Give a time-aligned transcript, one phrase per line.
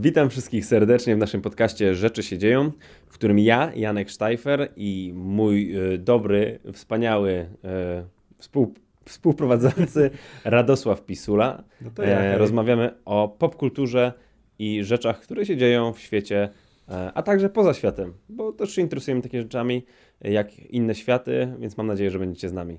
[0.00, 2.72] Witam wszystkich serdecznie w naszym podcaście Rzeczy się dzieją,
[3.06, 7.48] w którym ja, Janek Sztajfer i mój y, dobry, wspaniały y,
[8.38, 8.74] współ,
[9.04, 10.10] współprowadzący
[10.44, 14.12] Radosław Pisula no ja, e, rozmawiamy o popkulturze
[14.58, 16.48] i rzeczach, które się dzieją w świecie,
[16.88, 19.86] e, a także poza światem, bo też się interesujemy takimi rzeczami
[20.20, 22.78] jak inne światy, więc mam nadzieję, że będziecie z nami.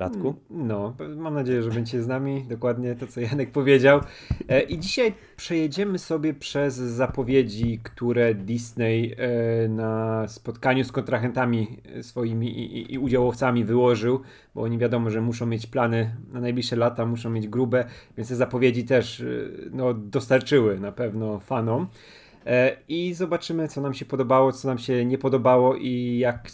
[0.00, 0.34] Radku?
[0.50, 2.44] Mm, no, mam nadzieję, że będziecie z nami.
[2.48, 4.00] Dokładnie to, co Janek powiedział.
[4.48, 12.92] E, I dzisiaj przejedziemy sobie przez zapowiedzi, które Disney e, na spotkaniu z kontrahentami swoimi
[12.92, 14.20] i, udziałowcami wyłożył,
[14.54, 17.84] bo oni wiadomo, że muszą mieć plany na najbliższe lata, muszą mieć grube,
[18.16, 19.24] więc te zapowiedzi też e,
[19.70, 21.86] no, dostarczyły na pewno fanom.
[22.46, 26.48] E, i zobaczymy, co nam się podobało, co nam się nie podobało i jak,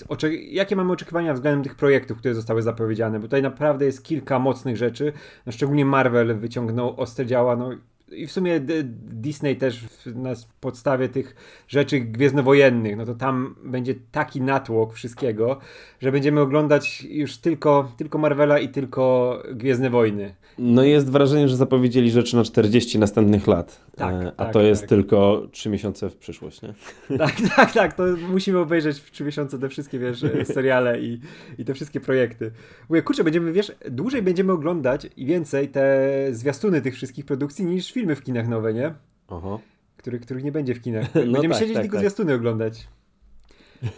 [0.48, 4.76] jakie mamy oczekiwania względem tych projektów, które zostały zapowiedziane, bo tutaj naprawdę jest kilka mocnych
[4.76, 5.12] rzeczy,
[5.46, 7.70] no szczególnie Marvel wyciągnął ostre działa, no
[8.12, 8.60] i w sumie
[8.95, 11.34] Disney też na podstawie tych
[11.68, 15.59] rzeczy gwiezdnowojennych, no to tam będzie taki natłok wszystkiego,
[16.00, 20.34] że będziemy oglądać już tylko, tylko Marvela i tylko Gwiezdne Wojny.
[20.59, 24.60] No jest wrażenie, że zapowiedzieli rzeczy na 40 następnych lat, tak, e, a tak, to
[24.60, 24.88] jest tak.
[24.88, 26.74] tylko 3 miesiące w przyszłość, nie?
[27.18, 31.21] Tak, tak, tak, to musimy obejrzeć w 3 miesiące te wszystkie, wiesz, seriale i,
[31.59, 32.51] i te wszystkie projekty.
[32.88, 37.93] Mówię, kurczę, będziemy, wiesz, dłużej będziemy oglądać i więcej te zwiastuny tych wszystkich produkcji niż
[37.93, 38.95] filmy w kinach nowe, nie?
[39.29, 39.59] Aha.
[39.96, 41.15] Który, których nie będzie w kinach.
[41.27, 42.01] No Będziemy tak, siedzieć tak, tylko tak.
[42.01, 42.88] zwiastuny oglądać.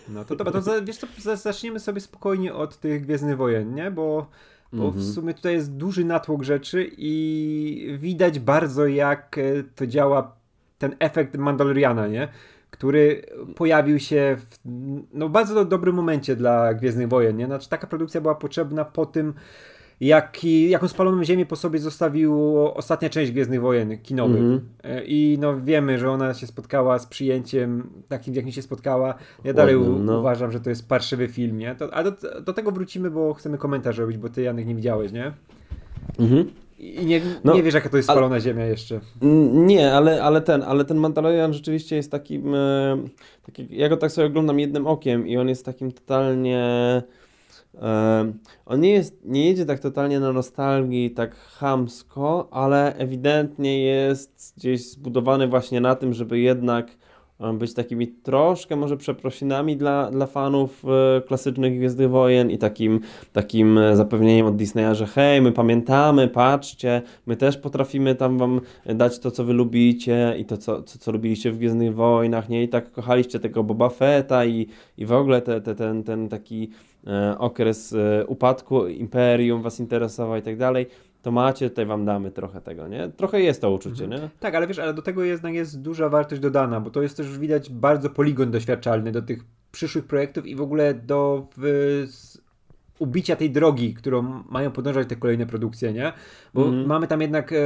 [0.08, 3.90] No to dobra, to wiesz co, zaczniemy sobie spokojnie od tych Gwiezdnych Wojen, nie?
[3.90, 4.26] Bo,
[4.72, 5.14] bo w mhm.
[5.14, 9.42] sumie tutaj jest duży natłok rzeczy i widać bardzo jak e,
[9.74, 10.36] to działa
[10.78, 12.28] ten efekt Mandaloriana, nie?
[12.70, 13.22] Który
[13.56, 14.58] pojawił się w
[15.12, 17.46] no, bardzo dobrym momencie dla Gwiezdnych Wojen, nie?
[17.46, 19.34] Znaczy taka produkcja była potrzebna po tym
[20.00, 24.40] jaki, jaką spaloną ziemię po sobie zostawił ostatnia część Gwiezdnych Wojen kinowych.
[24.40, 25.02] Mm -hmm.
[25.06, 29.14] I no wiemy, że ona się spotkała z przyjęciem takim, jakim się spotkała.
[29.44, 30.18] Ja dalej no.
[30.18, 31.74] uważam, że to jest parszywy film, nie?
[31.74, 35.12] To, a do, do, tego wrócimy, bo chcemy komentarz robić, bo ty Janek nie widziałeś,
[35.12, 35.32] nie?
[36.18, 36.50] Mhm.
[36.78, 39.00] I nie, no, nie wiesz, jaka to jest spalona ale, ziemia jeszcze.
[39.52, 42.98] Nie, ale, ale ten, ale ten Mandalorian rzeczywiście jest takim, e,
[43.46, 47.02] taki, ja go tak sobie oglądam jednym okiem i on jest takim totalnie
[48.66, 54.90] on nie, jest, nie jedzie tak totalnie na nostalgii, tak chamsko, ale ewidentnie jest gdzieś
[54.90, 56.86] zbudowany właśnie na tym, żeby jednak
[57.54, 63.00] być takimi troszkę może przeprosinami dla, dla fanów e, klasycznych Gwiezdnych Wojen i takim,
[63.32, 69.18] takim zapewnieniem od Disneya, że hej, my pamiętamy, patrzcie, my też potrafimy tam wam dać
[69.18, 72.62] to, co wy lubicie i to, co, co, co lubiliście w Gwiezdnych Wojnach, nie?
[72.62, 74.66] I tak kochaliście tego Boba Fetta i,
[74.96, 76.97] i w ogóle te, te, ten, ten taki e,
[77.38, 80.86] okres e, upadku imperium was interesował i tak dalej
[81.22, 83.08] to macie, tutaj wam damy trochę tego, nie?
[83.16, 84.22] Trochę jest to uczucie, mhm.
[84.22, 84.28] nie?
[84.40, 87.38] Tak, ale wiesz, ale do tego jednak jest duża wartość dodana, bo to jest też
[87.38, 92.04] widać bardzo poligon doświadczalny do tych przyszłych projektów i w ogóle do w,
[92.98, 96.12] ubicia tej drogi, którą mają podążać te kolejne produkcje, nie?
[96.54, 96.86] Bo mhm.
[96.86, 97.56] mamy tam jednak e,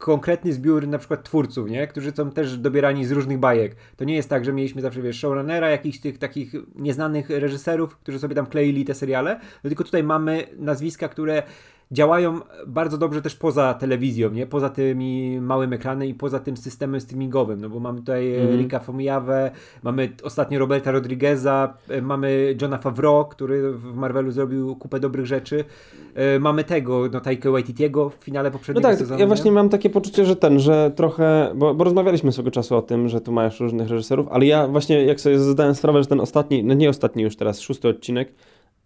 [0.00, 1.86] konkretny zbiór na przykład twórców, nie?
[1.86, 3.76] którzy są też dobierani z różnych bajek.
[3.96, 8.18] To nie jest tak, że mieliśmy zawsze, wiesz, showrunnera, jakichś tych takich nieznanych reżyserów, którzy
[8.18, 11.42] sobie tam kleili te seriale, no tylko tutaj mamy nazwiska, które
[11.92, 14.46] działają bardzo dobrze też poza telewizją, nie?
[14.46, 18.58] Poza tymi małym ekranem i poza tym systemem streamingowym, no bo mamy tutaj mm.
[18.58, 19.50] Rika Fomijawę,
[19.82, 25.64] mamy ostatnio Roberta Rodrigueza, e, mamy Johna Favreau, który w Marvelu zrobił kupę dobrych rzeczy,
[26.14, 29.20] e, mamy tego, no Taika Waititiego w finale poprzedniego no tak, sezonu.
[29.20, 32.82] Ja właśnie mam takie poczucie, że ten, że trochę, bo, bo rozmawialiśmy swego czasu o
[32.82, 36.20] tym, że tu masz różnych reżyserów, ale ja właśnie jak sobie zdałem sprawę, że ten
[36.20, 38.32] ostatni, no nie ostatni już teraz, szósty odcinek,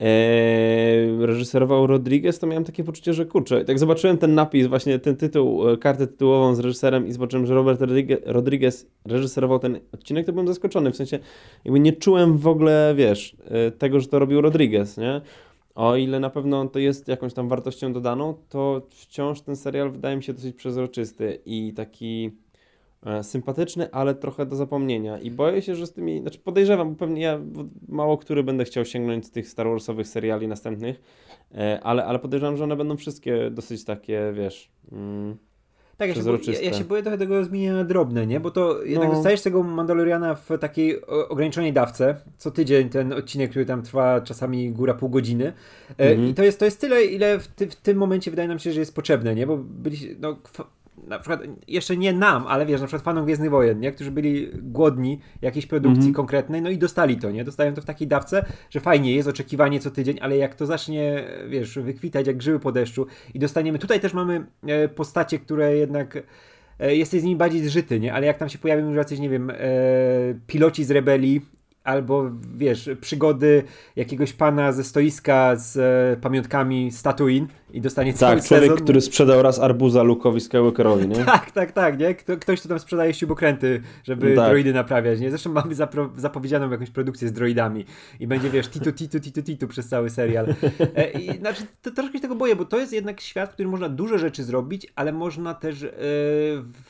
[0.01, 5.17] Eee, reżyserował Rodriguez, to miałem takie poczucie, że kurczę, jak zobaczyłem ten napis, właśnie ten
[5.17, 7.81] tytuł, e, kartę tytułową z reżyserem i zobaczyłem, że Robert
[8.25, 11.19] Rodriguez reżyserował ten odcinek, to byłem zaskoczony, w sensie
[11.65, 15.21] jakby nie czułem w ogóle, wiesz, e, tego, że to robił Rodriguez, nie?
[15.75, 20.17] O ile na pewno to jest jakąś tam wartością dodaną, to wciąż ten serial wydaje
[20.17, 22.31] mi się dosyć przezroczysty i taki
[23.23, 25.19] sympatyczny, ale trochę do zapomnienia.
[25.19, 27.41] I boję się, że z tymi, znaczy podejrzewam, bo pewnie ja
[27.89, 31.01] mało który będę chciał sięgnąć z tych Star Warsowych seriali następnych,
[31.55, 34.71] e, ale, ale podejrzewam, że one będą wszystkie dosyć takie, wiesz.
[34.93, 35.37] Mm,
[35.97, 38.41] tak, ja się, boję, ja, się boję trochę tego zmienienia drobne, nie?
[38.41, 39.15] Bo to jednak no.
[39.15, 42.17] dostajesz tego Mandaloriana w takiej ograniczonej dawce.
[42.37, 45.53] Co tydzień ten odcinek, który tam trwa czasami góra pół godziny.
[45.99, 46.29] E, mhm.
[46.29, 48.73] I to jest, to jest tyle, ile w, ty, w, tym momencie wydaje nam się,
[48.73, 49.47] że jest potrzebne, nie?
[49.47, 50.37] Bo byliśmy, no,
[51.09, 53.93] na przykład jeszcze nie nam, ale wiesz, na przykład fanom Gwiezdnych Wojen, nie?
[53.93, 56.17] którzy byli głodni jakiejś produkcji mm -hmm.
[56.17, 57.45] konkretnej, no i dostali to, nie?
[57.45, 61.25] Dostają to w takiej dawce, że fajnie jest oczekiwanie co tydzień, ale jak to zacznie,
[61.49, 66.23] wiesz, wykwitać jak grzyby po deszczu i dostaniemy, tutaj też mamy e, postacie, które jednak
[66.79, 68.15] e, jesteś z nimi bardziej zżyty, nie?
[68.15, 69.57] Ale jak tam się pojawią już jacyś, nie wiem, e,
[70.47, 71.41] piloci z rebelii,
[71.85, 73.63] albo wiesz, przygody
[73.97, 78.85] jakiegoś pana ze stoiska z e, pamiątkami z Tatooine i dostanie cały Tak, człowiek, sezon.
[78.85, 81.25] który sprzedał raz arbuza Luke'owi Skywalkerowi, nie?
[81.35, 82.15] Tak, tak, tak, nie?
[82.15, 84.49] Kto, ktoś, kto tam sprzedaje śrubokręty, żeby Tak.
[84.49, 85.31] droidy naprawiać, nie?
[85.31, 87.85] Zresztą mamy zapro, zapowiedzianą jakąś produkcję z droidami
[88.21, 90.47] i będzie, wiesz, titu, titu, titu, titu przez cały serial.
[90.97, 93.71] E, I, znaczy, to, troszkę się tego boję, bo to jest jednak świat, w którym
[93.71, 95.89] można dużo rzeczy zrobić, ale można też e,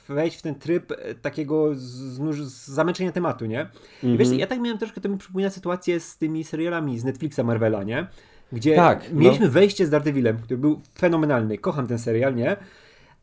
[0.09, 3.67] wejść w ten tryb e, takiego znuż, zamęczenia tematu, nie?
[4.03, 4.17] I Mhm.
[4.17, 8.07] wiesz, ja tak miałem troszkę temu przypomina sytuację z tymi serialami z Netflixa Marvela, nie?
[8.55, 9.21] Gdzie Tak, no.
[9.21, 11.59] mieliśmy wejście z Daredevilem, który był fenomenalny.
[11.59, 12.57] Kocham ten serial, nie?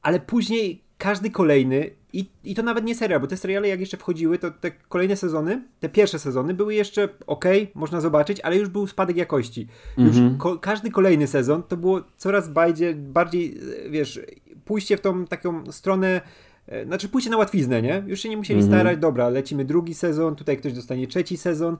[0.01, 3.97] Ale później każdy kolejny, i, i to nawet nie serial, bo te seriale jak jeszcze
[3.97, 8.69] wchodziły, to te kolejne sezony, te pierwsze sezony były jeszcze ok, można zobaczyć, ale już
[8.69, 9.67] był spadek jakości.
[9.97, 10.37] Już Mhm.
[10.37, 13.57] ko- każdy kolejny sezon to było coraz bardziej, bardziej,
[13.89, 14.19] wiesz,
[14.65, 16.21] pójście w tą taką stronę
[16.67, 18.03] e, znaczy pójście na łatwiznę, nie?
[18.07, 18.79] Już się nie musieli Mhm.
[18.79, 21.77] starać, dobra, lecimy drugi sezon, tutaj ktoś dostanie trzeci sezon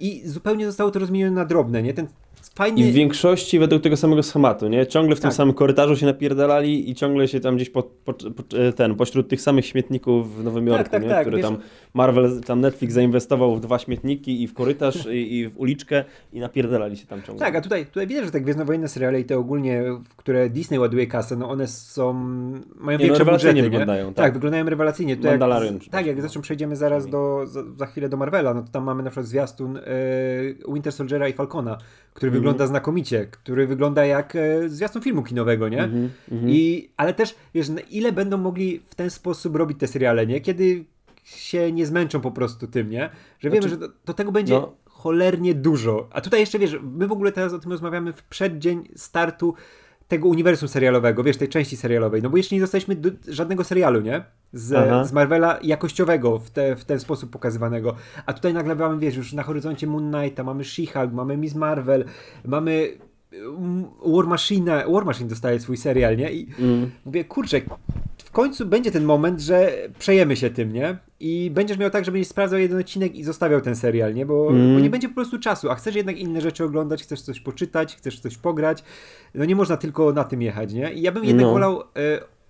[0.00, 1.94] i zupełnie zostało to rozmienione na drobne, nie?
[1.94, 2.06] Ten
[2.54, 2.88] fajnie...
[2.88, 4.86] I w większości według tego samego schematu, nie?
[4.86, 5.36] Ciągle w tym Tak.
[5.36, 8.42] samym korytarzu się napierdalali i ciągle się tam gdzieś po, po, po,
[8.76, 11.08] ten, pośród tych samych śmietników w Nowym Jorku, tak, nie?
[11.08, 11.56] tak, Które wiesz- tam
[11.94, 16.40] Marvel, tam Netflix zainwestował w dwa śmietniki i w korytarz i, i w uliczkę i
[16.40, 17.46] napierdalali się tam ciągle.
[17.46, 20.78] Tak, a tutaj, tutaj widać, że te gwiezdnowojenne seriale i te ogólnie, w które Disney
[20.78, 23.62] ładuje kasę, no one są, mają Nie, no, większe rewelacyjnie budżety, nie?
[23.62, 24.16] wyglądają, Tak.
[24.24, 24.32] tak.
[24.34, 25.16] wyglądają rewelacyjnie.
[25.16, 28.62] Tutaj Mandalorian, jak, tak, jak zresztą przejdziemy zaraz do, za, za chwilę do Marvela, no
[28.62, 29.82] to tam mamy na przykład zwiastun e,
[30.72, 31.78] Winter Soldiera i Falcona,
[32.14, 32.42] który Mhm.
[32.42, 35.82] wygląda znakomicie, który wygląda jak e, zwiastun filmu kinowego, nie?
[35.84, 36.50] Mhm, mhm.
[36.50, 40.40] I, ale też, wiesz, ile będą mogli w ten sposób robić te seriale, nie?
[40.40, 40.84] Kiedy
[41.24, 43.10] się nie zmęczą po prostu tym, nie?
[43.38, 44.76] Że wiemy, Znaczy, że do, do tego będzie no.
[44.84, 46.08] cholernie dużo.
[46.12, 49.54] A tutaj jeszcze, wiesz, my w ogóle teraz o tym rozmawiamy w przeddzień startu
[50.10, 54.00] tego uniwersum serialowego, wiesz, tej części serialowej, no bo jeszcze nie dostaliśmy do, żadnego serialu,
[54.00, 54.24] nie?
[54.52, 55.04] Z, Aha.
[55.04, 57.94] z Marvela jakościowego w, te, w ten sposób pokazywanego.
[58.26, 62.04] A tutaj nagle mamy, wiesz, już na horyzoncie Moon Knighta, mamy She-Hulk, mamy Miss Marvel,
[62.44, 62.88] mamy
[63.32, 66.32] mm, War Machine, War Machine dostaje swój serial, nie?
[66.32, 66.90] I Mm.
[67.04, 67.60] mówię, kurczę,
[68.30, 70.98] w końcu będzie ten moment, że przejemy się tym, nie?
[71.20, 74.26] I będziesz miał tak, że będziesz sprawdzał jeden odcinek i zostawiał ten serial, nie?
[74.26, 74.74] Bo, Mm.
[74.74, 77.96] bo nie będzie po prostu czasu, a chcesz jednak inne rzeczy oglądać, chcesz coś poczytać,
[77.96, 78.84] chcesz coś pograć.
[79.34, 80.92] No nie można tylko na tym jechać, nie?
[80.92, 81.52] I ja bym jednak No.
[81.52, 81.84] wolał e,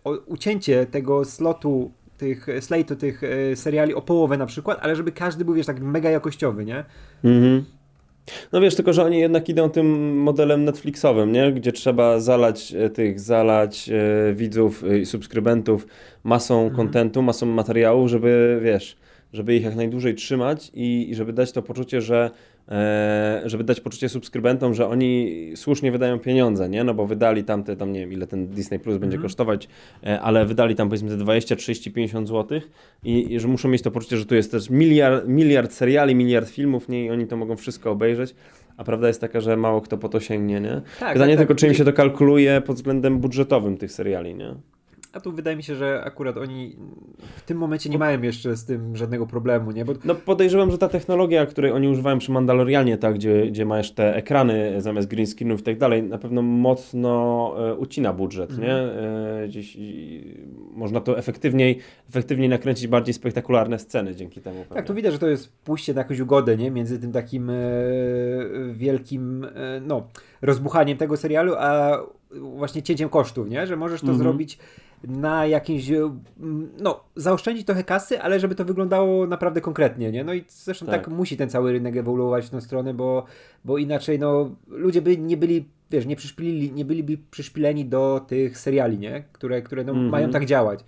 [0.04, 5.12] o, ucięcie tego slotu, tych slate'u, tych e, seriali o połowę na przykład, ale żeby
[5.12, 6.84] każdy był, wiesz, tak mega jakościowy, nie?
[7.24, 7.64] Mhm.
[8.52, 11.52] No wiesz, tylko że oni jednak idą tym modelem Netflixowym, nie?
[11.52, 15.86] Gdzie trzeba zalać e, tych, zalać e, widzów e, i subskrybentów
[16.24, 16.76] masą Mhm.
[16.76, 18.96] kontentu, masą materiałów, żeby, wiesz,
[19.32, 22.30] żeby ich jak najdłużej trzymać i, i żeby dać to poczucie, że
[23.44, 26.84] żeby dać poczucie subskrybentom, że oni słusznie wydają pieniądze, nie?
[26.84, 29.22] No bo wydali tam te, tam nie wiem ile ten Disney Plus będzie Mhm.
[29.22, 29.68] kosztować,
[30.06, 32.60] e, ale wydali tam powiedzmy te 20, 30, 50 zł
[33.04, 36.48] i, i że muszą mieć to poczucie, że tu jest też miliard, miliard seriali, miliard
[36.48, 37.04] filmów, nie?
[37.04, 38.34] I oni to mogą wszystko obejrzeć.
[38.76, 40.80] A prawda jest taka, że mało kto po to sięgnie, nie?
[41.00, 41.58] Tak, Pytanie tak, tylko, tak.
[41.60, 44.54] czy im się to kalkuluje pod względem budżetowym tych seriali, nie?
[45.12, 46.76] A tu wydaje mi się, że akurat oni
[47.36, 49.84] w tym momencie nie mają jeszcze z tym żadnego problemu, nie?
[49.84, 53.92] Bo No podejrzewam, że ta technologia, której oni używają przy Mandalorianie, tak, gdzie, gdzie masz
[53.92, 58.68] te ekrany zamiast green screenów i tak dalej, na pewno mocno e, ucina budżet, Mhm.
[58.68, 58.74] nie?
[59.42, 60.24] E, gdzieś i,
[60.72, 61.78] można to efektywniej,
[62.08, 64.58] efektywniej nakręcić bardziej spektakularne sceny dzięki temu.
[64.60, 64.82] Tak, pewnie.
[64.82, 66.70] tu widać, że to jest pójście na jakąś ugodę, nie?
[66.70, 67.54] Między tym takim e,
[68.72, 70.02] wielkim, e, no,
[70.42, 71.98] rozbuchaniem tego serialu, a
[72.40, 73.66] właśnie cięciem kosztów, nie?
[73.66, 74.18] Że możesz to Mhm.
[74.18, 74.58] zrobić
[75.04, 76.16] na jakimś, e,
[76.78, 80.24] no, zaoszczędzić trochę kasy, ale żeby to wyglądało naprawdę konkretnie, nie?
[80.24, 81.14] No i zresztą tak, Tak.
[81.14, 83.24] musi ten cały rynek ewoluować w tą stronę, bo,
[83.64, 88.58] bo inaczej, no, ludzie by nie byli, wiesz, nie przyszpilili, nie byliby przyszpileni do tych
[88.58, 89.24] seriali, nie?
[89.32, 90.08] Które, które no, Mhm.
[90.10, 90.80] mają tak działać.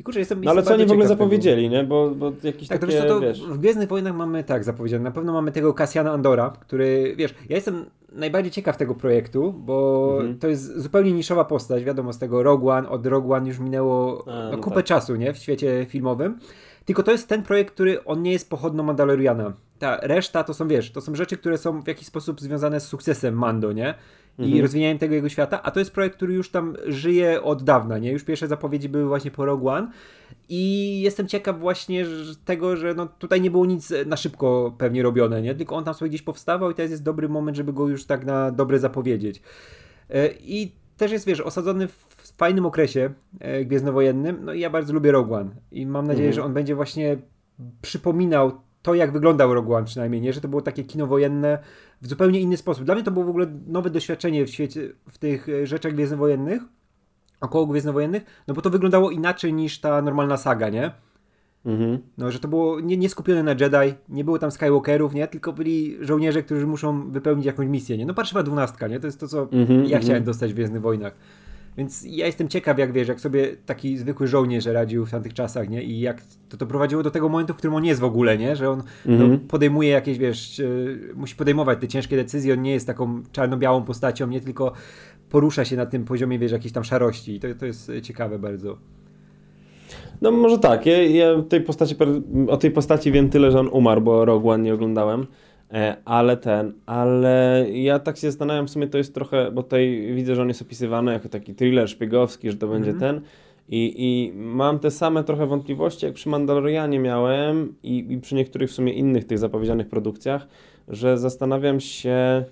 [0.00, 1.24] I kurczę, jestem No ale co oni w ogóle ciekaw tego.
[1.24, 1.84] zapowiedzieli, nie?
[1.84, 3.42] Bo, bo jakieś Tak, to takie, wiesz, co, to wiesz...
[3.42, 5.04] w Gwiezdnych Wojnach mamy tak zapowiedziane.
[5.04, 10.08] Na pewno mamy tego Cassiana Andora, który, wiesz, ja jestem najbardziej ciekaw tego projektu, bo
[10.16, 10.38] Mhm.
[10.38, 14.24] to jest zupełnie niszowa postać, wiadomo, z tego Rogue One, od Rogue One już minęło
[14.26, 14.84] A, no, no kupę tak.
[14.84, 16.38] czasu, nie, w świecie filmowym.
[16.84, 19.52] Tylko to jest ten projekt, który on nie jest pochodną Mandaloriana.
[19.78, 22.86] Ta reszta to są, wiesz, to są rzeczy, które są w jakiś sposób związane z
[22.86, 23.94] sukcesem Mando, nie?
[24.38, 24.62] I Mhm.
[24.62, 28.12] rozwijaniem tego jego świata, a to jest projekt, który już tam żyje od dawna, nie?
[28.12, 29.90] Już pierwsze zapowiedzi były właśnie po Rogue One
[30.48, 32.06] i jestem ciekaw właśnie
[32.44, 35.54] tego, że no tutaj nie było nic na szybko pewnie robione, nie?
[35.54, 38.24] Tylko on tam sobie gdzieś powstawał i teraz jest dobry moment, żeby go już tak
[38.26, 39.42] na dobre zapowiedzieć.
[40.10, 44.92] E, I też jest, wiesz, osadzony w fajnym okresie e, gwiezdnowojennym, no i ja bardzo
[44.92, 46.34] lubię Rogue One i mam nadzieję, Mhm.
[46.34, 47.16] że on będzie właśnie
[47.82, 48.52] przypominał
[48.86, 50.32] to, jak wyglądał Rogue One przynajmniej, nie?
[50.32, 51.58] Że to było takie kino wojenne
[52.02, 52.84] w zupełnie inny sposób.
[52.84, 56.62] Dla mnie to było w ogóle nowe doświadczenie w świecie, w tych e, rzeczach gwiezdnowojennych,
[57.40, 60.90] około Gwiezdnowojennych, no bo to wyglądało inaczej niż ta normalna saga, nie?
[61.64, 61.98] Mhm.
[62.18, 65.28] No, że to było nie, nie skupione na Jedi, nie było tam Skywalkerów, nie?
[65.28, 68.06] Tylko byli żołnierze, którzy muszą wypełnić jakąś misję, nie?
[68.06, 69.00] No parszywa dwunastka, nie?
[69.00, 70.02] To jest to, co Mhm, ja mhm.
[70.02, 71.16] chciałem dostać w Gwiezdnych Wojnach.
[71.76, 75.68] Więc ja jestem ciekaw, jak wiesz, jak sobie taki zwykły żołnierz radził w tamtych czasach,
[75.68, 75.82] nie?
[75.82, 78.56] I jak to, to prowadziło do tego momentu, w którym on jest w ogóle, nie?
[78.56, 79.40] Że on no, Mhm.
[79.40, 80.64] podejmuje jakieś, wiesz, e,
[81.14, 84.72] musi podejmować te ciężkie decyzje, on nie jest taką czarno-białą postacią, nie tylko
[85.30, 87.34] porusza się na tym poziomie, wiesz, jakiejś tam szarości.
[87.34, 88.78] I to, to jest e, ciekawe bardzo.
[90.22, 91.94] No może tak, ja, ja tej postaci,
[92.48, 95.26] o tej postaci wiem tyle, że on umarł, bo Rogue One nie oglądałem,
[96.04, 100.34] ale ten, ale ja tak się zastanawiam, w sumie to jest trochę, bo tutaj widzę,
[100.34, 103.14] że on jest opisywany jako taki thriller szpiegowski, że to będzie Mhm.
[103.14, 103.24] ten
[103.68, 108.70] i, i mam te same trochę wątpliwości, jak przy Mandalorianie miałem i, i przy niektórych
[108.70, 110.46] w sumie innych tych zapowiedzianych produkcjach,
[110.88, 112.44] że zastanawiam się,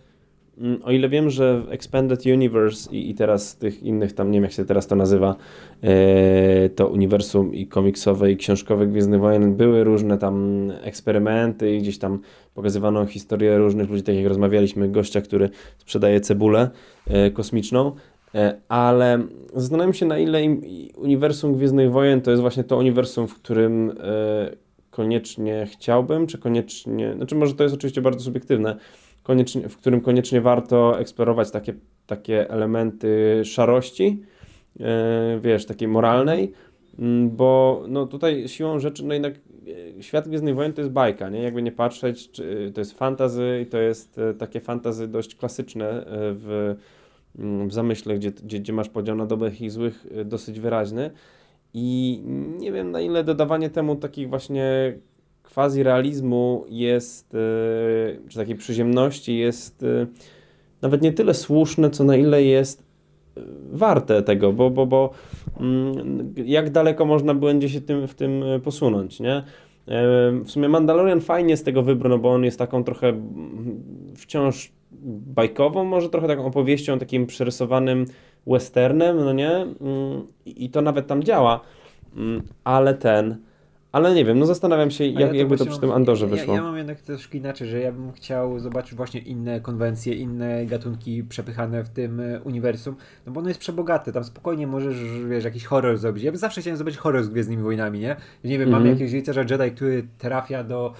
[0.84, 4.42] o ile wiem, że w Expanded Universe i, i teraz tych innych, tam nie wiem
[4.42, 5.37] jak się teraz to nazywa,
[5.82, 11.99] e, to uniwersum i komiksowe i książkowe Gwiezdnych Wojen były różne tam eksperymenty i gdzieś
[11.99, 12.20] tam
[12.54, 16.70] pokazywano historię różnych ludzi, tak jak rozmawialiśmy, gościa, który sprzedaje cebulę
[17.06, 17.92] e, kosmiczną,
[18.34, 19.23] e, ale
[19.54, 20.62] zastanawiam się na ile im,
[20.96, 23.92] uniwersum Gwiezdnych Wojen to jest właśnie to uniwersum, w którym
[24.90, 28.76] koniecznie chciałbym, czy koniecznie, znaczy może to jest oczywiście bardzo subiektywne,
[29.24, 31.74] koniecznie, w którym koniecznie warto eksplorować takie,
[32.06, 34.22] takie elementy szarości,
[34.80, 36.52] e, wiesz, takiej moralnej,
[36.98, 39.34] mm, bo no tutaj siłą rzeczy, no jednak
[39.98, 41.42] e, świat Gwiezdnych Wojen to jest bajka, nie?
[41.42, 45.88] Jakby nie patrzeć, czy, to jest fantazy i to jest e, takie fantazy dość klasyczne
[45.88, 46.76] e, w,
[47.38, 51.10] mm, w zamyśle, gdzie, gdzie, gdzie masz podział na dobrych i złych e, dosyć wyraźny
[51.74, 52.20] i
[52.58, 54.98] nie wiem na ile dodawanie temu takich właśnie
[55.54, 57.38] quasi realizmu jest, e,
[58.28, 60.06] czy takiej przyziemności jest e,
[60.82, 62.82] nawet nie tyle słuszne, co na ile jest
[63.37, 63.40] e,
[63.73, 65.11] warte tego, bo, bo, bo
[65.61, 69.42] mm, jak daleko można będzie się tym, w tym posunąć, nie?
[70.44, 73.12] W sumie Mandalorian fajnie z tego wybrał, no bo on jest taką trochę
[74.16, 74.73] wciąż
[75.26, 78.06] bajkową, może trochę taką opowieścią, takim przerysowanym
[78.46, 79.50] westernem, no nie?
[79.50, 81.61] Mm, I i to nawet tam działa,
[82.16, 83.37] Mm, ale ten,
[83.94, 86.30] ale nie wiem, no zastanawiam się, jak, ja jakby to przy tym mam- Andorze ja,
[86.30, 86.54] wyszło.
[86.54, 91.24] Ja, mam jednak troszkę inaczej, że ja bym chciał zobaczyć właśnie inne konwencje, inne gatunki
[91.24, 92.96] przepychane w tym e, uniwersum,
[93.26, 94.96] no bo ono jest przebogate, tam spokojnie możesz,
[95.30, 96.24] wiesz, jakiś horror zrobić.
[96.24, 98.16] Ja bym zawsze chciałem zobaczyć horror z Gwiezdnymi Wojnami, nie?
[98.44, 98.94] Nie wiem, mamy Mhm.
[98.94, 100.92] jakiegoś rycerza Jedi, który trafia do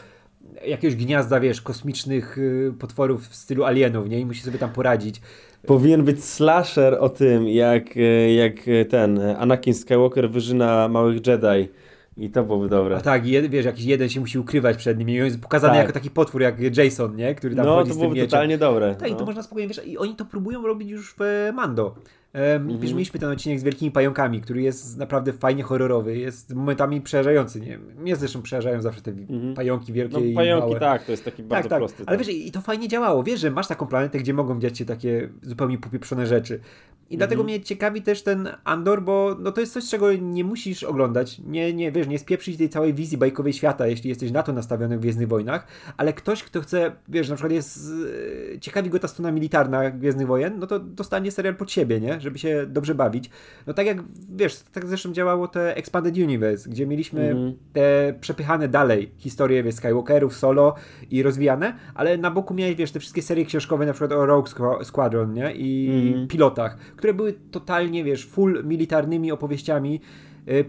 [0.67, 4.21] jakiegoś gniazda, wiesz, kosmicznych y, potworów w stylu alienów, nie?
[4.21, 5.21] I musi sobie tam poradzić.
[5.67, 11.27] Powinien być slasher o tym, jak, e, jak e, ten e, Anakin Skywalker wyżyna małych
[11.27, 11.69] Jedi.
[12.17, 12.97] I to byłoby dobre.
[12.97, 15.73] A tak, jed, wiesz, jakiś jeden się musi ukrywać przed nim i on jest pokazany
[15.75, 15.81] Tak.
[15.81, 17.35] jako taki potwór, jak Jason, nie?
[17.35, 18.31] Który tam No, chodzi to z tym byłoby mieczem.
[18.31, 18.95] totalnie dobre.
[18.95, 19.27] Tak, i to no.
[19.27, 21.95] można spokojnie, wiesz, i oni to próbują robić już w e, Mando.
[22.35, 22.81] Mhm.
[22.81, 27.79] Mieliśmy ten odcinek z wielkimi pająkami, który jest naprawdę fajnie horrorowy, jest momentami przerażający, nie
[27.79, 29.55] Mnie zresztą przerażają zawsze te Mhm.
[29.55, 30.81] pająki wielkie No i pająki, małe.
[30.81, 31.79] tak, to jest taki bardzo tak, tak.
[31.79, 32.03] prosty.
[32.07, 32.27] Ale tak.
[32.27, 33.23] wiesz, i to fajnie działało.
[33.23, 36.61] Wiesz, że masz taką planetę, gdzie mogą dziać się takie zupełnie popieprzone rzeczy.
[37.11, 37.57] I dlatego Mhm.
[37.57, 41.39] mnie ciekawi też ten Andor, bo no to jest coś, czego nie musisz oglądać.
[41.47, 44.97] Nie, nie, wiesz, nie spieprzyć tej całej wizji bajkowej świata, jeśli jesteś na to nastawiony
[44.99, 47.79] w Gwiezdnych Wojnach, ale ktoś, kto chce, wiesz, na przykład jest,
[48.55, 52.21] e, ciekawi go ta strona militarna Gwiezdnych Wojen, no to dostanie serial pod siebie, nie?
[52.25, 53.31] Żeby się dobrze bawić.
[53.67, 53.99] No tak jak,
[54.37, 57.55] wiesz, tak zresztą działało te Expanded Universe, gdzie mieliśmy Mhm.
[57.73, 60.75] te przepychane dalej historie, wiesz, Skywalkerów, Solo
[61.11, 64.49] i rozwijane, ale na boku miałeś, wiesz, te wszystkie serie książkowe, na przykład o Rogue
[64.49, 65.53] Squa- Squadron, nie?
[65.55, 66.29] I Mhm.
[66.29, 70.01] pilotach, które były totalnie, wiesz, full militarnymi opowieściami,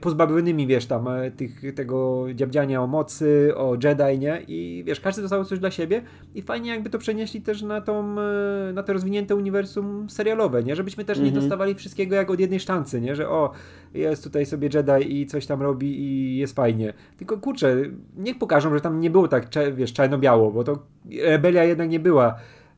[0.01, 4.41] pozbawionymi, wiesz, tam e, tych, tego dziabdziania o mocy, o Jedi, nie?
[4.47, 6.01] I wiesz, każdy dostał coś dla siebie
[6.35, 10.75] i fajnie jakby to przenieśli też na tą, e, na to rozwinięte uniwersum serialowe, nie?
[10.75, 11.41] Żebyśmy też nie Mhm.
[11.41, 13.15] dostawali wszystkiego jak od jednej sztancy, nie?
[13.15, 13.51] Że o,
[13.93, 16.93] jest tutaj sobie Jedi i coś tam robi i jest fajnie.
[17.17, 17.75] Tylko kurczę,
[18.17, 20.79] niech pokażą, że tam nie było tak, wiesz, czarno-biało, bo to
[21.23, 22.35] rebelia jednak nie była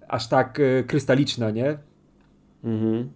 [0.08, 1.77] aż tak e, krystaliczna, nie?
[2.63, 3.10] Mhm.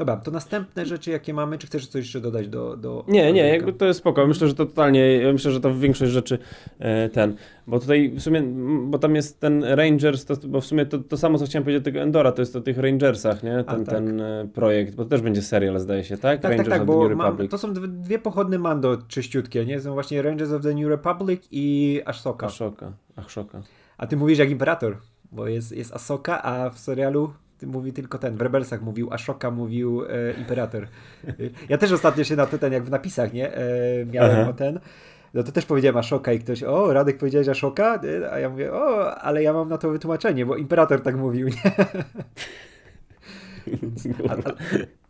[0.00, 2.76] Dobra, to następne rzeczy, jakie mamy, czy chcesz coś jeszcze dodać do...
[2.76, 3.46] do Nie, nie, odcinka?
[3.46, 4.26] jakby to jest spoko.
[4.26, 6.38] Myślę, że to totalnie, myślę, że to większość rzeczy
[6.78, 8.42] e, ten, bo tutaj w sumie,
[8.84, 11.82] bo tam jest ten Rangers, to, bo w sumie to, to samo, co chciałem powiedzieć
[11.82, 13.86] o tego Endora, to jest o tych Rangersach, nie, ten, A, tak.
[13.86, 16.22] ten e, projekt, bo to też będzie serial, zdaje się, tak?
[16.22, 17.50] Tak, tak, Rangers tak, of the bo New mam, Republic.
[17.50, 19.80] to są dwie, pochodne Mando czyściutkie, nie?
[19.80, 22.46] Są właśnie Rangers of the New Republic i Ahsoka.
[22.46, 23.62] Ashoka, Ashoka.
[23.98, 24.96] A ty mówisz jak Imperator,
[25.32, 27.32] bo jest, jest Ahsoka, a w serialu
[27.66, 30.86] mówi tylko ten, w Rebelsach mówił Ashoka, mówił e, Imperator.
[31.68, 33.54] Ja też ostatnio się na to ten, jak w napisach, nie?
[33.54, 33.62] E,
[34.12, 34.50] miałem Aha.
[34.50, 34.80] o ten.
[35.34, 38.00] No to też powiedziałem Ashoka i ktoś, o, Radek powiedziałeś Ashoka?
[38.04, 41.48] E, A ja mówię, o, ale ja mam na to wytłumaczenie, bo Imperator tak mówił,
[41.48, 41.62] nie?
[44.28, 44.52] A, a,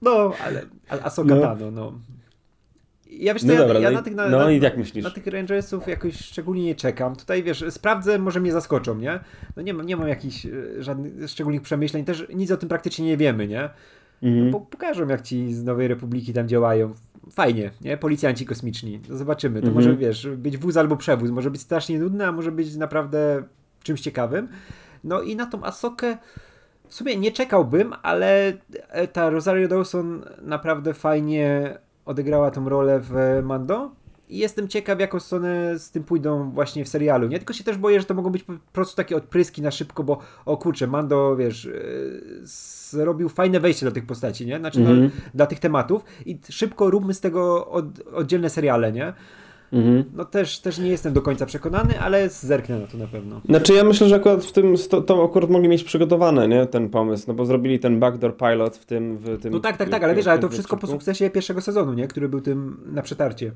[0.02, 1.40] no, ale Asoka no.
[1.40, 1.92] Tano, no.
[3.20, 5.04] Ja wiesz, no ja, dobra, ja no na tych, na, no na, jak myślisz?
[5.04, 7.16] Na tych Rangersów jakoś szczególnie nie czekam.
[7.16, 9.20] Tutaj wiesz, sprawdzę, może mnie zaskoczą, nie?
[9.56, 13.06] No nie mam, nie mam jakichś e, żadnych szczególnych przemyśleń, też nic o tym praktycznie
[13.06, 13.70] nie wiemy, nie?
[14.22, 14.50] Mhm.
[14.50, 16.94] No, pokażą, jak ci z Nowej Republiki tam działają.
[17.30, 17.96] Fajnie, nie?
[17.96, 19.00] Policjanci kosmiczni.
[19.08, 19.60] No zobaczymy.
[19.60, 19.74] To mhm.
[19.74, 21.30] może, wiesz, być wóz albo przewóz.
[21.30, 23.42] Może być strasznie nudne, a może być naprawdę
[23.82, 24.48] czymś ciekawym.
[25.04, 26.18] No i na tą Asokę
[26.88, 28.52] w sumie nie czekałbym, ale
[28.88, 31.78] e, ta Rosario Dawson naprawdę fajnie
[32.10, 33.90] odegrała tą rolę w Mando.
[34.28, 37.28] I jestem ciekaw, jaką stronę z tym pójdą właśnie w serialu.
[37.28, 40.04] Nie tylko się też boję, że to mogą być po prostu takie odpryski na szybko,
[40.04, 41.70] bo o kurczę, Mando, wiesz, e,
[42.42, 44.58] zrobił fajne wejście do tych postaci, nie?
[44.58, 45.08] Znaczy mm -hmm.
[45.08, 49.12] do, dla tych tematów i szybko róbmy z tego od, oddzielne seriale, nie?
[49.72, 50.04] Mhm.
[50.16, 53.40] No też, też nie jestem do końca przekonany, ale zerknę na to na pewno.
[53.44, 56.88] Znaczy ja myślę, że akurat w tym, to, to akurat mogli mieć przygotowane, nie, ten
[56.88, 59.52] pomysł, no bo zrobili ten backdoor pilot w tym, w tym...
[59.52, 62.28] No tak, tak, tak, ale wiesz, ale to wszystko po sukcesie pierwszego sezonu, nie, który
[62.28, 63.52] był tym na przetarcie.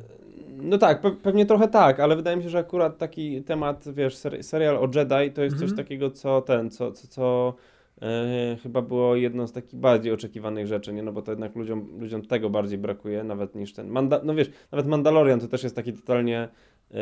[0.63, 4.17] No tak, pe pewnie trochę tak, ale wydaje mi się, że akurat taki temat, wiesz,
[4.17, 5.59] ser serial o Jedi to jest mhm.
[5.59, 7.55] coś takiego, co ten, co, co, co
[8.03, 11.03] E, chyba było jedną z takich bardziej oczekiwanych rzeczy, nie?
[11.03, 13.89] No bo to jednak ludziom, ludziom tego bardziej brakuje, nawet niż ten.
[13.89, 16.49] Manda no wiesz, nawet Mandalorian to też jest taki totalnie
[16.91, 16.99] yy,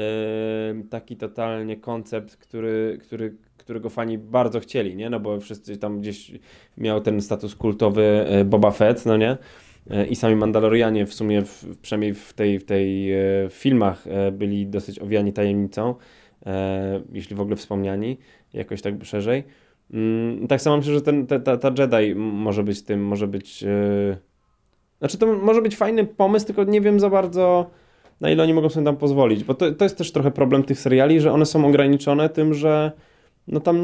[0.91, 5.11] taki totalnie koncept, który, który, którego fani bardzo chcieli, nie?
[5.11, 6.33] No bo wszyscy tam gdzieś
[6.77, 9.37] miał ten status kultowy e, Boba Fett, no nie?
[10.11, 13.21] I sami Mandalorianie w sumie, w, przynajmniej w tej, w tej e,
[13.51, 15.95] filmach byli dosyć owiani tajemnicą,
[17.13, 18.19] jeśli w ogóle wspomniani,
[18.53, 19.45] jakoś tak szerzej.
[19.93, 23.63] Mm, tak samo myślę, że ten, ta, ta, Jedi może być tym, może być...
[23.63, 24.17] Yy...
[24.99, 27.71] Znaczy to może być fajny pomysł, tylko nie wiem za bardzo
[28.23, 30.79] na ile oni mogą sobie tam pozwolić, bo to, to jest też trochę problem tych
[30.79, 32.93] seriali, że one są ograniczone tym, że
[33.49, 33.77] no tam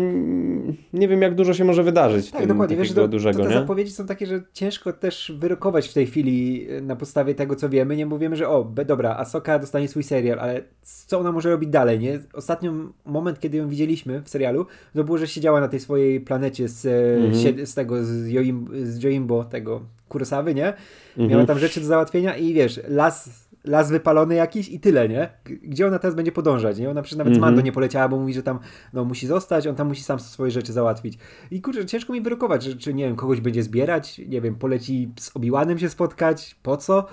[0.93, 2.31] nie wiem, jak dużo się może wydarzyć.
[2.31, 2.77] Tak, tym, dokładnie.
[2.77, 3.61] Wiesz, to, dużego, to te nie?
[3.61, 7.69] zapowiedzi są takie, że ciężko też wyrokować w tej chwili e, na podstawie tego, co
[7.69, 7.97] wiemy.
[7.97, 11.99] Nie mówimy, że o, dobra, Asoka dostanie swój serial, ale co ona może robić dalej,
[11.99, 12.21] nie?
[12.33, 12.71] Ostatni
[13.05, 16.87] moment, kiedy ją widzieliśmy w serialu, to było, że siedziała na tej swojej planecie z,
[16.87, 17.67] e, mhm.
[17.67, 20.73] z tego, z, Joim, z Joimbo, tego Kurosawy, nie?
[21.17, 21.47] Miała mhm.
[21.47, 25.31] tam rzeczy do załatwienia i wiesz, las las wypalony jakiś i tyle, nie?
[25.45, 26.91] Gdzie ona teraz będzie podążać, nie?
[26.91, 27.41] Ona przecież nawet mm -hmm.
[27.41, 27.65] z Mando mhm.
[27.65, 28.59] nie poleciała, bo mówi, że tam
[28.93, 31.19] no, musi zostać, on tam musi sam swoje rzeczy załatwić.
[31.51, 35.13] I kurczę, ciężko mi wyrokować, że, czy nie wiem, kogoś będzie zbierać, nie wiem, poleci
[35.21, 37.07] z Obiłanem się spotkać, po co?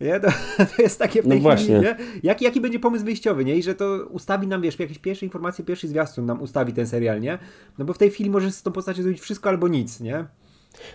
[0.00, 0.20] Nie?
[0.20, 0.28] To,
[0.76, 1.96] to jest takie w tej no chwili, nie?
[2.22, 3.56] Jaki, jaki będzie pomysł wyjściowy, nie?
[3.56, 7.20] I że to ustawi nam, wiesz, jakieś pierwsze informacje, pierwszy zwiastun nam ustawi ten serial,
[7.20, 7.38] nie?
[7.78, 10.24] No bo w tej chwili możesz z tą postacią zrobić wszystko albo nic, nie?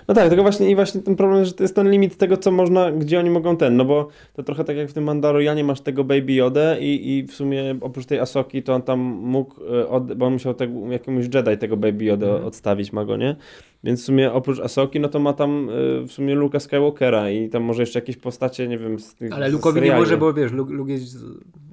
[0.07, 2.51] No tak, tylko właśnie i właśnie ten problem, że to jest ten limit tego, co
[2.51, 5.81] można, gdzie oni mogą ten, no bo to trochę tak jak w tym Mandalorianie masz
[5.81, 9.87] tego Baby Yoda i, i w sumie oprócz tej Asoki to on tam mógł, e,
[9.89, 12.45] od, bo on musiał tego, jakiemuś Jedi tego Baby Yoda mm.
[12.45, 13.35] odstawić ma go, nie?
[13.83, 17.49] Więc w sumie oprócz Asoki, no to ma tam e, w sumie Luka Skywalkera i
[17.49, 20.51] tam może jeszcze jakieś postacie, nie wiem, z tych Ale Luke'owi nie może, bo wiesz,
[20.51, 21.17] Luke, Luke jest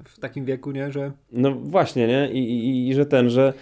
[0.04, 1.12] w takim wieku, nie, że...
[1.32, 2.30] No właśnie, nie?
[2.32, 3.52] I, i, i że ten, że...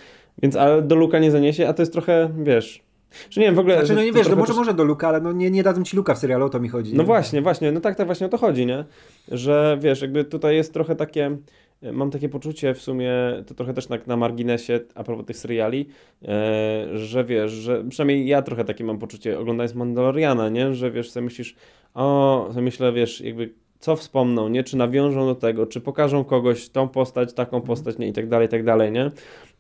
[0.43, 2.86] Więc ale do Luka nie zaniesie, a to jest trochę, wiesz
[3.31, 3.79] że nie wiem, w ogóle...
[3.79, 4.57] Znaczy, no nie wiesz, no może, też...
[4.57, 6.69] może do Luka, ale no nie, nie dadzą ci Luka w serialu, o to mi
[6.69, 6.95] chodzi.
[6.95, 7.07] No nie?
[7.07, 8.85] właśnie, właśnie, no tak, tak właśnie o to chodzi, nie?
[9.29, 11.37] Że wiesz, jakby tutaj jest trochę takie
[11.83, 13.13] mam takie poczucie w sumie,
[13.47, 15.89] to trochę też na, na marginesie a propos tych seriali,
[16.29, 20.75] e, że wiesz, że przynajmniej ja trochę takie mam poczucie oglądając Mandaloriana, nie?
[20.75, 21.57] Że wiesz, sobie myślisz,
[21.95, 23.55] o, sobie myślę, wiesz, jakby
[23.87, 24.65] co wspomną, nie?
[24.65, 27.67] Czy nawiążą do tego, czy pokażą kogoś, tą postać, taką mhm.
[27.67, 28.09] postać, nie?
[28.09, 29.11] I tak dalej, i tak dalej, nie?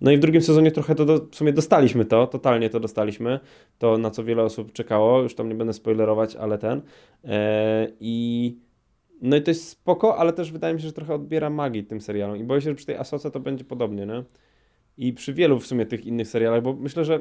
[0.00, 3.40] No i w drugim sezonie trochę to do, w sumie dostaliśmy to, totalnie to dostaliśmy,
[3.78, 6.82] to na co wiele osób czekało, już tam nie będę spoilerować, ale ten.
[7.24, 8.56] E, I
[9.22, 12.00] no i to jest spoko, ale też wydaje mi się, że trochę odbiera magii tym
[12.00, 14.22] serialom i boję się, że przy tej Asoce to będzie podobnie, nie?
[14.96, 17.20] I przy wielu w sumie tych innych serialach, bo myślę, że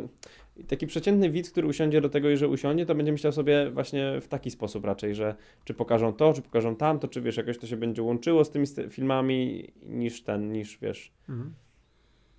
[0.68, 4.22] taki przeciętny widz, który usiądzie do tego i że usiądzie, to będzie myślał sobie właśnie
[4.22, 7.68] w taki sposób raczej, że czy pokażą to, czy pokażą tamto, czy wiesz, jakoś to
[7.68, 11.12] się będzie łączyło z tymi filmami niż ten, niż wiesz.
[11.30, 11.54] Mhm.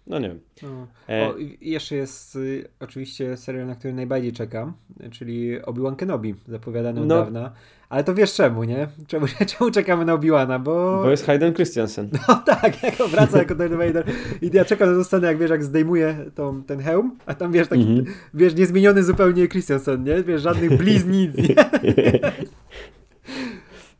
[0.06, 0.40] No nie wiem.
[0.62, 0.86] No.
[1.08, 1.28] E...
[1.28, 4.72] O, jeszcze jest y, oczywiście serial, na który najbardziej czekam,
[5.10, 7.14] czyli Obi-Wan Kenobi, zapowiadany od no.
[7.14, 7.52] dawna.
[7.88, 8.88] Ale to wiesz czemu, nie?
[9.06, 9.26] Czemu,
[9.58, 11.00] czemu czekamy na Obi-Wana, bo...
[11.02, 12.10] Bo jest Hayden Christensen.
[12.28, 14.04] No tak, jak wraca jako Darth Vader.
[14.42, 17.52] I ja czekam na tę scenę, jak wiesz, jak zdejmuje tą, ten hełm, a tam
[17.52, 18.10] wiesz, taki, mm -hmm.
[18.34, 20.22] wiesz, niezmieniony zupełnie Christensen, nie?
[20.22, 21.54] Wiesz, żadnych bliznic, nie?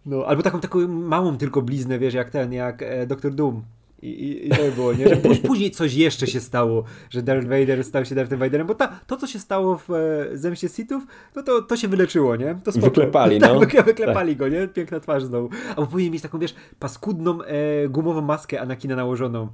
[0.06, 3.62] No, albo taką, taką małą tylko bliznę, wiesz, jak ten, jak e, Doktor Doom
[4.02, 5.08] i, i, I, to było, nie?
[5.08, 9.00] Że później coś jeszcze się stało, że Darth Vader stał się Darth Vaderem, bo ta,
[9.06, 11.06] to, co się stało w e, Zemście Sithów,
[11.36, 12.58] no to, to się wyleczyło, nie?
[12.64, 12.86] To spoko.
[12.86, 13.60] Wyklepali, no.
[13.60, 14.38] Tak, wyklepali tak.
[14.38, 14.68] go, nie?
[14.68, 15.50] Piękna twarz znowu.
[15.68, 19.48] Albo powinien mieć taką, wiesz, paskudną, e, gumową maskę Anakina nałożoną.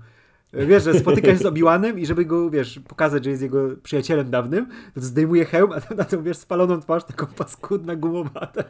[0.53, 4.31] Wiesz, że spotyka się z Obi-Wanem i żeby go, wiesz, pokazać, że jest jego przyjacielem
[4.31, 8.65] dawnym, to zdejmuje hełm, a na tą, wiesz, spaloną twarz taką paskudna, gumowata.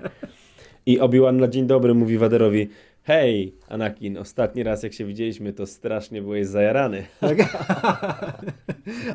[0.86, 2.68] I Obi-Wan na dzień dobry mówi Waderowi
[3.04, 7.06] Hej, Anakin, ostatni raz jak się widzieliśmy, to strasznie byłeś zajarany.
[7.20, 7.38] Tak?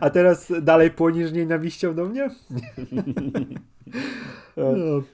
[0.01, 2.29] A teraz dalej płonisz nienawiścią do mnie?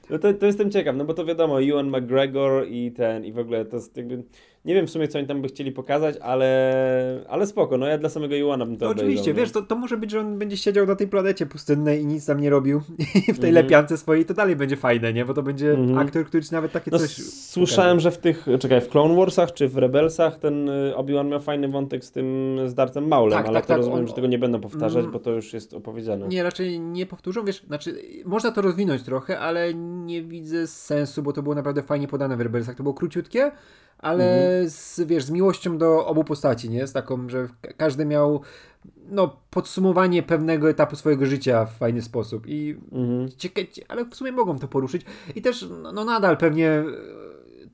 [0.10, 3.40] No, to, to jestem ciekaw, no bo to wiadomo, Ewan McGregor i ten, i w
[3.40, 4.24] ogóle to jest jakby,
[4.66, 7.98] nie wiem w sumie co oni tam by chcieli pokazać, ale, ale spoko, no ja
[7.98, 9.40] dla samego Ewana bym to no, obejrzał, Oczywiście, no.
[9.40, 12.26] wiesz, to, to może być, że on będzie siedział na tej planecie pustynnej i nic
[12.26, 12.82] tam nie robił
[13.36, 13.54] w tej mm.
[13.54, 15.26] lepiance swojej to dalej będzie fajne, nie?
[15.26, 15.98] Bo to będzie mm.
[15.98, 17.10] aktor, który nawet takie no, coś...
[17.26, 18.04] Słyszałem, pokaże.
[18.04, 21.68] że w tych, czekaj, w Clone Warsach czy w Rebelsach ten y, Obi-Wan miał fajny
[21.68, 24.08] wątek z tym, z Dartem Maulem, tak, ale tak, to tak, rozumiem, on...
[24.08, 25.12] że tego nie będą powtarzać, mm.
[25.12, 26.28] bo to już jest opowiedziane.
[26.28, 27.96] Nie, raczej nie powtórzą, wiesz, znaczy
[28.26, 32.42] można to rozwinąć trochę, ale nie widzę sensu, bo to było naprawdę fajnie podane w
[32.42, 32.76] Rebelsach.
[32.76, 33.52] To było króciutkie,
[34.04, 34.70] ale mhm.
[34.70, 36.88] z, wiesz, z miłością do obu postaci, nie?
[36.88, 38.42] Z taką, że każdy miał
[39.10, 43.30] no, podsumowanie pewnego etapu swojego życia w fajny sposób i mhm.
[43.38, 46.84] ciekawe, ale w sumie mogą to poruszyć i też no, no nadal pewnie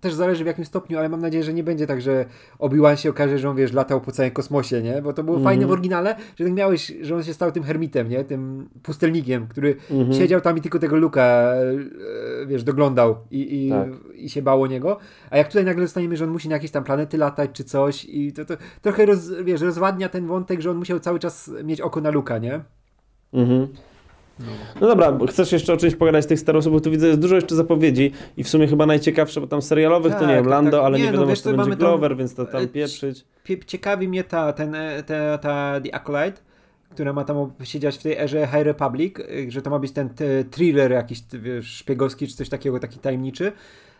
[0.02, 2.26] też zależy w jakim stopniu, ale mam nadzieję, że nie będzie tak, że
[2.60, 5.02] Obi-Wan się okaże, że on, wiesz, latał po całym kosmosie, nie?
[5.02, 5.50] Bo to było mm -hmm.
[5.50, 8.24] fajne w oryginale, że tak miałeś, że on się stał tym hermitem, nie?
[8.24, 10.18] Tym pustelnikiem, który mm -hmm.
[10.18, 13.90] siedział tam i tylko tego Luka, e, wiesz, doglądał i, i, tak.
[14.16, 14.98] i się bało niego.
[15.30, 18.06] A jak tutaj nagle dostaniemy, że on musi na jakieś tam planety latać czy coś
[18.06, 21.82] i to, to trochę, roz, wiesz, rozwadnia ten wątek, że on musiał cały czas mieć
[21.82, 22.62] oko na Luka, nie?
[23.34, 23.68] Mhm.
[24.82, 27.36] No dobra, chcesz jeszcze o czymś pogadać z tych Star bo tu widzę, jest dużo
[27.36, 30.52] jeszcze zapowiedzi i w sumie chyba najciekawsze, bo tam serialowych tak, to nie wiem, tak,
[30.52, 30.86] Lando, tak.
[30.86, 33.26] ale nie, nie no wiadomo, no, wiesz, co będzie Glover, więc to tam e, pieprzyć.
[33.68, 36.42] Ciekawi mnie ta, ten, e, ta, ta The Acolyte,
[36.90, 40.10] która ma tam siedzieć w tej erze High Republic, e, że to ma być ten
[40.52, 43.52] thriller jakiś wiesz, szpiegowski czy coś takiego, taki tajemniczy,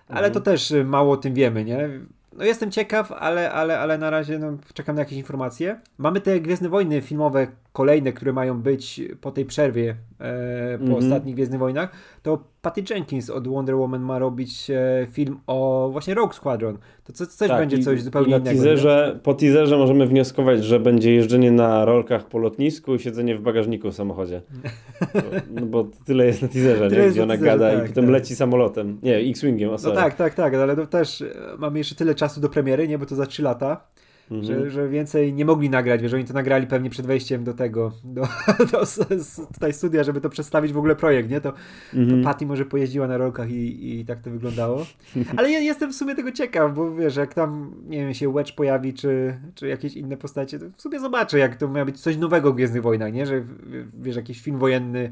[0.08, 0.34] ale mhm.
[0.34, 1.90] to też mało o tym wiemy, nie?
[2.34, 5.80] No jestem ciekaw, ale, ale, ale na razie no, czekam na jakieś informacje.
[5.98, 10.96] Mamy te Gwiezdne Wojny filmowe kolejne, które mają być po tej przerwie, e, po mm
[10.96, 10.98] -hmm.
[10.98, 11.92] ostatnich Gwiezdnych Wojnach,
[12.24, 16.78] to Patty Jenkins od Wonder Woman ma robić e, film o właśnie Rogue Squadron.
[17.04, 18.62] To co, coś tak, będzie coś zupełnie i innego.
[18.64, 23.42] Teaserze, po teaserze możemy wnioskować, że będzie jeżdżenie na rolkach po lotnisku i siedzenie w
[23.42, 24.42] bagażniku w samochodzie.
[25.56, 27.10] no bo tyle jest na teaserze, nie?
[27.10, 28.14] gdzie ona teaserze, gada tak, i potem tak.
[28.14, 28.98] leci samolotem.
[29.04, 31.26] Nie, X-Wingiem, No tak, tak, tak, ale też e,
[31.58, 32.98] mamy jeszcze tyle czasu do premiery, nie?
[32.98, 33.82] Bo to za 3 lata.
[34.32, 34.44] Mhm.
[34.44, 37.92] Że, że więcej nie mogli nagrać, wiesz, oni to nagrali pewnie przed wejściem do tego,
[38.04, 38.22] do,
[38.72, 38.84] do,
[39.54, 41.42] tutaj studia, żeby to przedstawić w ogóle projekt, nie?
[41.42, 41.54] To,
[41.94, 42.22] mhm.
[42.22, 44.86] to Patty może pojeździła na rolkach i, i tak to wyglądało.
[45.38, 48.56] Ale ja jestem w sumie tego ciekaw, bo wiesz, jak tam, nie wiem, się Wedge
[48.56, 52.18] pojawi, czy, czy jakieś inne postacie, to w sumie zobaczę, jak to miał być coś
[52.18, 53.26] nowego w Gwiezdnych Wojnach, nie?
[53.26, 53.44] Że
[53.94, 55.12] wiesz, jakiś film wojenny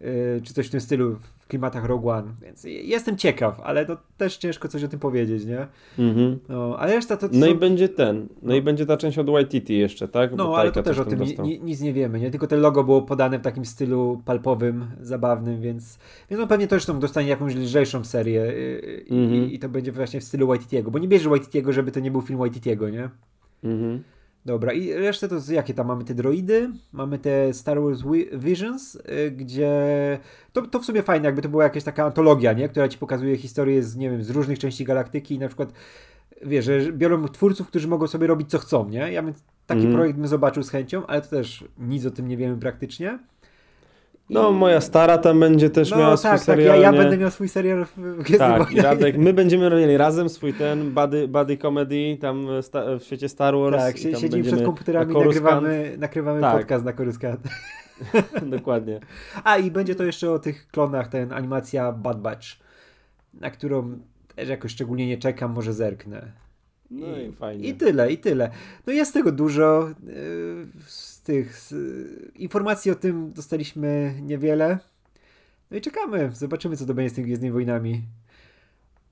[0.00, 3.96] Y, czy coś w tym stylu w klimatach Rogue One, więc jestem ciekaw, ale to
[4.16, 5.66] też ciężko coś o tym powiedzieć, nie?
[5.98, 6.38] Mhm.
[6.48, 7.28] No, ale reszta to...
[7.32, 7.52] No są...
[7.52, 10.30] i będzie ten, no, no, i będzie ta część od YTT jeszcze, tak?
[10.30, 12.30] Bo no, ale to też o tym ni, nic nie wiemy, nie?
[12.30, 15.98] Tylko te logo było podane w takim stylu palpowym, zabawnym, więc,
[16.30, 19.50] więc no pewnie też dostanie jakąś lżejszą serię y, i, mhm.
[19.50, 22.10] i, i to będzie właśnie w stylu YTT'ego, bo nie bierze YTT'ego, żeby to nie
[22.10, 23.10] był film YTT'ego, nie?
[23.64, 24.02] Mhm.
[24.44, 28.02] Dobra, i resztę to jakie tam mamy te droidy, mamy te Star Wars
[28.32, 29.70] Visions, y, gdzie
[30.52, 32.68] to, to w sumie fajne, jakby to była jakaś taka antologia, nie?
[32.68, 35.72] która ci pokazuje historię z, nie wiem, z różnych części galaktyki i na przykład
[36.42, 39.12] wiesz, że biorą twórców, którzy mogą sobie robić co chcą, nie?
[39.12, 39.34] Ja bym
[39.66, 39.92] taki mm.
[39.92, 43.18] projekt bym zobaczył z chęcią, ale to też nic o tym nie wiemy praktycznie.
[44.30, 46.68] No, moja stara tam będzie też no, miała tak, swój serial.
[46.68, 50.28] Tak, ja, ja będę miał swój serial w Tak, i Radek, my będziemy robili razem
[50.28, 52.46] swój ten buddy, buddy comedy tam
[53.00, 53.76] w świecie Star Wars.
[53.76, 56.56] Tak, siedzimy przed komputerami i nagrywamy, nagrywamy tak.
[56.56, 57.40] podcast na Coruscant.
[58.56, 59.00] Dokładnie.
[59.44, 62.46] A i będzie to jeszcze o tych klonach, ten animacja Bad Batch,
[63.40, 63.98] na którą
[64.34, 66.32] też jakoś szczególnie nie czekam, może zerknę.
[66.90, 67.68] No i, i fajnie.
[67.68, 68.50] I tyle, i tyle.
[68.86, 69.88] No jest tego dużo.
[70.06, 70.66] Yy,
[71.24, 71.70] tych
[72.34, 74.78] informacji o tym dostaliśmy niewiele.
[75.70, 78.02] No i czekamy, zobaczymy co to będzie z tymi Gwiezdnymi Wojnami.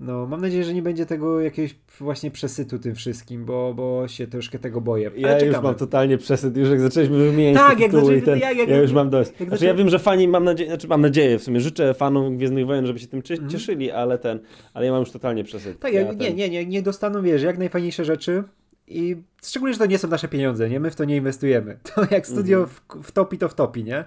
[0.01, 4.27] No, mam nadzieję, że nie będzie tego jakiegoś właśnie przesytu tym wszystkim, bo, bo się
[4.27, 5.11] troszkę tego boję.
[5.11, 5.53] Ale ja czekamy.
[5.53, 8.81] już mam totalnie przesyt, już jak zaczęliśmy wymieniać tak, jak zaczęliśmy, ten, jak, jak, ja
[8.81, 9.31] już mam dość.
[9.37, 9.66] Znaczy, zaczę...
[9.66, 12.87] ja wiem, że fani, mam nadzieję, znaczy mam nadzieję, w sumie życzę fanom Gwiezdnych Wojen,
[12.87, 13.51] żeby się tym mhm.
[13.51, 14.03] cieszyli, mm.
[14.03, 14.40] ale ten,
[14.75, 15.79] ale ja mam już totalnie przesyt.
[15.79, 18.44] Tak, ja, ja nie, nie, nie, nie dostaną, wiesz, jak najfajniejsze rzeczy,
[18.87, 20.81] i szczególnie, że to nie są nasze pieniądze, nie?
[20.81, 21.79] My w to nie inwestujemy.
[21.95, 23.03] To jak studio mm -hmm.
[23.03, 24.05] wtopi, to wtopi, nie?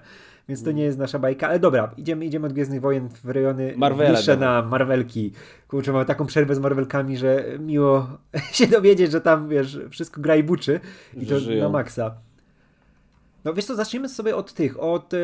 [0.48, 0.76] Więc to mhm.
[0.76, 1.48] nie jest nasza bajka.
[1.48, 5.32] Ale dobra, idziemy, idziemy od Gwiezdnych Wojen w rejony Marvela, bliższe na Marvelki.
[5.68, 8.08] Kurczę, mamy taką przerwę z Marvelkami, że miło
[8.52, 10.80] się dowiedzieć, że tam, wiesz, wszystko gra i buczy.
[11.16, 11.62] I to Żyją.
[11.62, 12.14] na maksa.
[13.44, 15.18] No wiesz co, zacznijmy sobie od tych, od y,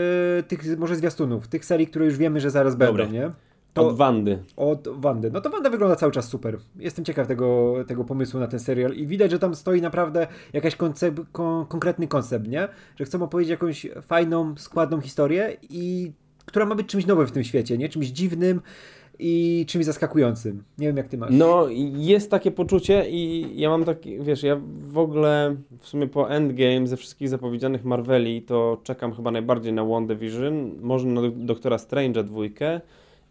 [0.49, 3.31] tych może zwiastunów, tych serii, które już wiemy, że zaraz będą, nie?
[3.75, 4.39] To, od Wandy.
[4.57, 5.31] Od Wandy.
[5.31, 6.59] No to Wanda wygląda cały czas super.
[6.77, 10.77] Jestem ciekaw tego, tego pomysłu na ten serial i widać, że tam stoi naprawdę jakiś
[10.77, 12.69] koncept, kon, konkretny koncept, nie?
[12.97, 16.13] Że chcą opowiedzieć jakąś fajną, składną historię i
[16.47, 17.89] która ma być czymś nowym w tym świecie, nie?
[17.89, 18.61] Czymś dziwnym
[19.19, 20.65] i czymś zaskakującym.
[20.79, 21.31] Nie wiem, jak ty masz.
[21.33, 26.31] No, jest takie poczucie i ja mam taki, wiesz, ja w ogóle w sumie po
[26.31, 32.25] Endgame ze wszystkich zapowiedzianych Marveli to czekam chyba najbardziej na WandaVision, może na Doktora Strange'a
[32.25, 32.81] dwójkę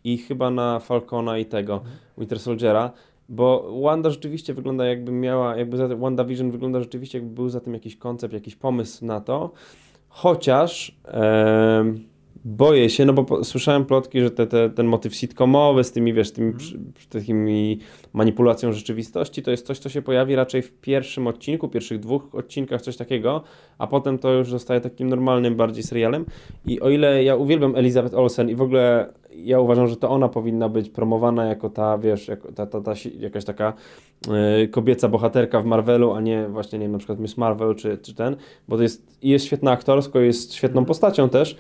[0.04, 1.92] i chyba na Falcona i tego, mhm.
[2.18, 2.92] Winter Soldiera.
[3.30, 7.74] Bo Wanda rzeczywiście wygląda jakby miała, jakby za, WandaVision wygląda rzeczywiście jakby był za tym
[7.74, 9.52] jakiś koncept, jakiś pomysł na to.
[10.10, 11.94] Chociaż e,
[12.46, 16.14] boję się, no bo po, słyszałem plotki, że te, te, ten motyw sitcomowy z tymi,
[16.14, 16.94] wiesz, tymi mm.
[17.10, 17.80] takimi
[18.14, 22.82] manipulacją rzeczywistości, to jest coś, co się pojawi raczej w pierwszym odcinku, pierwszych dwóch odcinkach,
[22.82, 23.44] coś takiego,
[23.78, 26.26] a potem to już zostaje takim normalnym bardziej serialem.
[26.66, 30.30] I o ile ja uwielbiam Elizabeth Olsen i w ogóle ja uważam, że to ona
[30.30, 33.74] powinna być promowana jako ta, wiesz, jako ta, ta, ta jakaś taka
[34.64, 37.98] y, kobieca bohaterka w Marvelu, a nie właśnie, nie wiem, na przykład Miss Marvel czy,
[37.98, 38.36] czy ten,
[38.68, 41.58] bo to jest, jest świetna aktorsko, jest świetną postacią też,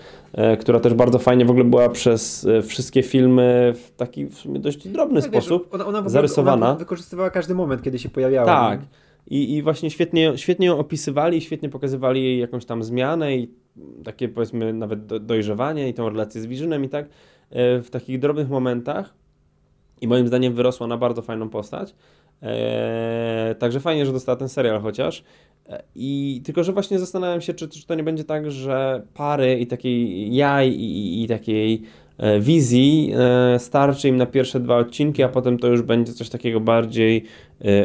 [0.54, 4.36] y, która też bardzo fajnie w ogóle była przez y, wszystkie filmy w taki w
[4.36, 6.70] sumie dość drobny tak, sposób wiesz, ona, ona zarysowana.
[6.70, 8.46] Ona wykorzystywała każdy moment, kiedy się pojawiała.
[8.46, 8.80] Tak.
[9.28, 13.52] I, I właśnie świetnie, świetnie ją opisywali, świetnie pokazywali jej jakąś tam zmianę i
[14.04, 17.06] takie powiedzmy nawet dojrzewanie i tą relację z Visionem i tak.
[17.54, 19.14] W takich drobnych momentach
[20.02, 21.96] i moim zdaniem wyrosła na bardzo fajną postać.
[22.42, 25.24] Eee, także fajnie, że dostała ten serial chociaż.
[25.70, 29.60] E, I tylko, że właśnie zastanawiam się, czy, czy to nie będzie tak, że pary
[29.60, 31.82] i takiej jaj i, i, i takiej
[32.18, 36.30] e, wizji e, starczy im na pierwsze dwa odcinki, a potem to już będzie coś
[36.30, 37.26] takiego bardziej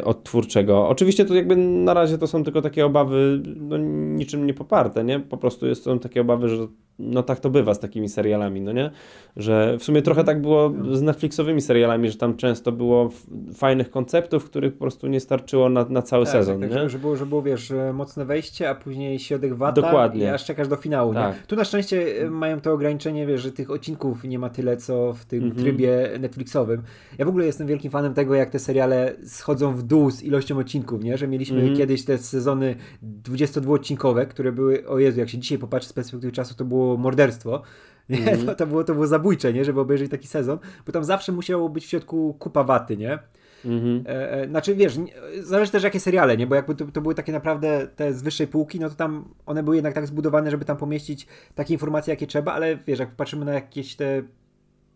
[0.04, 0.88] odtwórczego.
[0.88, 3.76] Oczywiście to jakby na razie to są tylko takie obawy, no
[4.16, 5.20] niczym nie poparte, nie?
[5.20, 6.66] Po prostu są takie obawy, że
[6.98, 8.90] no tak to bywa z takimi serialami, no nie?
[9.36, 13.10] Że w sumie trochę tak było z Netflixowymi serialami, że tam często było
[13.54, 16.90] fajnych konceptów, których po prostu nie starczyło na, na cały tak, sezon, tak, nie?
[16.90, 20.24] Że było, że było, wiesz, mocne wejście, a później środek wata Dokładnie.
[20.24, 21.34] i aż czekasz do finału, tak.
[21.34, 21.42] nie?
[21.46, 25.12] Tu na szczęście e, mają to ograniczenie, wiesz, że tych odcinków nie ma tyle, co
[25.12, 25.62] w tym mhm.
[25.62, 26.82] trybie Netflixowym.
[27.18, 30.58] Ja w ogóle jestem wielkim fanem tego, jak te seriale schodzą w dół z ilością
[30.58, 31.18] odcinków, nie?
[31.18, 31.76] Że mieliśmy mhm.
[31.76, 32.76] kiedyś te sezony
[33.22, 37.62] 22-odcinkowe, które były, o Jezu, jak się dzisiaj popatrzy z perspektywy czasu, to było morderstwo.
[38.08, 38.32] Nie?
[38.32, 38.46] Mm.
[38.46, 39.64] To, to, było, to było zabójcze, nie?
[39.64, 43.18] żeby obejrzeć taki sezon, bo tam zawsze musiało być w środku kupa waty, nie?
[43.64, 44.08] Mm-hmm.
[44.08, 44.98] E, e, znaczy, wiesz,
[45.40, 46.46] zależy też jakie seriale, nie?
[46.46, 49.62] Bo jakby to, to, były takie naprawdę te z wyższej półki, no to tam one
[49.62, 53.44] były jednak tak zbudowane, żeby tam pomieścić takie informacje, jakie trzeba, ale wiesz, jak patrzymy
[53.44, 54.22] na jakieś te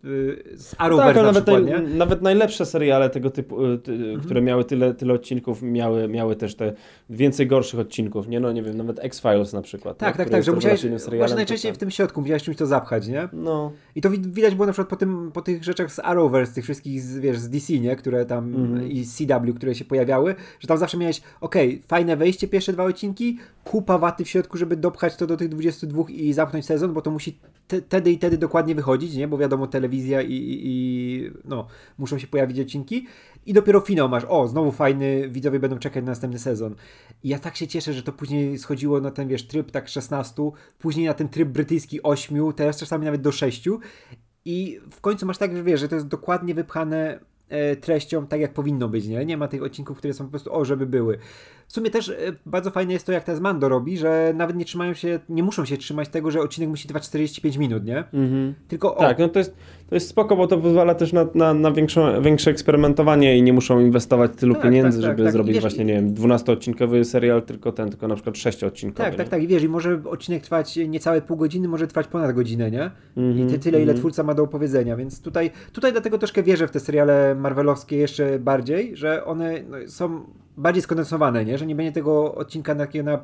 [0.03, 4.21] z Arrowverse tak, nawet, przykład, naj, nawet najlepsze seriale tego typu, y, ty, mhm.
[4.21, 6.73] które miały tyle, tyle odcinków, miały, miały też te
[7.11, 8.41] więcej gorszych odcinków, nie?
[8.41, 9.99] No nie wiem, nawet X-Files na przykład.
[9.99, 10.87] Tak, tak, tak, że musiałeś,
[11.17, 13.29] właśnie najczęściej w tym środku musiałeś czymś to zapchać, nie?
[13.33, 13.73] No.
[13.95, 17.03] I to widać było na przykład po, tym, po tych rzeczach z Arrowverse, tych wszystkich,
[17.03, 17.97] z, wiesz, z DC, nie?
[17.97, 18.91] Które tam mhm.
[18.91, 22.85] i CW, które się pojawiały, że tam zawsze miałeś, okej, okay, fajne wejście, pierwsze dwa
[22.85, 27.03] odcinki, kupa waty w środku, żeby dopchać to do tych 22 i zamknąć sezon, bo
[27.03, 29.29] to musi wtedy i wtedy dokładnie wychodzić, nie?
[29.29, 31.67] Bo wiadomo, telewizja i, i, i, no,
[31.99, 33.07] muszą się pojawić odcinki.
[33.47, 36.75] I dopiero finał masz, o, znowu fajny, widzowie będą czekać na następny sezon.
[37.23, 40.43] I ja tak się cieszę, że to później schodziło na ten, wiesz, tryb tak 16,
[40.79, 43.69] później na ten tryb brytyjski 8, teraz czasami nawet do 6.
[44.45, 48.41] I w końcu masz tak, że wiesz, że to jest dokładnie wypchane e, treścią tak,
[48.41, 49.25] jak powinno być, nie?
[49.25, 51.19] Nie ma tych odcinków, które są po prostu, o, żeby były.
[51.71, 52.15] W sumie też e,
[52.47, 55.65] bardzo fajne jest to, jak teraz Mando robi, że nawet nie trzymają się, nie muszą
[55.65, 57.99] się trzymać tego, że odcinek musi trwać 45 minut, nie?
[57.99, 58.55] Mhm.
[58.69, 59.01] Tylko o...
[59.01, 59.57] Tak, no to jest,
[59.89, 63.53] to jest spoko, bo to pozwala też na, na, na większą, większe eksperymentowanie i nie
[63.53, 67.05] muszą inwestować tylu tak, pieniędzy, tak, tak żeby tak, zrobić wiesz, właśnie, nie wiem, 12-odcinkowy
[67.05, 68.93] serial, tylko ten, tylko na przykład 6-odcinkowy.
[68.95, 69.43] Tak, tak, tak.
[69.43, 72.91] I wiesz, i może odcinek trwać niecałe pół godziny, może trwać ponad godzinę, nie?
[73.17, 73.99] Mhm, I ty, tyle, ile mhm.
[73.99, 78.39] twórca ma do opowiedzenia, więc tutaj, tutaj dlatego troszkę wierzę w te seriale marvelowskie jeszcze
[78.39, 80.25] bardziej, że one no, są
[80.61, 81.59] bardziej skondensowane, nie?
[81.59, 83.19] Że nie będzie tego odcinka takiego na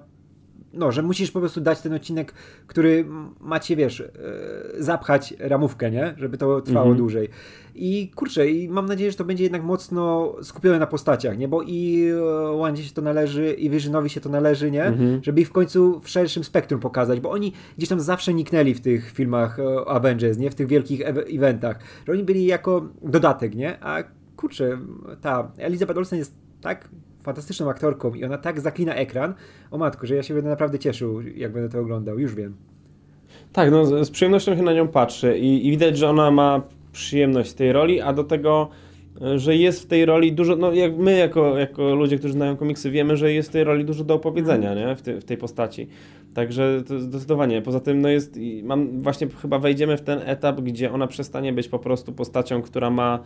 [0.76, 2.32] no, że musisz po prostu dać ten odcinek,
[2.66, 3.04] który
[3.40, 4.12] macie, wiesz, e,
[4.78, 6.14] zapchać ramówkę, nie?
[6.16, 6.98] Żeby to trwało mhm.
[6.98, 7.28] dłużej.
[7.74, 11.48] I kurczę, i mam nadzieję, że to będzie jednak mocno skupione na postaciach, nie?
[11.48, 12.08] Bo i
[12.54, 14.84] e, Wandzie się to należy, i Visionowi się to należy, nie?
[14.84, 15.24] Mhm.
[15.24, 18.80] Żeby ich w końcu w szerszym spektrum pokazać, bo oni gdzieś tam zawsze niknęli w
[18.80, 20.50] tych filmach e, Avengers, nie?
[20.50, 21.00] W tych wielkich
[21.34, 21.78] eventach.
[22.06, 23.84] Że oni byli jako dodatek, nie?
[23.84, 24.04] A
[24.36, 24.78] kurczę,
[25.20, 26.88] ta Elizabeth Olsen jest tak
[27.26, 29.34] fantastyczną aktorką i ona tak zaklina ekran,
[29.70, 32.56] o matko, że ja się będę naprawdę cieszył, jak będę to oglądał, już wiem.
[33.52, 36.62] Tak, no z przyjemnością się na nią patrzy i, i widać, że ona ma
[36.92, 38.68] przyjemność tej roli, a do tego
[39.36, 42.90] że jest w tej roli dużo, no jak my jako, jako ludzie, którzy znają komiksy
[42.90, 44.96] wiemy, że jest w tej roli dużo do opowiedzenia, nie?
[44.96, 45.86] W, ty, w tej postaci.
[46.34, 47.62] Także to zdecydowanie.
[47.62, 51.68] Poza tym, no jest, mam, właśnie chyba wejdziemy w ten etap, gdzie ona przestanie być
[51.68, 53.18] po prostu postacią, która ma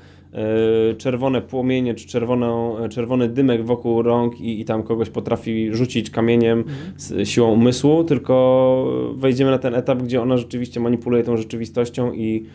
[0.93, 6.11] y, czerwone płomienie, czy czerwoną, czerwony dymek wokół rąk i, i tam kogoś potrafi rzucić
[6.11, 6.77] kamieniem mhm.
[6.97, 12.47] z siłą umysłu, tylko wejdziemy na ten etap, gdzie ona rzeczywiście manipuluje tą rzeczywistością i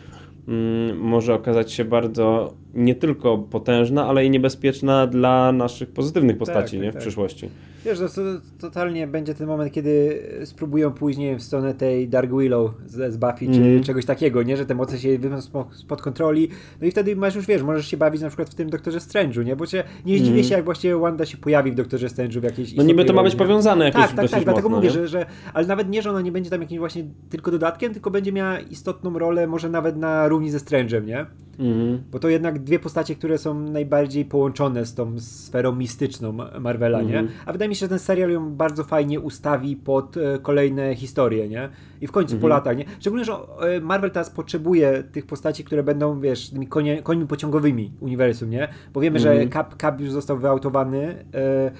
[0.96, 6.84] może okazać się bardzo nie tylko potężna, ale i niebezpieczna dla naszych pozytywnych postaci tak,
[6.84, 7.02] nie, w tak.
[7.02, 7.48] przyszłości.
[7.86, 8.22] Wiesz, to, to,
[8.58, 13.46] totalnie będzie ten moment, kiedy spróbują później w stronę tej Dark Willow z, z Buffy,
[13.46, 13.82] czy mhm.
[13.82, 14.56] czegoś takiego, nie?
[14.56, 15.40] Że te moce się wyjdą
[15.72, 16.48] spod kontroli,
[16.80, 19.44] no i wtedy masz już, wiesz, możesz się bawić na przykład w tym Doktorze Strange'u,
[19.44, 19.56] nie?
[19.56, 20.44] Bo cię, nie zdziwię mm.
[20.44, 23.22] się, jak właściwie Wanda się pojawi w Doktorze Strange'u w jakiejś No niby to ma
[23.22, 26.10] być roli, powiązane jakoś Tak, tak, tak, dlatego mówię, że, że, ale nawet nie, że
[26.10, 29.96] ona nie będzie tam jakimś właśnie tylko dodatkiem, tylko będzie miała istotną rolę, może nawet
[29.96, 31.26] na równi ze Strange'em, nie?
[31.58, 32.02] Mm.
[32.12, 37.10] Bo to jednak dwie postacie, które są najbardziej połączone z tą sferą mistyczną Marvela, mm.
[37.10, 37.18] nie?
[37.18, 37.38] Mhm.
[37.46, 41.48] A wydaje mi się, że ten serial ją bardzo fajnie ustawi pod e, kolejne historie,
[41.48, 41.68] nie?
[42.00, 42.40] I w końcu mm.
[42.40, 42.58] po mhm.
[42.58, 42.84] latach, nie?
[43.00, 47.92] Szczególnie, że e, Marvel teraz potrzebuje tych postaci, które będą, wiesz, tymi konie, końmi pociągowymi
[48.00, 48.68] uniwersum, nie?
[48.94, 49.50] Bo wiemy, że mhm.
[49.50, 51.70] Cap, Cap już został wyautowany, e,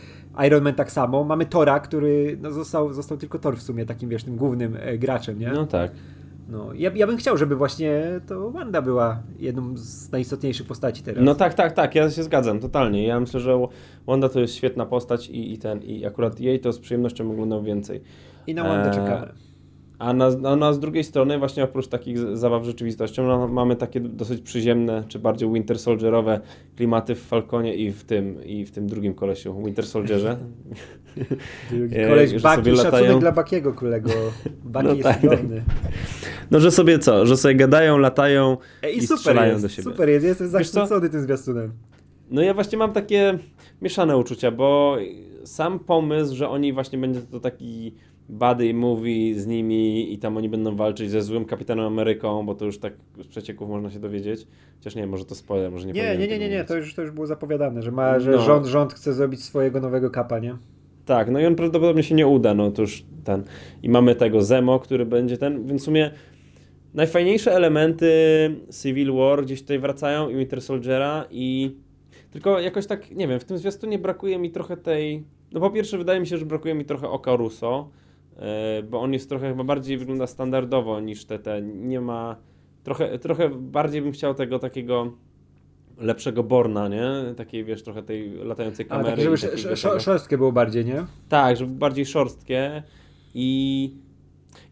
[0.47, 1.25] Iron Man tak samo.
[1.25, 4.99] Mamy Tora, który no, został, został tylko Thor w sumie takim, wiesz, tym głównym e,
[4.99, 5.53] graczem, nie?
[5.53, 5.91] No tak.
[6.49, 11.25] No, ja, ja bym chciał, żeby właśnie to Wanda była jedną z najistotniejszych postaci teraz.
[11.25, 13.07] No tak, tak, tak, ja się zgadzam, totalnie.
[13.07, 13.67] Ja myślę, że
[14.07, 17.65] Wanda to jest świetna postać i, i ten, i akurat jej to z przyjemnością oglądam
[17.65, 18.01] więcej.
[18.47, 18.95] I na Wandę e...
[18.95, 19.33] czekamy.
[19.99, 24.01] A na, a na z drugiej strony właśnie oprócz takich zabaw rzeczywistością no, mamy takie
[24.01, 26.41] dosyć przyziemne, czy bardziej Winter Soldierowe
[26.77, 30.37] klimaty w Falconie i w tym, i w tym drugim kolesiu, Winter Soldierze.
[32.09, 33.21] Koleś e, Baki, szacunek latają...
[33.21, 34.11] dla Bakiego kolego.
[34.65, 35.41] Baki no jest tak, tak.
[36.51, 39.69] No, że sobie co, że sobie gadają, latają e, i, i super strzelają jest, do
[39.69, 39.83] siebie.
[39.83, 41.73] Super jest, jestem zachwycony tym zwiastunem.
[42.31, 43.39] No ja właśnie mam takie
[43.83, 44.97] mieszane uczucia, bo
[45.45, 47.95] sam pomysł, że oni właśnie będzie to taki
[48.29, 52.65] buddy movie z nimi i tam oni będą walczyć ze złym Kapitanem Ameryką, bo to
[52.65, 54.47] już tak z przecieków można się dowiedzieć.
[54.79, 57.03] Chociaż nie, może to spoiler, może nie Nie, nie, nie, nie, nie, to już, to
[57.03, 58.43] już było zapowiadane, że, ma, że no.
[58.43, 60.57] rząd, rząd chce zrobić swojego nowego kapa, nie?
[61.07, 63.45] Tak, no i on prawdopodobnie się nie uda, no to już ten.
[63.83, 66.11] I mamy tego Zemo, który będzie ten, więc w sumie
[66.95, 68.11] najfajniejsze elementy
[68.83, 71.77] Civil War gdzieś tutaj wracają i Winter Soldiera i
[72.31, 75.99] tylko jakoś tak, nie wiem, w tym zwiastunie brakuje mi trochę tej, no po pierwsze
[75.99, 77.91] wydaje mi się, że brakuje mi trochę Oka Russo,
[78.39, 82.37] E, bo on jest trochę chyba bardziej wygląda standardowo niż te, te nie ma,
[82.85, 85.13] trochę, trochę bardziej bym chciał tego takiego
[85.99, 87.35] lepszego Borna, nie?
[87.37, 89.09] Takiej, wiesz, trochę tej latającej kamery.
[89.09, 89.35] A, tak, żeby
[89.73, 91.07] sz szorstkie było bardziej, nie?
[91.29, 92.83] Tak, żeby bardziej szorstkie
[93.35, 93.91] i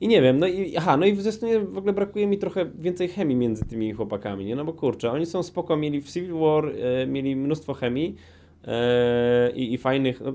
[0.01, 2.67] i nie wiem, no i aha, no i w zestawie w ogóle brakuje mi trochę
[2.79, 4.57] więcej chemii między tymi chłopakami, nie?
[4.57, 8.17] No bo kurczę, oni są spoko, mieli w Civil War, e, mieli mnóstwo chemii
[8.65, 10.33] e, i, i fajnych, no,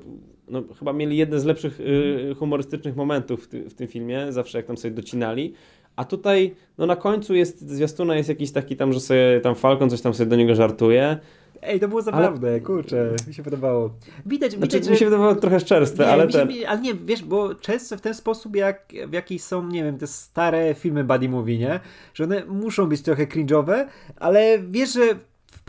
[0.50, 4.58] no, chyba mieli jedne z lepszych y, humorystycznych momentów w, ty, w, tym filmie, zawsze
[4.58, 5.54] jak tam sobie docinali.
[5.96, 9.90] A tutaj, no na końcu jest zwiastuna, jest jakiś taki tam, że sobie tam Falcon
[9.90, 11.18] coś tam sobie do niego żartuje.
[11.62, 12.62] Ej, to było zabawne, ale...
[12.62, 13.90] kurczę, mi się podobało.
[14.26, 14.92] Widać, znaczy, widać, że...
[14.92, 16.52] Mi się wydawało trochę szczerstwe, nie, ale ten...
[16.52, 19.98] Się, ale nie, wiesz, bo często w ten sposób, jak w jakiej są, nie wiem,
[19.98, 21.80] te stare filmy buddy movie, nie?
[22.14, 25.02] Że one muszą być trochę cringe'owe, ale wiesz, że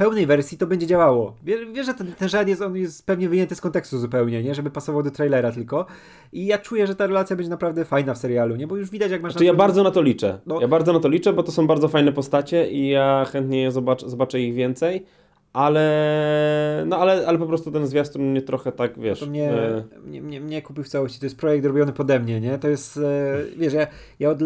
[0.00, 1.36] pełnej wersji to będzie działało.
[1.72, 4.54] Wiesz, że ten, ten żart jest, on jest pewnie wyjęty z kontekstu zupełnie, nie?
[4.54, 5.86] Żeby pasował do trailera tylko.
[6.32, 8.66] I ja czuję, że ta relacja będzie naprawdę fajna w serialu, nie?
[8.66, 9.32] Bo już widać, jak masz...
[9.32, 10.38] Znaczy, ja bardzo na to liczę.
[10.46, 10.60] No.
[10.60, 14.04] Ja bardzo na to liczę, bo to są bardzo fajne postacie i ja chętnie zobacz,
[14.04, 15.04] zobaczę ich więcej.
[15.52, 19.20] Ale, no ale, ale po prostu ten zwiastun mnie trochę tak, wiesz...
[19.20, 19.84] To mnie, e...
[20.04, 21.20] mnie, mnie, mnie kupił w całości.
[21.20, 22.58] To jest projekt robiony pode mnie, nie?
[22.58, 23.86] To jest, e, wiesz, ja,
[24.18, 24.38] ja od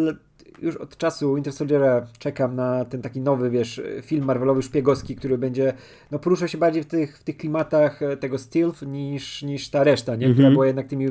[0.63, 5.39] już od czasu Winter Soldiera czekam na ten taki nowy, wiesz, film Marvelowy szpiegowski, który
[5.39, 5.73] będzie,
[6.11, 9.85] no poruszał się bardziej w tych, w tych klimatach e, tego stealth niż, niż ta
[9.85, 10.27] reszta, nie?
[10.27, 10.55] Która mm -hmm.
[10.55, 11.07] była jednak tymi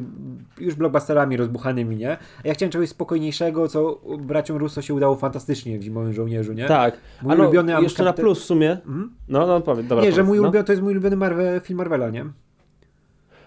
[0.60, 2.18] już blockbusterami rozbuchanymi, nie?
[2.44, 6.66] A ja chciałem czegoś spokojniejszego, co braciom Russo się udało fantastycznie w Zimowym Żołnierzu, nie?
[6.66, 6.98] Tak.
[7.22, 8.78] Mój no, ulubiony jeszcze na plus w sumie.
[8.86, 9.16] Mm?
[9.30, 10.06] No, no powiedz, dobra.
[10.06, 10.44] Nie, że mój no.
[10.44, 12.26] ulubiony, to jest mój ulubiony Marvel, film Marvela, nie?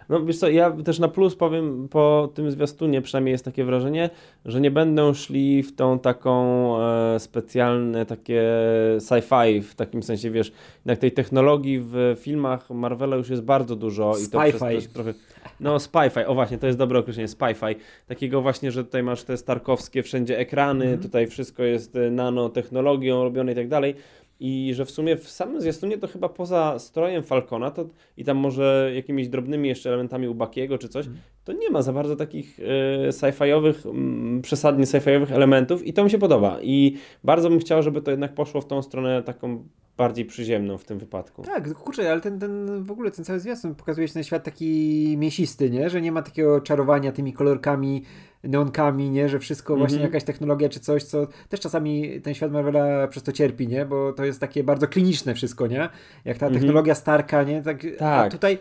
[0.08, 4.10] No wiesz co, ja też na plus powiem po tym zwiastunie, przynajmniej jest takie wrażenie,
[4.44, 8.42] że nie będą szli w tą taką e, specjalne takie
[8.98, 14.14] sci-fi, w takim sensie, wiesz, jednak tej technologii w filmach Marvela już jest bardzo dużo.
[14.26, 15.14] i to przez, przez trochę...
[15.60, 17.74] No, spy-fi, o właśnie, to jest dobre określenie, spy-fi.
[18.06, 21.02] Takiego właśnie, że tutaj masz te starkowskie wszędzie ekrany, mm -hmm.
[21.02, 23.94] tutaj wszystko jest nanotechnologią robione i tak dalej
[24.40, 28.36] i że w sumie w samym zwiastunie to chyba poza strojem Falcona to, i tam
[28.36, 31.06] może jakimiś drobnymi jeszcze elementami Ubakiego czy coś,
[31.44, 32.62] to nie ma za bardzo takich y,
[33.12, 38.02] sci-fiowych, mm, przesadnie sci-fiowych elementów i to mi się podoba i bardzo bym chciał, żeby
[38.02, 39.64] to jednak poszło w tą stronę taką
[39.96, 41.42] bardziej przyziemną w tym wypadku.
[41.42, 45.14] Tak, kurczę, ale ten, ten w ogóle ten cały zwiastun pokazuje się ten świat taki
[45.18, 45.90] mięsisty, nie?
[45.90, 48.02] Że nie ma takiego czarowania tymi kolorkami
[48.48, 49.28] neonkami, nie?
[49.28, 49.88] Że wszystko mm -hmm.
[49.88, 53.84] właśnie jakaś technologia czy coś, co też czasami ten świat Marvela przez to cierpi, nie?
[53.84, 55.88] Bo to jest takie bardzo kliniczne wszystko, nie?
[56.24, 56.60] Jak ta mm -hmm.
[56.60, 57.62] technologia Starka, nie?
[57.62, 58.26] Tak, tak.
[58.26, 58.58] A tutaj...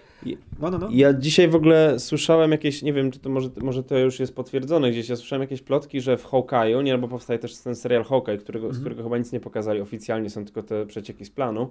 [0.59, 0.87] No, no, no.
[0.91, 4.35] Ja dzisiaj w ogóle słyszałem jakieś, nie wiem, czy to może, może to już jest
[4.35, 6.91] potwierdzone gdzieś, ja słyszałem jakieś plotki, że w Hawkeye'u, nie?
[6.93, 8.75] No bo powstaje też ten serial Hawkeye, którego, mm -hmm.
[8.75, 8.93] z mhm.
[8.93, 11.69] którego chyba nic nie pokazali oficjalnie, są tylko te przecieki z planu,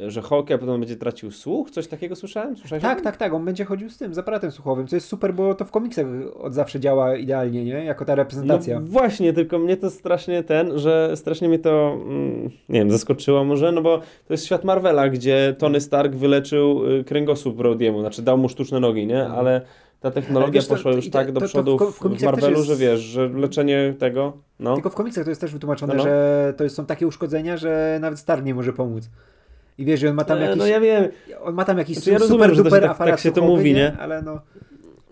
[0.00, 1.70] że Hawkeye potem będzie tracił słuch?
[1.70, 2.56] Coś takiego słyszałem?
[2.56, 3.34] Słyszałeś tak, tak, tak.
[3.34, 6.06] On będzie chodził z tym, z aparatem słuchowym, co jest super, bo to w komiksach
[6.34, 7.84] od zawsze działa idealnie, nie?
[7.84, 8.80] Jako ta reprezentacja.
[8.80, 13.44] No właśnie, tylko mnie to strasznie ten, że strasznie mnie to, mm, nie wiem, zaskoczyło
[13.44, 18.22] może, no bo to jest świat Marvela, gdzie Tony Stark wyleczył y, kręgosłup Rodiemu, znaczy
[18.22, 19.20] dał mu sztuczne nogi, nie?
[19.20, 19.38] Mhm.
[19.38, 19.60] Ale
[20.00, 22.68] ta technologia wiesz, poszła już tak do przodu w, w, Marvelu, jest...
[22.68, 24.32] że wiesz, że leczenie tego.
[24.60, 24.74] No.
[24.74, 26.04] Tylko w komiksach to jest też wytłumaczone, no, no.
[26.04, 29.10] że to są takie uszkodzenia, że nawet Stark nie może pomóc.
[29.78, 30.58] I wiesz, że on ma tam e, jakiś.
[30.58, 31.08] No ja wiem.
[31.42, 33.96] On ma tam jakiś znaczy, ja rozumiem, super, że tak, tak się to mówi, nie?
[33.98, 34.40] Ale no.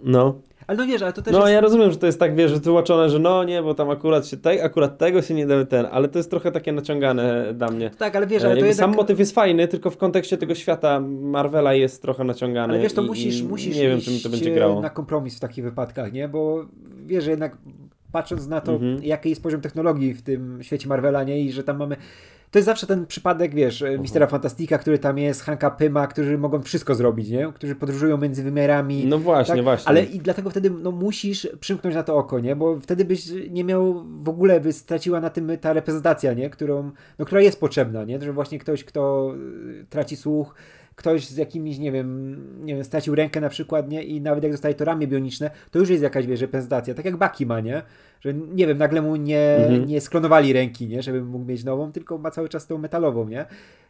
[0.03, 0.35] No.
[0.67, 1.53] Ale no wiesz, ale to też No jest...
[1.53, 4.27] ja rozumiem, że to jest tak, wiesz, że tłumaczone, że no nie, bo tam akurat
[4.27, 7.69] się te, akurat tego się nie da ten, ale to jest trochę takie naciągane dla
[7.69, 7.91] mnie.
[7.91, 8.77] Tak, ale wiesz, ale to jednak...
[8.77, 12.73] Sam motyw jest fajny, tylko w kontekście tego świata Marvela jest trochę naciągany.
[12.73, 14.81] Ale wiesz, to i, musisz, musisz nie wiem, czym to będzie grało.
[14.81, 16.29] na kompromis w takich wypadkach, nie?
[16.29, 16.67] Bo
[17.07, 17.57] wiesz, że jednak
[18.13, 19.05] patrząc na to, mhm.
[19.05, 21.41] jaki jest poziom technologii w tym świecie Marvela, nie?
[21.41, 21.97] I że tam mamy
[22.51, 26.39] to jest zawsze ten przypadek, wiesz, uh Mistera Fantastika, który tam jest, Hanka Pyma, którzy
[26.39, 27.53] mogą wszystko zrobić, nie?
[27.55, 29.07] Którzy podróżują między wymiarami.
[29.07, 29.65] No właśnie, tak?
[29.65, 29.89] właśnie.
[29.89, 32.57] Ale i dlatego wtedy no, musisz przymknąć na to oko, nie?
[32.57, 36.51] Bo wtedy byś nie miał, w ogóle by straciła na tym ta reprezentacja, nie?
[36.51, 38.21] Którą, no, która jest potrzebna, nie?
[38.21, 39.35] Że właśnie ktoś, kto
[39.81, 40.55] y, traci słuch,
[40.97, 44.03] ktoś z jakimiś, nie wiem, nie wiem, stracił rękę na przykład, nie?
[44.03, 46.95] I nawet jak dostaje to ramię bioniczne, to już jest jakaś, wiesz, reprezentacja.
[46.95, 47.83] Tak jak Baki ma, nie?
[48.21, 49.87] Że, nie wiem, nagle mu nie, mhm.
[49.87, 51.03] nie sklonowali ręki, nie?
[51.03, 53.47] Żeby mógł mieć nową, tylko ma cały czas tą metalową, nie?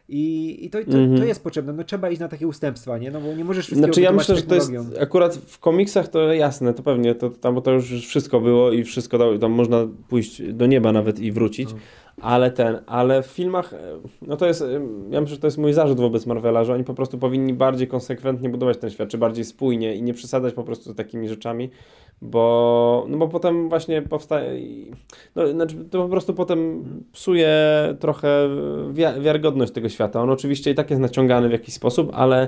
[0.09, 1.17] I, i to, to, mhm.
[1.17, 1.73] to jest potrzebne.
[1.73, 3.11] No trzeba iść na takie ustępstwa, nie?
[3.11, 6.33] No bo nie możesz wszystkiego Znaczy ja myślę, że to jest akurat w komiksach to
[6.33, 9.87] jasne, to pewnie, to, tam, bo to już wszystko było i wszystko dało, tam można
[10.09, 11.73] pójść do nieba nawet i wrócić.
[11.73, 11.79] No.
[12.21, 13.73] Ale ten, ale w filmach,
[14.21, 14.63] no to jest,
[15.09, 17.87] ja myślę, że to jest mój zarzut wobec Marvela, że oni po prostu powinni bardziej
[17.87, 21.69] konsekwentnie budować ten świat, czy bardziej spójnie i nie przesadzać po prostu z takimi rzeczami,
[22.21, 24.59] bo, no bo potem właśnie powstaje,
[25.35, 27.49] no, znaczy to po prostu potem psuje
[27.99, 28.49] trochę
[29.19, 30.21] wiarygodność tego świata.
[30.21, 32.47] On oczywiście i tak jest naciągany w jakiś sposób, ale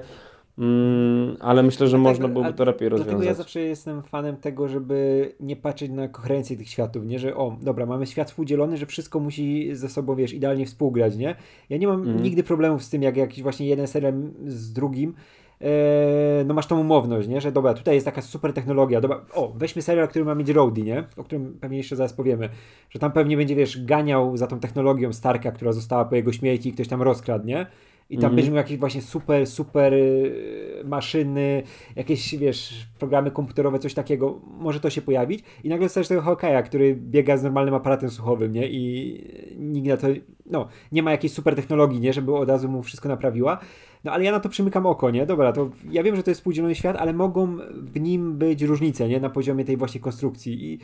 [0.58, 3.12] Mm, ale myślę, że dlatego, można byłoby to lepiej rozwiązać.
[3.12, 7.20] Dlatego ja zawsze jestem fanem tego, żeby nie patrzeć na koherencję tych światów, nie?
[7.20, 11.36] Że o, dobra, mamy świat współdzielony, że wszystko musi ze sobą, wiesz, idealnie współgrać, nie?
[11.70, 12.24] Ja nie mam mm.
[12.24, 14.14] nigdy problemów z tym, jak jakiś właśnie jeden serial
[14.46, 15.14] z drugim,
[15.62, 17.42] e, no masz tą umowność, nie?
[17.42, 20.82] Że dobra, tutaj jest taka super technologia, dobra, o, weźmy serial, który ma mieć Rowdy,
[20.82, 21.04] nie?
[21.18, 22.50] O którym pewnie jeszcze zaraz powiemy,
[22.90, 26.70] że tam pewnie będzie, wiesz, ganiał za tą technologią Starka, która została po jego śmierci
[26.70, 27.66] i ktoś tam rozkradł, nie?
[28.10, 31.64] I tam mm będziemy jakieś właśnie super, super y, maszyny,
[31.96, 34.42] jakieś, wiesz, programy komputerowe, coś takiego.
[34.60, 35.44] Może to się pojawić.
[35.64, 38.68] I nagle dostajesz tego Hawkeye'a, który biega z normalnym aparatem słuchowym, nie?
[38.68, 39.24] I
[39.58, 40.08] nikt na to,
[40.46, 42.14] no, nie ma jakiejś super technologii, nie?
[42.14, 43.60] Żeby od razu mu wszystko naprawiła.
[44.04, 45.26] No ale ja na to przymykam oko, nie?
[45.26, 49.10] Dobra, to ja wiem, że to jest współdzielony świat, ale mogą w nim być różnice,
[49.10, 49.20] nie?
[49.20, 50.74] Na poziomie tej właśnie konstrukcji.
[50.74, 50.80] I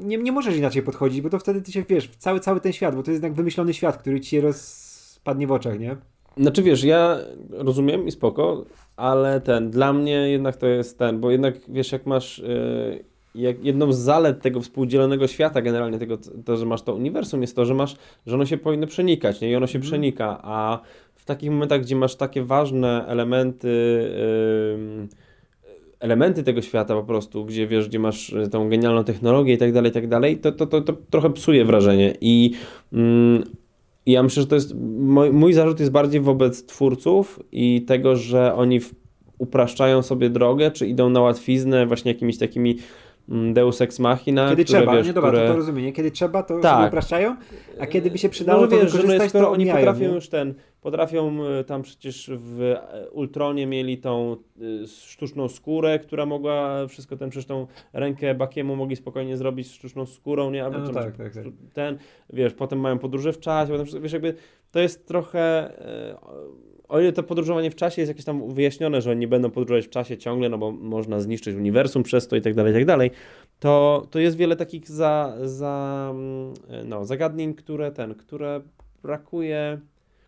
[0.00, 2.96] nie, nie możesz inaczej podchodzić, bo to wtedy ty się, wiesz, cały, cały ten świat,
[2.96, 5.96] bo to jest jednak wymyślony świat, który ci rozpadnie w oczach, nie?
[6.36, 7.18] Znaczy wiesz, ja
[7.50, 8.64] rozumiem i spoko,
[8.96, 13.04] ale ten, dla mnie jednak to jest ten, bo jednak wiesz, jak masz, yy,
[13.34, 17.56] jak jedną z zalet tego współdzielonego świata, generalnie tego, to, że masz to uniwersum, jest
[17.56, 19.50] to, że masz, że ono się powinno przenikać, nie?
[19.50, 19.88] I ono się mm.
[19.88, 20.80] przenika, a
[21.14, 23.68] w takich momentach, gdzie masz takie ważne elementy,
[25.08, 25.08] yy,
[26.00, 29.90] elementy tego świata po prostu, gdzie wiesz, gdzie masz tą genialną technologię i tak dalej,
[29.90, 32.14] i tak dalej, to, to, to, to trochę psuje wrażenie.
[32.20, 32.52] I
[32.92, 33.44] mm,
[34.06, 34.74] i ja myślę, że to jest.
[34.98, 38.94] Mój, mój zarzut jest bardziej wobec twórców i tego, że oni w,
[39.38, 42.78] upraszczają sobie drogę, czy idą na łatwiznę właśnie jakimiś takimi
[43.28, 44.50] mm, Deus Ex Machina.
[44.50, 45.46] Kiedy które, trzeba, wiesz, nie dobra, które...
[45.46, 45.92] to, to rozumiem, nie?
[45.92, 46.88] Kiedy trzeba, to tak.
[46.88, 47.36] upraszczają,
[47.80, 50.14] a kiedy by się przydało, no, to wiesz, że no, skoro oni potrafią nie?
[50.14, 54.36] już ten Potrafią e, tam przecież w e, Ultronie mieli tą
[54.82, 59.72] e, sztuczną skórę, która mogła wszystko ten przecież tą rękę Bakiemu mogli spokojnie zrobić z
[59.72, 60.64] sztuczną skórą, nie?
[60.64, 61.44] Albo no, tak, tak, tak.
[61.74, 61.98] Ten,
[62.32, 64.34] wiesz, potem mają podróże w czasie, potem, wiesz, jakby
[64.72, 65.72] to jest trochę
[66.88, 69.86] o ile to podróżowanie w czasie jest jakieś tam wyjaśnione, że oni nie będą podróżować
[69.86, 72.84] w czasie ciągle, no bo można zniszczyć uniwersum przez to i tak dalej, i tak
[72.84, 73.10] dalej,
[73.58, 76.54] to, to jest wiele takich za, za, mm,
[76.84, 78.60] no, zagadnień, które ten, które
[79.02, 79.80] brakuje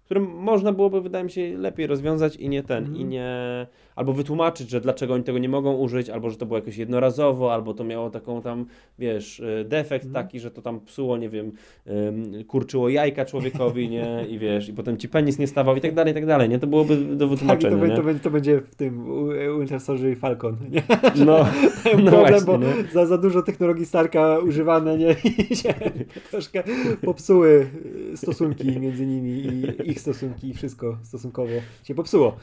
[0.05, 2.97] który można byłoby, wydaje mi się, lepiej rozwiązać i nie ten, mm.
[2.97, 6.59] i nie, albo wytłumaczyć, że dlaczego oni tego nie mogą użyć, albo że to było
[6.59, 8.67] jakoś jednorazowo, albo to miało taką tam,
[8.99, 10.15] wiesz, y, defekt mm.
[10.15, 11.53] taki, że to tam psuło, nie wiem,
[12.47, 16.11] kurczyło jajka człowiekowi, nie, i wiesz, i potem ci penis nie stawał i tak dalej,
[16.11, 17.97] i tak dalej, nie, to byłoby do wytłumaczenia, tak, to, nie?
[17.97, 19.07] To, będzie, to będzie w tym
[19.59, 20.83] Winter Soldier i Falcon, nie?
[21.27, 21.47] No,
[22.05, 22.59] no problem, właśnie, bo
[22.93, 25.17] za, za dużo technologii Starka używane, nie,
[25.51, 25.75] i się
[26.31, 26.63] troszkę
[27.03, 27.67] popsuły
[28.15, 29.43] stosunki między nimi
[29.85, 31.53] i ich stosunki i wszystko stosunkowo
[31.85, 32.37] się popsuło.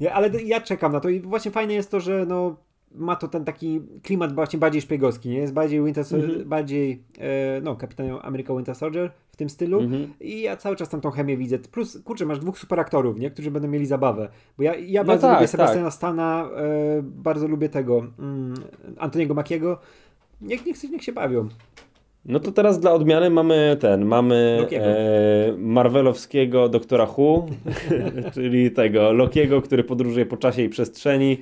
[0.00, 2.56] Nie, ale ja czekam na to i właśnie fajne jest to, że no
[2.94, 5.38] ma to ten taki klimat właśnie bardziej szpiegowski, nie?
[5.38, 6.48] Jest bardziej Winter mhm.
[6.48, 10.12] bardziej e, no, Kapitan Ameryka Winter Soldier w tym stylu mhm.
[10.20, 11.58] i ja cały czas tam tą chemię widzę.
[11.58, 13.30] Plus, kurczę, masz dwóch super aktorów, nie?
[13.30, 14.28] Którzy będą mieli zabawę.
[14.56, 15.94] Bo ja, ja no bardzo tak, lubię Sebastiana tak.
[15.94, 18.54] Stana, e, bardzo lubię tego mm,
[18.98, 19.78] Antoniego Makiego.
[20.40, 21.48] Niech, niech, niech się bawią.
[22.24, 27.46] No to teraz dla odmiany mamy ten, mamy e, Marvelowskiego doktora Hu,
[28.34, 31.38] czyli tego Lokiego, który podróżuje po czasie i przestrzeni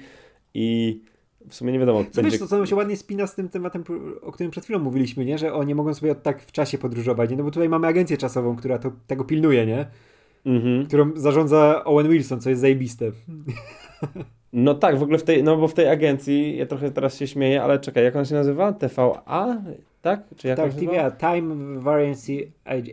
[0.55, 1.01] i
[1.49, 2.05] w sumie nie wiadomo.
[2.05, 2.31] Co będzie...
[2.31, 3.85] wiesz, to, co się ładnie spina z tym tematem,
[4.23, 5.39] o którym przed chwilą mówiliśmy, nie?
[5.39, 7.37] że oni mogą sobie tak w czasie podróżować, nie?
[7.37, 9.87] no bo tutaj mamy agencję czasową, która to, tego pilnuje, nie?
[10.47, 10.87] Mhm.
[10.87, 13.13] którą zarządza Owen Wilson, co jest zajebiste.
[14.53, 17.27] No tak, w ogóle w tej, no bo w tej agencji, ja trochę teraz się
[17.27, 18.73] śmieję, ale czekaj, jak on się nazywa?
[18.73, 19.63] TVA?
[20.07, 20.25] Tak?
[20.37, 22.33] Czy jak tak, TVA, Time Variance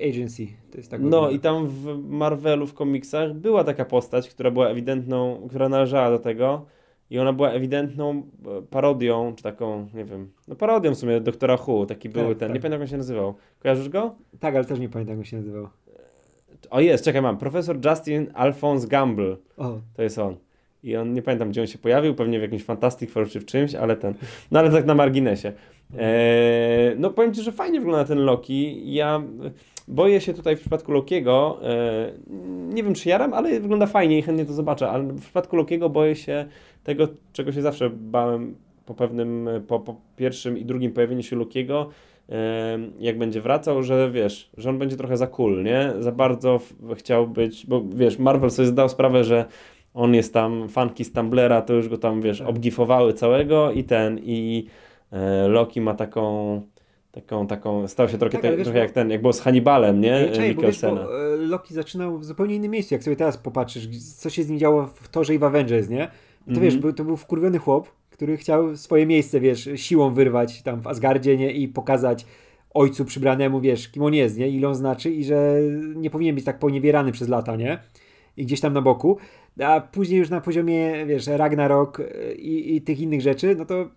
[0.09, 0.47] Agency.
[0.71, 4.67] To jest tak no i tam w Marvelu, w komiksach była taka postać, która była
[4.67, 6.65] ewidentną, która należała do tego
[7.09, 11.57] i ona była ewidentną e, parodią, czy taką, nie wiem, no parodią w sumie Doktora
[11.67, 12.55] Who, taki tak, były ten, tak.
[12.55, 13.33] nie pamiętam jak on się nazywał.
[13.59, 14.15] Kojarzysz go?
[14.39, 15.67] Tak, ale też nie pamiętam jak on się nazywał.
[16.69, 19.37] O jest, czekaj mam, profesor Justin Alphonse Gamble.
[19.57, 19.79] O.
[19.93, 20.35] To jest on.
[20.83, 23.45] I on, nie pamiętam gdzie on się pojawił, pewnie w jakimś Fantastic Four czy w
[23.45, 24.13] czymś, ale ten,
[24.51, 25.51] no ale tak na marginesie.
[25.97, 28.93] Eee, no powiem Ci, że fajnie wygląda ten Loki.
[28.93, 29.23] Ja
[29.87, 32.11] boję się tutaj w przypadku Lokiego, e,
[32.73, 35.89] nie wiem czy jaram, ale wygląda fajnie i chętnie to zobaczę, ale w przypadku Lokiego
[35.89, 36.45] boję się
[36.83, 38.55] tego, czego się zawsze bałem
[38.85, 41.89] po pewnym, po, po pierwszym i drugim pojawieniu się Lokiego,
[42.29, 45.93] e, jak będzie wracał, że wiesz, że on będzie trochę za cool, nie?
[45.99, 46.59] Za bardzo
[46.95, 49.45] chciał być, bo wiesz, Marvel sobie zdał sprawę, że
[49.93, 52.49] on jest tam fanki Stumblera, to już go tam, wiesz, tak.
[52.49, 54.67] obgifowały całego i ten, i
[55.11, 56.61] e, Loki ma taką
[57.11, 60.31] taką, taką, stał się trochę, tak, wiesz, trochę jak ten, jak było z Hannibalem, nie?
[60.55, 63.87] Bo, wiesz, bo e, Loki zaczynał w zupełnie innym miejscu, jak sobie teraz popatrzysz,
[64.17, 66.07] co się z nim działo w Torze i w Avengers, nie?
[66.07, 66.63] To mm -hmm.
[66.63, 70.87] wiesz, był, to był wkurwiony chłop, który chciał swoje miejsce, wiesz, siłą wyrwać tam w
[70.87, 71.51] Asgardzie, nie?
[71.51, 72.25] I pokazać
[72.73, 74.49] ojcu przybranemu, wiesz, kim on jest, nie?
[74.49, 75.59] Ile on znaczy i że
[75.95, 77.79] nie powinien być tak poniewierany przez lata, nie?
[78.37, 79.17] I gdzieś tam na boku.
[79.63, 82.01] A później już na poziomie, wiesz, Ragnarok
[82.37, 83.89] i, i tych innych rzeczy, no to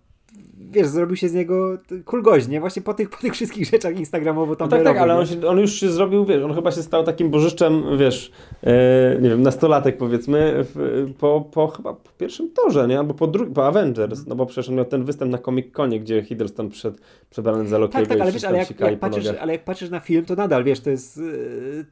[0.70, 2.60] wiesz, zrobił się z niego cool gość, nie?
[2.60, 5.46] Właśnie po tych, po tych wszystkich rzeczach instagramowo tam no Tak, tak, ale on, się,
[5.46, 8.32] on, już się zrobił, wiesz, on chyba się stał takim bożyszczem, wiesz,
[8.62, 12.98] e, nie wiem, nastolatek powiedzmy, w, po, po chyba po pierwszym torze, nie?
[12.98, 16.22] Albo po, dru- po Avengers, no bo przecież on miał ten występ na Comic-Conie, gdzie
[16.22, 16.98] Hiddleston przyszedł
[17.30, 20.00] przebrany za Lokiego tak, tak, ale wiesz, ale jak, jak patrzysz, ale jak patrzysz na
[20.00, 21.22] film, to nadal, wiesz, to jest e,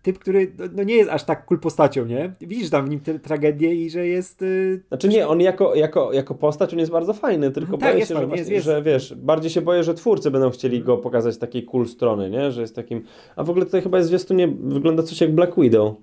[0.03, 2.33] typ, który no, no, nie jest aż tak cool postacią, nie?
[2.41, 4.43] Widzisz tam w nim tę tragedię i że jest...
[4.43, 4.47] E,
[4.89, 8.15] znaczy nie, on jako, jako, jako postać, on jest bardzo fajny, tylko tak, boję się,
[8.15, 11.39] że, właśnie, jest, że wiesz, bardziej się boję, że twórcy będą chcieli go pokazać z
[11.39, 12.53] takiej cool strony, nie?
[12.53, 13.03] Że jest takim...
[13.37, 15.95] A w ogóle tutaj chyba jest zwiastunie, wygląda coś jak Black Widow.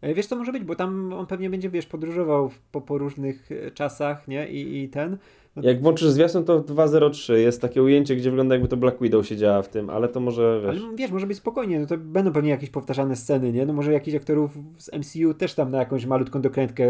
[0.00, 3.52] E, wiesz, to może być, bo tam on pewnie będzie, wiesz, podróżował po, po różnych
[3.52, 4.48] e, czasach, nie?
[4.48, 5.18] I, i ten.
[5.62, 9.62] Jak włączysz zwiastun, to 2.03 jest takie ujęcie, gdzie wygląda jakby to Black Widow siedziała
[9.62, 10.82] w tym, ale to może, wiesz...
[10.82, 13.66] Ale wiesz, może być spokojnie, no to będą pewnie jakieś powtarzane sceny, nie?
[13.66, 16.86] No może jakichś aktorów z MCU też tam na jakąś malutką dokrętkę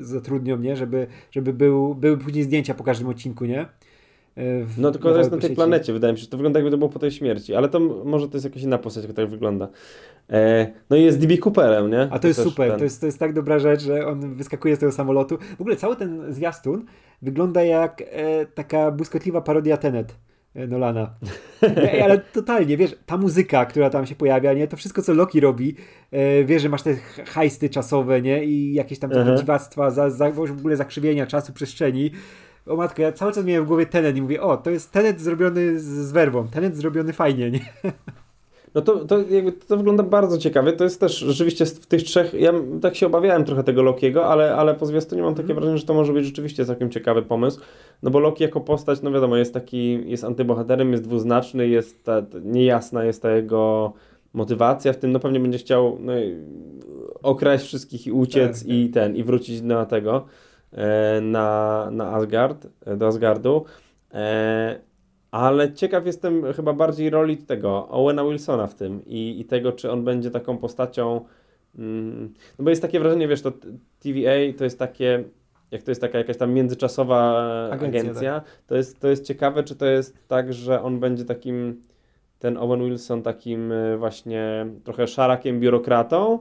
[0.00, 0.76] zatrudnią, nie?
[0.76, 3.66] Żeby, żeby był, były później zdjęcia po każdym odcinku, nie?
[4.78, 6.78] No tylko to jest na tej planecie, wydaje mi się, że to wygląda jakby to
[6.78, 9.68] było po tej śmierci, ale to może to jest jakaś inna postać, jak tak wygląda.
[10.30, 12.00] E, no i jest DB Cooperem, nie?
[12.00, 12.78] A to, to jest super, ten...
[12.78, 15.38] to, jest, to jest tak dobra rzecz, że on wyskakuje z tego samolotu.
[15.58, 16.84] W ogóle cały ten zwiastun
[17.22, 20.16] wygląda jak e, taka błyskotliwa parodia Tenet.
[20.54, 21.14] E, Nolana.
[21.62, 25.40] E, ale totalnie, wiesz, ta muzyka, która tam się pojawia, nie, to wszystko, co Loki
[25.40, 25.74] robi,
[26.10, 30.30] e, wiesz, że masz te hajsty czasowe, nie, i jakieś tam uh dziwactwa, za, za,
[30.30, 32.10] w ogóle zakrzywienia czasu, przestrzeni
[32.68, 35.20] o matko, ja cały czas miałem w głowie Tenet i mówię, o, to jest Tenet
[35.20, 37.60] zrobiony z, z werwą, Tenet zrobiony fajnie, nie?
[38.74, 40.72] No to, to, jakby, to wygląda bardzo ciekawie.
[40.72, 42.34] To jest też rzeczywiście w tych trzech.
[42.34, 42.52] Ja
[42.82, 45.56] tak się obawiałem trochę tego Lokiego, ale, ale po zwiastunie mam takie mm.
[45.56, 47.60] wrażenie, że to może być rzeczywiście całkiem ciekawy pomysł.
[48.02, 52.22] No bo Loki jako postać, no wiadomo, jest taki, jest antybohaterem, jest dwuznaczny, jest ta,
[52.44, 53.92] niejasna jest ta jego
[54.32, 56.12] motywacja w tym, no pewnie będzie chciał no,
[57.22, 58.94] okraść wszystkich i uciec tak, i tak.
[58.94, 60.26] ten, i wrócić na tego.
[60.72, 63.64] E, na, na Asgard, e, do Asgardu.
[64.14, 64.80] E,
[65.30, 69.90] ale ciekaw jestem chyba bardziej roli tego Owena Wilsona w tym i, i tego, czy
[69.90, 71.24] on będzie taką postacią
[71.78, 73.52] Mm, no bo jest takie wrażenie, wiesz, to
[73.98, 75.24] TVA to jest takie,
[75.70, 78.50] jak to jest taka jakaś tam międzyczasowa agencja, agencja tak.
[78.66, 81.82] to, jest, to jest ciekawe, czy to jest tak, że on będzie takim,
[82.38, 86.38] ten Owen Wilson takim właśnie trochę szarakiem biurokratą,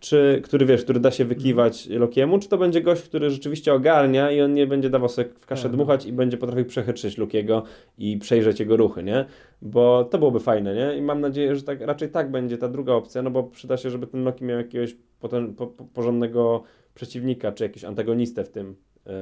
[0.00, 4.30] czy, który wiesz, który da się wykiwać Lokiemu, czy to będzie gość, który rzeczywiście ogarnia
[4.30, 7.62] i on nie będzie dawał sobie w kaszę dmuchać i będzie potrafił przechytrzyć Lokiego
[7.98, 9.24] i przejrzeć jego ruchy, nie?
[9.62, 10.98] Bo to byłoby fajne, nie?
[10.98, 13.90] I mam nadzieję, że tak, raczej tak będzie ta druga opcja, no bo przyda się,
[13.90, 16.62] żeby ten Loki miał jakiegoś potem, po, po, porządnego
[16.94, 19.12] przeciwnika, czy jakiś antagonistę w tym, yy,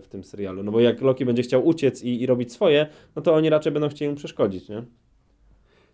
[0.00, 0.62] w tym serialu.
[0.62, 3.72] No bo jak Loki będzie chciał uciec i, i robić swoje, no to oni raczej
[3.72, 4.82] będą chcieli mu przeszkodzić, nie?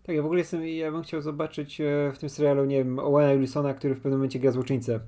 [0.03, 2.99] Tak, ja w ogóle jestem, ja bym chciał zobaczyć e, w tym serialu, nie wiem,
[2.99, 4.99] Owena Wilsona, który w pewnym momencie gra złoczyńcę,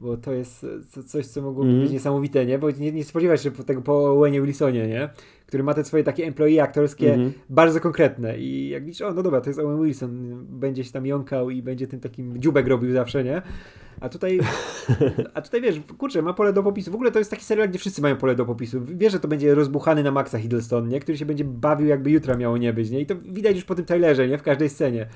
[0.00, 0.66] bo to jest
[0.98, 1.82] e, coś, co mogłoby mm.
[1.82, 2.58] być niesamowite, nie?
[2.58, 3.04] Bo nie, nie
[3.36, 5.08] się tego po Owenie Wilsonie, nie?
[5.46, 7.32] Który ma te swoje takie employee aktorskie mm -hmm.
[7.48, 11.06] bardzo konkretne i jak widzisz, o no dobra, to jest Owen Wilson, będzie się tam
[11.06, 13.42] jąkał i będzie tym takim dziubek robił zawsze, nie?
[14.00, 14.40] A tutaj,
[15.34, 16.90] a tutaj wiesz, kurczę, ma pole do popisu.
[16.90, 18.80] W ogóle to jest taki serial, gdzie wszyscy mają pole do popisu.
[18.84, 21.00] Wiesz, że to będzie rozbuchany na Maxa Hiddleston, nie?
[21.00, 23.00] Który się będzie bawił, jakby jutra miało nie być, nie?
[23.00, 24.38] I to widać już po tym trailerze, nie?
[24.38, 25.06] W każdej scenie.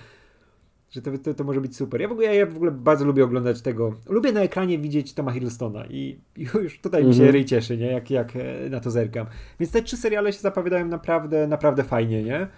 [0.90, 2.00] Że to, to, to może być super.
[2.00, 3.94] Ja w, ogóle, ja w ogóle bardzo lubię oglądać tego.
[4.08, 7.32] Lubię na ekranie widzieć Toma Hiddlestona i, już tutaj mi się mhm.
[7.32, 7.86] ryj cieszy, nie?
[7.86, 9.26] Jak, jak e, na to zerkam.
[9.60, 12.48] Więc te trzy seriale się zapowiadają naprawdę, naprawdę fajnie, nie?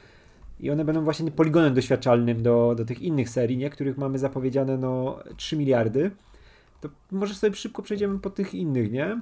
[0.61, 3.70] I one będą właśnie poligonem doświadczalnym do, do tych innych serii, nie?
[3.70, 6.11] których mamy zapowiedziane no 3 miliardy.
[6.80, 9.20] To może sobie szybko przejdziemy po tych innych, nie?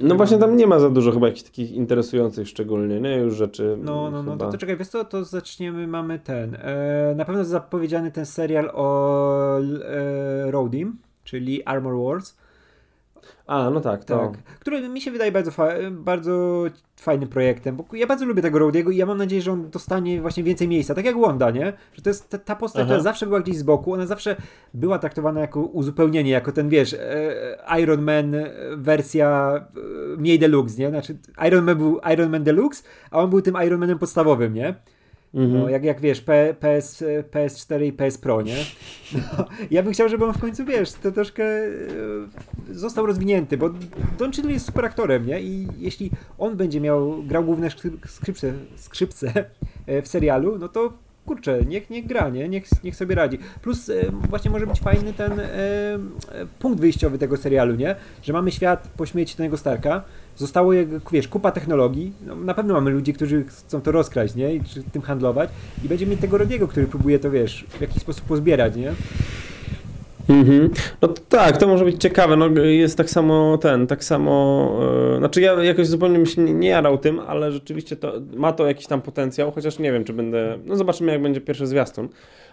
[0.00, 3.16] No właśnie tam nie ma za dużo chyba jakichś takich interesujących szczególnie, nie?
[3.16, 3.78] Już rzeczy.
[3.82, 6.54] No, no, no, to, to czekaj, wiesz co, to zaczniemy, mamy ten.
[6.54, 12.36] E, na pewno zapowiedziany ten serial o e, Roadim, czyli Armor Wars.
[13.46, 14.18] A, no tak, to.
[14.18, 14.42] Tak.
[14.42, 16.64] Który mi się wydaje bardzo, fa bardzo
[16.96, 20.20] fajnym projektem, bo ja bardzo lubię tego Roadiego i ja mam nadzieję, że on dostanie
[20.20, 21.72] właśnie więcej miejsca, tak jak Wanda, nie?
[21.92, 22.86] Że to jest ta, ta postać, Aha.
[22.86, 24.36] która zawsze była gdzieś z boku, ona zawsze
[24.74, 28.34] była traktowana jako uzupełnienie, jako ten, wiesz, e, Iron Man
[28.76, 30.88] wersja e, mniej deluxe, nie?
[30.88, 31.16] Znaczy
[31.46, 34.74] Iron Man był Iron Man deluxe, a on był tym Iron Manem podstawowym, nie?
[35.36, 35.60] Mhm.
[35.60, 38.56] No, jak, jak wiesz, P, PS, PS4 i PS Pro, nie?
[39.14, 41.70] No, ja bym chciał, żeby on w końcu, wiesz, to troszkę e,
[42.70, 43.70] został rozwinięty, bo
[44.18, 45.40] Don Cheadle jest super aktorem, nie?
[45.40, 47.68] I jeśli on będzie miał, grał główne
[48.06, 49.44] skrzypce, skrzypce
[49.86, 50.92] e, w serialu, no to
[51.26, 52.48] kurczę, niech, niech gra, nie?
[52.48, 53.38] Niech, niech sobie radzi.
[53.62, 53.94] Plus e,
[54.28, 55.46] właśnie może być fajny ten e,
[56.58, 57.96] punkt wyjściowy tego serialu, nie?
[58.22, 60.02] Że mamy świat po śmierci tego Starka,
[60.36, 60.72] zostało,
[61.12, 64.54] wiesz, kupa technologii, no, na pewno mamy ludzi, którzy chcą to rozkraść, nie?
[64.54, 65.50] I czy tym handlować
[65.84, 68.92] i będziemy mieć tego Rodiego, który próbuje to, wiesz, w jakiś sposób pozbierać, nie?
[70.28, 70.70] Mhm.
[71.02, 72.36] No tak, to może być ciekawe.
[72.36, 74.70] No, jest tak samo ten, tak samo.
[75.12, 78.52] Yy, znaczy, ja jakoś zupełnie mi się nie, nie jarał tym, ale rzeczywiście to ma
[78.52, 80.58] to jakiś tam potencjał, chociaż nie wiem, czy będę.
[80.64, 82.08] No, zobaczymy, jak będzie pierwszy zwiastun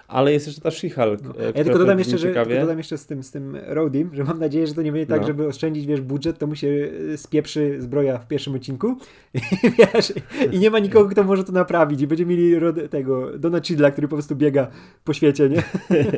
[0.08, 1.18] ale jest jeszcze ta She-Hulk.
[1.24, 1.43] No.
[1.43, 4.24] E, ja tylko dodam jeszcze, że, tylko dodam jeszcze z tym, z tym Roadim, że
[4.24, 5.28] mam nadzieję, że to nie będzie tak, no.
[5.28, 8.97] żeby oszczędzić wiesz, budżet, to mu się e, spieprzy zbroja w pierwszym odcinku
[9.34, 9.39] i,
[9.72, 10.14] wiesz,
[10.51, 13.91] i nie ma nikogo, kto może to naprawić i będziemy mieli rod, tego Dona Chidla,
[13.91, 14.68] który po prostu biega
[15.04, 15.64] po świecie, nie?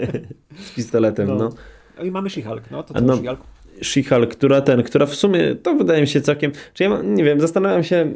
[0.65, 1.35] z pistoletem, no.
[1.35, 1.49] no.
[1.97, 3.15] no i mamy She-Hulk, no to co no.
[3.15, 3.37] She-Hulk?
[3.81, 7.41] She-Hulk, która ten, która w sumie, to wydaje mi się całkiem, czy ja nie wiem,
[7.41, 8.13] zastanawiam się,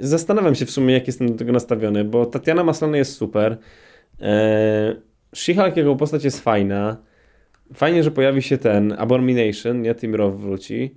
[0.00, 3.58] zastanawiam się w sumie, jak jestem do tego nastawiony, bo Tatiana Maslany jest super,
[5.36, 6.96] She-Hulk jako postać jest fajna.
[7.74, 9.94] Fajnie, że pojawi się ten Abomination, nie?
[9.94, 10.94] Tim Roth wróci.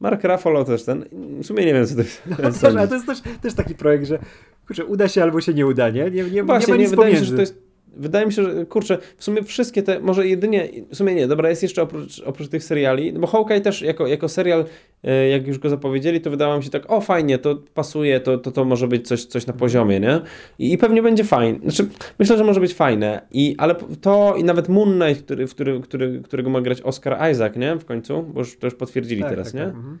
[0.00, 1.04] Mark Ruffalo też ten.
[1.12, 2.22] W sumie nie wiem, co to jest.
[2.26, 4.18] No, to, ale to jest też, też taki projekt, że
[4.66, 6.10] kurczę, uda się albo się nie uda, nie?
[6.10, 8.42] Nie, nie, Właśnie, nie ma nic nie, wydaje się, że to jest Wydaje mi się,
[8.42, 12.20] że kurczę, w sumie wszystkie te, może jedynie, w sumie nie, dobra, jest jeszcze oprócz,
[12.20, 14.64] oprócz tych seriali, no bo Hawkeye też jako, jako serial,
[15.04, 18.38] e, jak już go zapowiedzieli, to wydawało mi się tak, o fajnie, to pasuje, to,
[18.38, 20.20] to, to może być coś, coś na poziomie, nie?
[20.58, 21.88] I, I, pewnie będzie fajne, znaczy
[22.18, 25.80] myślę, że może być fajne, I, ale to i nawet Moon Knight, który, w który,
[25.80, 27.76] który, którego ma grać Oscar Isaac, nie?
[27.76, 29.66] W końcu, bo już, to już potwierdzili tak, teraz, tak, nie?
[29.66, 29.98] Tak, mhm.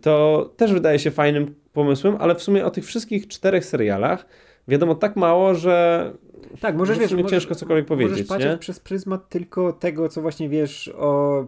[0.00, 4.26] To też wydaje się fajnym pomysłem, ale w sumie o tych wszystkich czterech serialach
[4.68, 6.12] wiadomo tak mało, że
[6.60, 8.58] tak, możesz wiesz, mi ciężko cokolwiek powiedzieć, możesz patrzeć nie?
[8.58, 11.44] przez pryzmat tylko tego, co właśnie wiesz o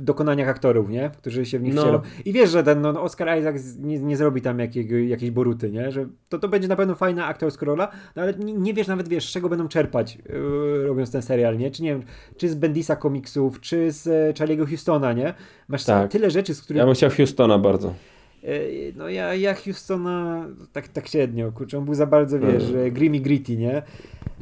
[0.00, 1.10] dokonaniach aktorów, nie?
[1.18, 1.82] Którzy się w nich no.
[1.82, 2.00] wcielą.
[2.24, 5.92] I wiesz, że ten no, Oscar Isaac nie, nie zrobi tam jakiego, jakiejś boruty, nie?
[5.92, 9.08] Że to, to będzie na pewno fajna aktorska rola, no, ale nie, nie, wiesz nawet,
[9.08, 11.70] wiesz, z czego będą czerpać yy, robiąc ten serial, nie?
[11.70, 12.02] Czy nie wiem,
[12.36, 15.34] czy z Bendisa komiksów, czy z e, Charlie'ego Houstona, nie?
[15.68, 16.10] Masz tak.
[16.10, 16.78] tyle rzeczy, z których...
[16.78, 17.94] Ja bym chciał Houstona bardzo.
[18.46, 22.90] E, no ja, ja Houstona tak, tak średnio, kurczę, on był za bardzo, wiesz, mm.
[22.90, 23.82] grimy gritty, nie?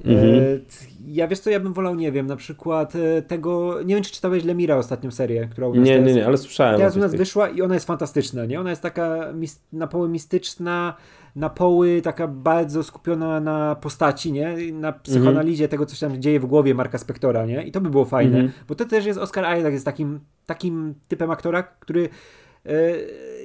[0.05, 0.35] Mhm.
[0.35, 0.59] E,
[1.07, 4.13] ja wiesz co, ja bym wolał, nie wiem, na przykład e, tego, nie wiem czy
[4.13, 6.77] czytałeś Lemira ostatnią serię, która u nas Nie, nie, nie, ale słyszałem.
[6.77, 8.61] Teraz u nas wyszła i ona jest fantastyczna, nie?
[8.61, 9.33] Ona jest taka
[9.73, 10.97] na połowę mistyczna,
[11.37, 14.57] na poły taka bardzo skupiona na postaci, nie?
[14.73, 17.63] Na psychoanalizie tego, co się tam dzieje w głowie Marka Spektora, nie?
[17.63, 18.49] I to by było fajne, -hmm.
[18.69, 22.09] bo to też jest Oscar Isaac, jest takim, takim typem aktora, który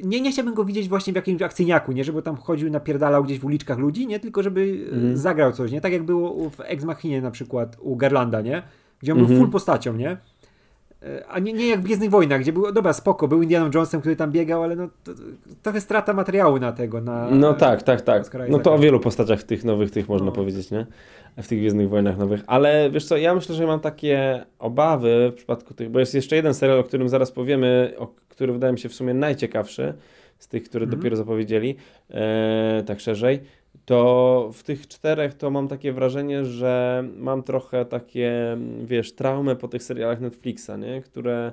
[0.03, 2.03] nie, nie chciałbym go widzieć właśnie w jakimś akcyjniaku, nie?
[2.03, 4.19] Żeby tam chodził, napierdalał gdzieś w uliczkach ludzi, nie?
[4.19, 5.17] Tylko żeby mm.
[5.17, 5.81] zagrał coś, nie?
[5.81, 8.63] Tak jak było w Ex Machinie na przykład u Garlanda, nie?
[8.99, 9.27] Gdzie on mm -hmm.
[9.27, 9.39] był mhm.
[9.39, 10.17] full postacią, nie?
[11.03, 13.99] E, a nie, nie jak w Gwiezdnych Wojnach, gdzie był, dobra, spoko, był Indianą Jonesem,
[13.99, 15.21] który tam biegał, ale no to, to,
[15.63, 17.29] trochę strata materiału na tego, na...
[17.31, 18.23] No tak, tak, tak.
[18.49, 20.31] No to o wielu postaciach w tych nowych, tych można no.
[20.31, 20.85] powiedzieć, nie?
[21.37, 22.43] W tych Gwiezdnych Wojnach nowych.
[22.47, 26.35] Ale wiesz co, ja myślę, że mam takie obawy w przypadku tych, bo jest jeszcze
[26.35, 28.07] jeden serial, o którym zaraz powiemy, o,
[28.39, 29.93] który wydaje mi się w sumie najciekawszy
[30.37, 30.97] z tych, które mm -hmm.
[30.97, 31.75] dopiero zapowiedzieli,
[32.09, 33.39] e, tak szerzej
[33.85, 39.67] to w tych czterech to mam takie wrażenie, że mam trochę takie, wiesz, traumę po
[39.67, 41.01] tych serialach Netflixa, nie?
[41.01, 41.51] które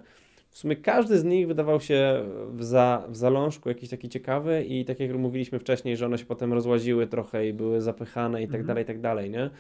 [0.51, 4.85] w sumie każdy z nich wydawał się w, za, w zalążku jakiś taki ciekawy i
[4.85, 8.61] tak jak mówiliśmy wcześniej, że one się potem rozłaziły trochę i były zapychane i tak
[8.61, 8.67] mhm.
[8.67, 9.51] dalej, i tak dalej, nie?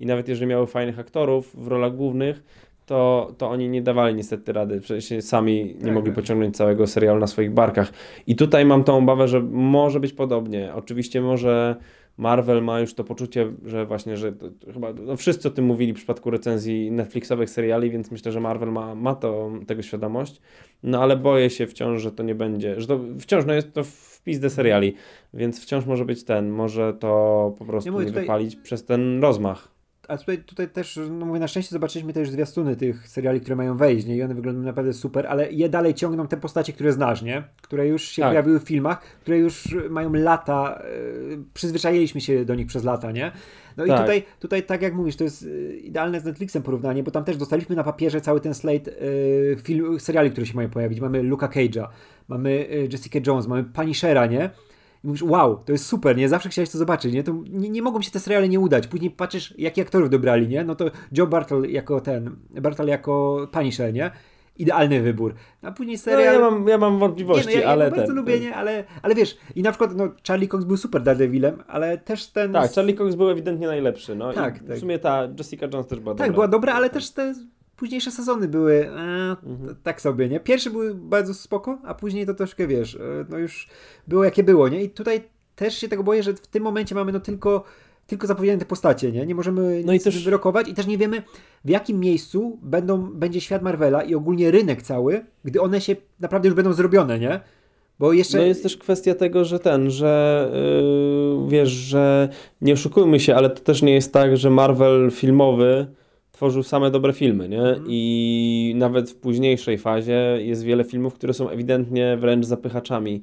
[0.00, 2.42] I nawet jeżeli miały fajnych aktorów w rolach głównych,
[2.86, 6.14] to, to oni nie dawali niestety rady, przecież sami nie tak, mogli tak.
[6.14, 7.92] pociągnąć całego serialu na swoich barkach.
[8.26, 10.74] I tutaj mam tą obawę, że może być podobnie.
[10.74, 11.76] Oczywiście może
[12.16, 15.92] Marvel ma już to poczucie, że właśnie, że to, chyba no wszyscy o tym mówili
[15.92, 20.40] w przypadku recenzji Netflixowych seriali, więc myślę, że Marvel ma, ma to, tego świadomość,
[20.82, 23.84] no ale boję się wciąż, że to nie będzie, że to wciąż no jest to
[23.84, 24.94] wpis do seriali,
[25.34, 29.75] więc wciąż może być ten, może to po prostu nie, nie wypalić przez ten rozmach
[30.08, 33.76] a tutaj, tutaj też, no mówię, na szczęście zobaczyliśmy też zwiastuny tych seriali, które mają
[33.76, 34.16] wejść, nie?
[34.16, 37.42] I one wyglądają naprawdę super, ale je dalej ciągną te postacie, które znasz, nie?
[37.62, 38.30] Które już się tak.
[38.30, 40.82] pojawiły w filmach, które już mają lata,
[41.30, 43.32] yy, przyzwyczailiśmy się do nich przez lata, nie?
[43.76, 43.96] No tak.
[43.96, 47.24] i tutaj, tutaj, tak jak mówisz, to jest e, idealne z Netflixem porównanie, bo tam
[47.24, 51.00] też dostaliśmy na papierze cały ten slate yy, film, seriali, które się mają pojawić.
[51.00, 51.88] Mamy Luka Cage'a,
[52.28, 54.50] mamy Jessica Jones, mamy Punishera, nie?
[55.06, 56.28] I mówisz, wow, to jest super, nie?
[56.28, 57.22] Zawsze chciałeś to zobaczyć, nie?
[57.22, 58.86] To nie, nie mogą się te seriale nie udać.
[58.86, 60.64] Później patrzysz, jaki aktorów dobrali, nie?
[60.64, 64.10] No to Joe Bartel jako ten, Bartel jako Punisher, nie?
[64.58, 65.34] Idealny wybór.
[65.62, 66.34] A później serial...
[66.34, 68.42] No, ja, mam, ja mam wątpliwości, nie, no, ja, ale ja bardzo ten, lubię, ten...
[68.42, 68.56] nie?
[68.56, 72.52] Ale, ale wiesz, i na przykład no, Charlie Cox był super Daredevilem, ale też ten...
[72.52, 74.32] Tak, Charlie Cox był ewidentnie najlepszy, no.
[74.32, 74.76] Tak, tak.
[74.76, 76.26] W sumie ta Jessica Jones też była tak, dobra.
[76.26, 77.34] Tak, była dobra, ale też te
[77.76, 79.76] późniejsze sezony były e, mhm.
[79.82, 80.40] tak sobie, nie?
[80.40, 82.98] Pierwszy był bardzo spoko, a później to troszkę, wiesz, e,
[83.28, 83.68] no już
[84.08, 84.82] było jakie było, nie?
[84.82, 85.22] I tutaj
[85.56, 87.64] też się tego boję, że w tym momencie mamy no tylko
[88.06, 89.26] tylko zapowiedziane te postacie, nie?
[89.26, 90.24] Nie możemy no i też...
[90.24, 91.22] wyrokować i też nie wiemy
[91.64, 96.48] w jakim miejscu będą, będzie świat Marvela i ogólnie rynek cały, gdy one się naprawdę
[96.48, 97.40] już będą zrobione, nie?
[97.98, 98.38] Bo jeszcze...
[98.38, 100.50] No jest też kwestia tego, że ten, że
[101.42, 102.28] yy, wiesz, że
[102.60, 105.86] nie oszukujmy się, ale to też nie jest tak, że Marvel filmowy
[106.36, 107.62] tworzył same dobre filmy, nie?
[107.62, 107.84] Mm.
[107.88, 113.20] I nawet w późniejszej fazie jest wiele filmów, które są ewidentnie wręcz zapychaczami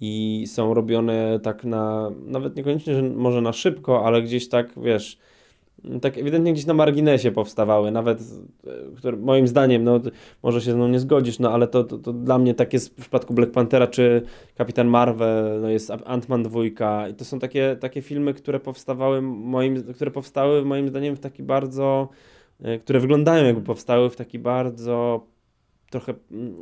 [0.00, 5.18] i są robione tak na, nawet niekoniecznie, że może na szybko, ale gdzieś tak, wiesz,
[6.00, 8.20] tak ewidentnie gdzieś na marginesie powstawały, nawet
[8.66, 10.00] e, które, moim zdaniem, no
[10.42, 12.88] może się ze mną nie zgodzisz, no ale to, to, to, dla mnie tak jest
[12.88, 14.22] w przypadku Black Panthera czy
[14.54, 19.82] Kapitan Marvel, no jest Ant-Man 2 i to są takie, takie filmy, które powstawały moim,
[19.94, 22.08] które powstały moim zdaniem w taki bardzo,
[22.80, 25.26] które wyglądają jakby powstały w taki bardzo
[25.90, 26.14] trochę,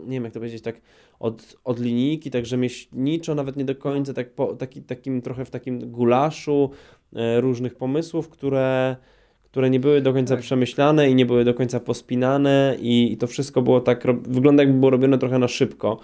[0.07, 0.81] nie wiem jak to powiedzieć, tak
[1.21, 5.51] od, od linijki, tak rzemieślniczo, nawet nie do końca, tak po, taki, takim trochę w
[5.51, 6.71] takim gulaszu
[7.17, 8.97] e, różnych pomysłów, które,
[9.45, 10.43] które nie były do końca tak.
[10.43, 14.79] przemyślane i nie były do końca pospinane i, i to wszystko było tak, wygląda jakby
[14.79, 15.99] było robione trochę na szybko.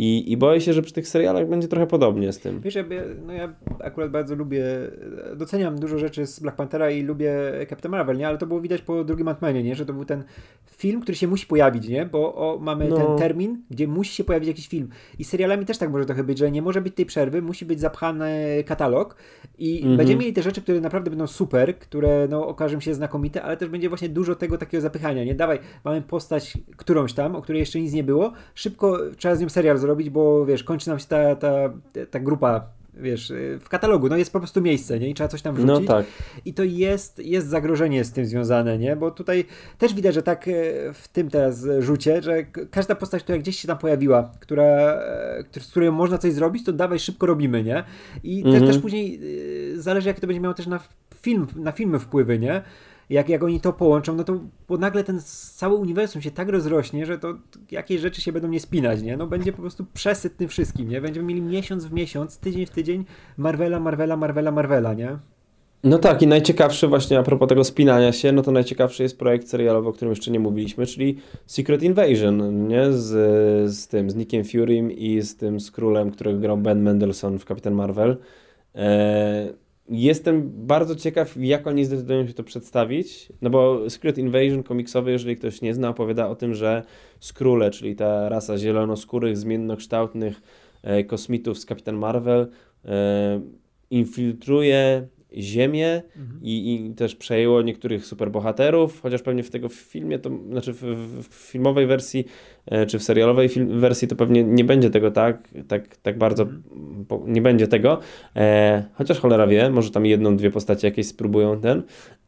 [0.00, 2.60] I, I boję się, że przy tych serialach będzie trochę podobnie z tym.
[2.60, 2.84] Wiesz, ja,
[3.26, 4.64] no ja akurat bardzo lubię,
[5.36, 7.32] doceniam dużo rzeczy z Black Panthera i lubię
[7.68, 8.28] Captain Marvel, nie?
[8.28, 9.74] Ale to było widać po drugim Ant-Manie, nie?
[9.74, 10.24] Że to był ten
[10.66, 12.06] film, który się musi pojawić, nie?
[12.06, 12.96] Bo o, mamy no.
[12.96, 14.88] ten termin, gdzie musi się pojawić jakiś film.
[15.18, 17.80] I serialami też tak może trochę być, że nie może być tej przerwy, musi być
[17.80, 18.30] zapchany
[18.66, 19.16] katalog
[19.58, 19.96] i mhm.
[19.96, 23.68] będziemy mieli te rzeczy, które naprawdę będą super, które no, okażą się znakomite, ale też
[23.68, 25.34] będzie właśnie dużo tego takiego zapychania, nie?
[25.34, 29.48] Dawaj, mamy postać którąś tam, o której jeszcze nic nie było, szybko trzeba z nią
[29.48, 31.50] serial zrobić, bo wiesz, kończy nam się ta, ta,
[32.10, 35.10] ta grupa wiesz, w katalogu, no jest po prostu miejsce, nie?
[35.10, 35.88] I trzeba coś tam no wrzucić.
[35.88, 36.06] No tak.
[36.44, 38.96] I to jest, jest zagrożenie z tym związane, nie?
[38.96, 39.44] Bo tutaj
[39.78, 40.52] też widać, że tak e,
[40.92, 45.70] w tym teraz rzucie, że każda postać, która gdzieś się tam pojawiła, która, e, z
[45.70, 47.84] której można coś zrobić, to dawaj szybko robimy, nie?
[48.22, 48.60] I mhm.
[48.60, 49.20] też, też później
[49.74, 50.80] e, zależy, jak to będzie miało też na
[51.22, 52.62] film, na filmy wpływy, nie?
[53.10, 55.20] Jak, jak oni to połączą, no to bo nagle ten
[55.56, 57.34] cały uniwersum się tak rozrośnie, że to
[57.70, 59.16] jakieś rzeczy się będą nie spinać, nie?
[59.16, 61.00] No będzie po prostu przesytny wszystkim, nie?
[61.00, 63.04] Będziemy mieli miesiąc w miesiąc, tydzień w tydzień
[63.36, 65.18] Marvela, Marvela, Marvela, Marvela, nie?
[65.84, 69.48] No tak, i najciekawszy właśnie a propos tego spinania się, no to najciekawszy jest projekt
[69.48, 72.92] serialowy, o którym jeszcze nie mówiliśmy, czyli Secret Invasion, nie?
[72.92, 77.38] Z, z tym, z Nickiem Furym i z tym z królem, którego grał Ben Mendelsohn
[77.38, 78.16] w Kapitan Marvel.
[78.74, 85.10] E, jestem bardzo ciekaw, jak oni zdecydują się to przedstawić, no bo Secret Invasion komiksowy,
[85.10, 86.82] jeżeli ktoś nie zna, opowiada o tym, że
[87.20, 90.42] Skróle, czyli ta rasa zielonoskórych, zmiennokształtnych
[90.82, 92.50] e, kosmitów z Kapitan Marvel,
[92.84, 93.40] e,
[93.90, 95.08] infiltruje
[95.38, 96.40] Ziemię mhm.
[96.42, 101.28] i, i, też przejęło niektórych superbohaterów, chociaż pewnie w tego filmie, to znaczy w, w,
[101.28, 102.24] w filmowej wersji
[102.66, 106.42] e, czy w serialowej film, wersji to pewnie nie będzie tego tak, tak, tak bardzo,
[106.42, 107.04] mhm.
[107.08, 107.98] po, nie będzie tego,
[108.36, 111.82] e, chociaż cholera wie, może tam jedną, dwie postacie jakieś spróbują ten,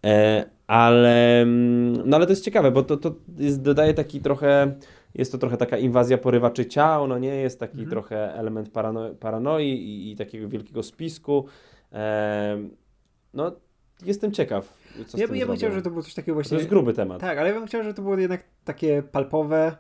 [0.07, 4.75] e, ale, mm, no ale to jest ciekawe, bo to, to jest, dodaje taki trochę
[5.15, 7.91] jest to trochę taka inwazja porywaczy ciał, no nie, jest taki mhm.
[7.91, 11.45] trochę element parano paranoi i, i, takiego wielkiego spisku.
[11.93, 12.59] E,
[13.35, 13.53] no,
[14.07, 14.79] jestem ciekaw.
[15.07, 16.51] Co ja, ja bym chciał, żeby to było coś takiego właśnie.
[16.51, 17.21] To jest gruby temat.
[17.21, 19.77] Tak, ale ja bym chciał, żeby to było jednak takie palpowe.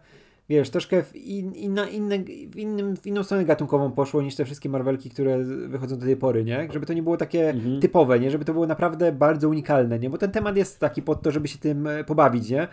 [0.48, 2.18] Wiesz, troszkę w, in, inna, inne,
[2.50, 6.16] w, innym, w inną stronę gatunkową poszło niż te wszystkie Marvelki, które wychodzą do tej
[6.16, 6.68] pory, nie?
[6.72, 7.80] Żeby to nie było takie mhm.
[7.80, 8.30] typowe, nie?
[8.30, 10.10] Żeby to było naprawdę bardzo unikalne, nie?
[10.10, 12.68] Bo ten temat jest taki pod to, żeby się tym e, pobawić, nie?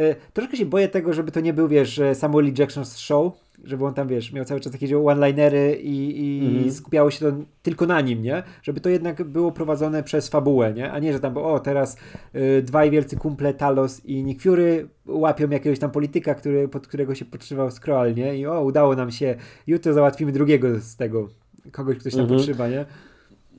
[0.00, 2.52] E, troszkę się boję tego, żeby to nie był, wiesz, Samuel L.
[2.52, 3.32] Jackson's show,
[3.64, 6.72] żeby on tam, wiesz, miał cały czas takie one-linery i, i mm.
[6.72, 8.42] skupiało się to tylko na nim, nie?
[8.62, 10.92] Żeby to jednak było prowadzone przez fabułę, nie?
[10.92, 11.96] A nie, że tam, o, teraz
[12.34, 17.14] y, dwaj wielcy kumple, Talos i Nick Fury łapią jakiegoś tam polityka, który, pod którego
[17.14, 18.38] się podszywał Skrull, nie?
[18.38, 19.34] I o, udało nam się,
[19.66, 21.28] jutro załatwimy drugiego z tego,
[21.72, 22.36] kogoś, ktoś tam mm -hmm.
[22.36, 22.84] podszywa, nie?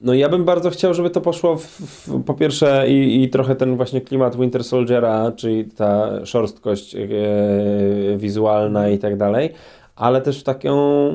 [0.02, 3.56] No ja bym bardzo chciał, żeby to poszło w, w, po pierwsze i, i trochę
[3.56, 7.08] ten właśnie klimat Winter Soldiera, czyli ta szorstkość e,
[8.18, 9.49] wizualna i tak dalej,
[9.95, 10.78] ale też w taką,
[11.08, 11.12] e,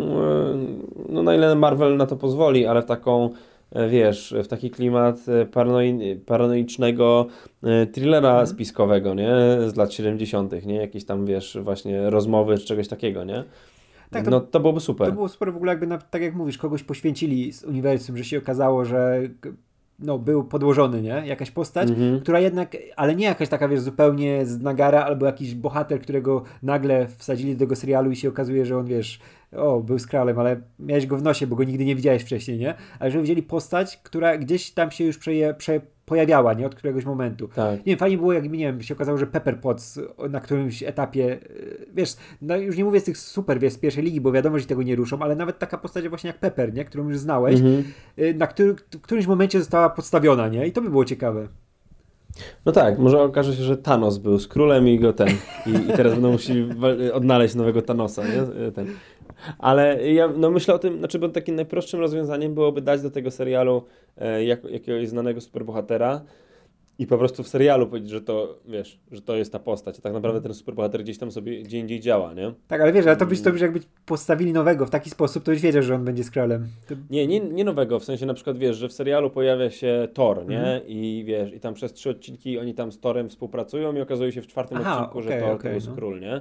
[1.08, 3.30] no na ile Marvel na to pozwoli, ale w taką,
[3.72, 7.26] e, wiesz, w taki klimat e, paranoi, paranoicznego
[7.92, 8.46] thrillera mhm.
[8.46, 9.30] spiskowego, nie,
[9.66, 13.44] z lat 70., nie, jakieś tam, wiesz, właśnie rozmowy czy czegoś takiego, nie.
[14.10, 15.06] Tak, to, no to byłoby super.
[15.06, 18.24] To było super w ogóle jakby, na, tak jak mówisz, kogoś poświęcili z uniwersum, że
[18.24, 19.20] się okazało, że
[19.98, 21.22] no, był podłożony, nie?
[21.26, 22.20] Jakaś postać, mhm.
[22.20, 27.06] która jednak, ale nie jakaś taka, wiesz, zupełnie z nagara, albo jakiś bohater, którego nagle
[27.06, 29.20] wsadzili do tego serialu i się okazuje, że on, wiesz,
[29.56, 32.74] o, był skralem, ale miałeś go w nosie, bo go nigdy nie widziałeś wcześniej, nie?
[32.98, 36.66] Ale że wzięli postać, która gdzieś tam się już przeje, prze, pojawiała, nie?
[36.66, 37.48] Od któregoś momentu.
[37.48, 37.78] Tak.
[37.78, 40.00] Nie wiem, fajnie było, jakby, nie wiem, się okazało, że Pepper Potts
[40.30, 41.38] na którymś etapie, e,
[41.94, 44.66] wiesz, no już nie mówię z tych super, wiesz, z pierwszej ligi, bo wiadomo, że
[44.66, 46.84] tego nie ruszą, ale nawet taka postać właśnie jak Pepper, nie?
[46.84, 47.84] Którą już znałeś, mhm.
[48.16, 50.66] E, na który, w którymś momencie została podstawiona, nie?
[50.66, 51.48] I to by było ciekawe.
[52.64, 55.28] No tak, może okaże się, że Thanos był z królem i go ten.
[55.66, 56.68] I, i teraz będą musieli
[57.12, 58.70] odnaleźć nowego Thanosa, nie?
[58.72, 58.86] Ten.
[59.58, 63.30] Ale ja no myślę o tym, znaczy bo takim najprostszym rozwiązaniem byłoby dać do tego
[63.30, 63.82] serialu
[64.18, 66.20] e, jak, jakiegoś znanego superbohatera
[66.98, 70.02] i po prostu w serialu powiedzieć, że to, wiesz, że to jest ta postać, a
[70.02, 72.52] tak naprawdę ten superbohater gdzieś tam sobie gdzie indziej działa, nie?
[72.68, 75.50] Tak, ale wiesz, ale to byś, to byś jakby postawili nowego w taki sposób, to
[75.50, 76.68] byś wiedział, że on będzie Skrulem.
[76.88, 76.94] To...
[77.10, 80.46] Nie, nie, nie nowego, w sensie na przykład, wiesz, że w serialu pojawia się Thor,
[80.46, 80.58] nie?
[80.58, 80.82] Mhm.
[80.86, 84.42] I wiesz, i tam przez trzy odcinki oni tam z Thorem współpracują i okazuje się
[84.42, 85.94] w czwartym Aha, odcinku, okay, że Thor okay, to jest no.
[85.94, 86.40] król, nie?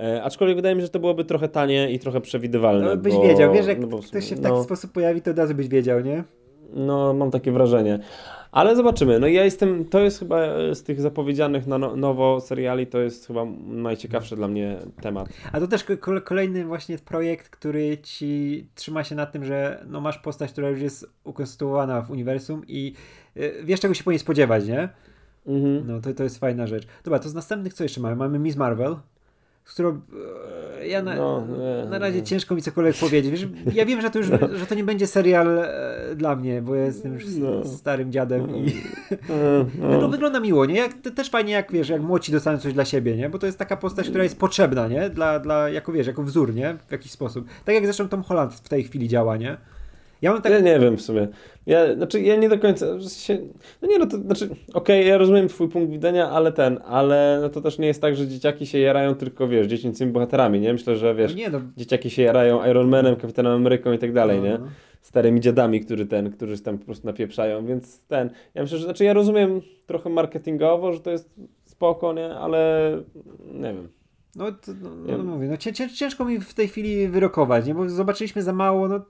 [0.00, 2.84] E, aczkolwiek wydaje mi się, że to byłoby trochę tanie i trochę przewidywalne.
[2.84, 5.22] No, byś bo, wiedział, wiesz, jak no, bo, ktoś się w taki no, sposób pojawi,
[5.22, 6.24] to od razu byś wiedział, nie?
[6.72, 7.98] No, mam takie wrażenie.
[8.52, 9.18] Ale zobaczymy.
[9.18, 10.38] No ja jestem, to jest chyba
[10.74, 15.28] z tych zapowiedzianych na no, nowo seriali, to jest chyba najciekawszy dla mnie temat.
[15.52, 15.84] A to też
[16.24, 20.80] kolejny właśnie projekt, który ci trzyma się na tym, że no masz postać, która już
[20.80, 22.94] jest ukonstruowana w uniwersum i
[23.36, 24.88] y, wiesz czego się po niej spodziewać, nie?
[25.46, 25.86] Mhm.
[25.86, 26.86] No to, to jest fajna rzecz.
[27.04, 28.16] Dobra, to z następnych co jeszcze mamy?
[28.16, 28.96] Mamy Miss Marvel,
[29.68, 30.00] którą
[30.78, 32.24] e, ja na, no, nie, na razie nie.
[32.24, 33.30] ciężko mi cokolwiek powiedzieć.
[33.30, 36.74] Wiesz, ja wiem, że to już że to nie będzie serial e, dla mnie, bo
[36.74, 37.64] ja jestem już no.
[37.64, 38.74] starym dziadem i
[39.78, 40.76] no, no, wygląda miło, nie?
[40.76, 43.28] Jak, też fajnie jak wiesz, jak młodzi dostaną coś dla siebie, nie?
[43.28, 45.10] Bo to jest taka postać, która jest potrzebna, nie?
[45.10, 46.76] Dla, dla jako wiesz, jako wzór, nie?
[46.88, 47.48] W jakiś sposób.
[47.64, 49.56] Tak jak zresztą Tom Holland w tej chwili działa, nie?
[50.22, 50.52] Ja, mam tak...
[50.52, 51.28] ja nie wiem w sumie.
[51.66, 52.86] Ja, znaczy, ja nie do końca.
[53.00, 53.38] Się,
[53.82, 57.38] no nie, no to znaczy, okej, okay, ja rozumiem Twój punkt widzenia, ale ten, ale
[57.42, 60.72] no to też nie jest tak, że dzieciaki się jarają tylko, wiesz, dziecięcymi bohaterami, nie?
[60.72, 61.60] Myślę, że wiesz, nie, no.
[61.76, 64.52] dzieciaki się jarają Iron Manem, Kapitanem Ameryką i tak dalej, nie?
[64.52, 64.68] No, no.
[65.00, 68.30] Starymi dziadami, który ten, którzy tam po prostu napieprzają, więc ten.
[68.54, 71.30] Ja myślę, że znaczy, ja rozumiem trochę marketingowo, że to jest
[71.64, 72.34] spoko, nie?
[72.34, 72.92] Ale
[73.52, 73.88] nie wiem.
[74.36, 75.56] No, to, no, no, mówię, no
[75.96, 77.74] ciężko mi w tej chwili wyrokować, nie?
[77.74, 79.00] Bo zobaczyliśmy za mało, no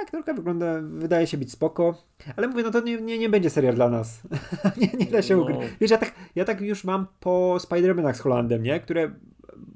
[0.00, 2.04] tak, trochę wygląda, wydaje się być spoko,
[2.36, 4.22] ale mówię, no to nie, nie, nie będzie serial dla nas.
[4.80, 5.42] nie, nie da się no.
[5.42, 5.58] ukryć.
[5.80, 8.80] Wiesz, ja tak, ja tak już mam po Spider-Manach z Holandem, nie?
[8.80, 9.10] Które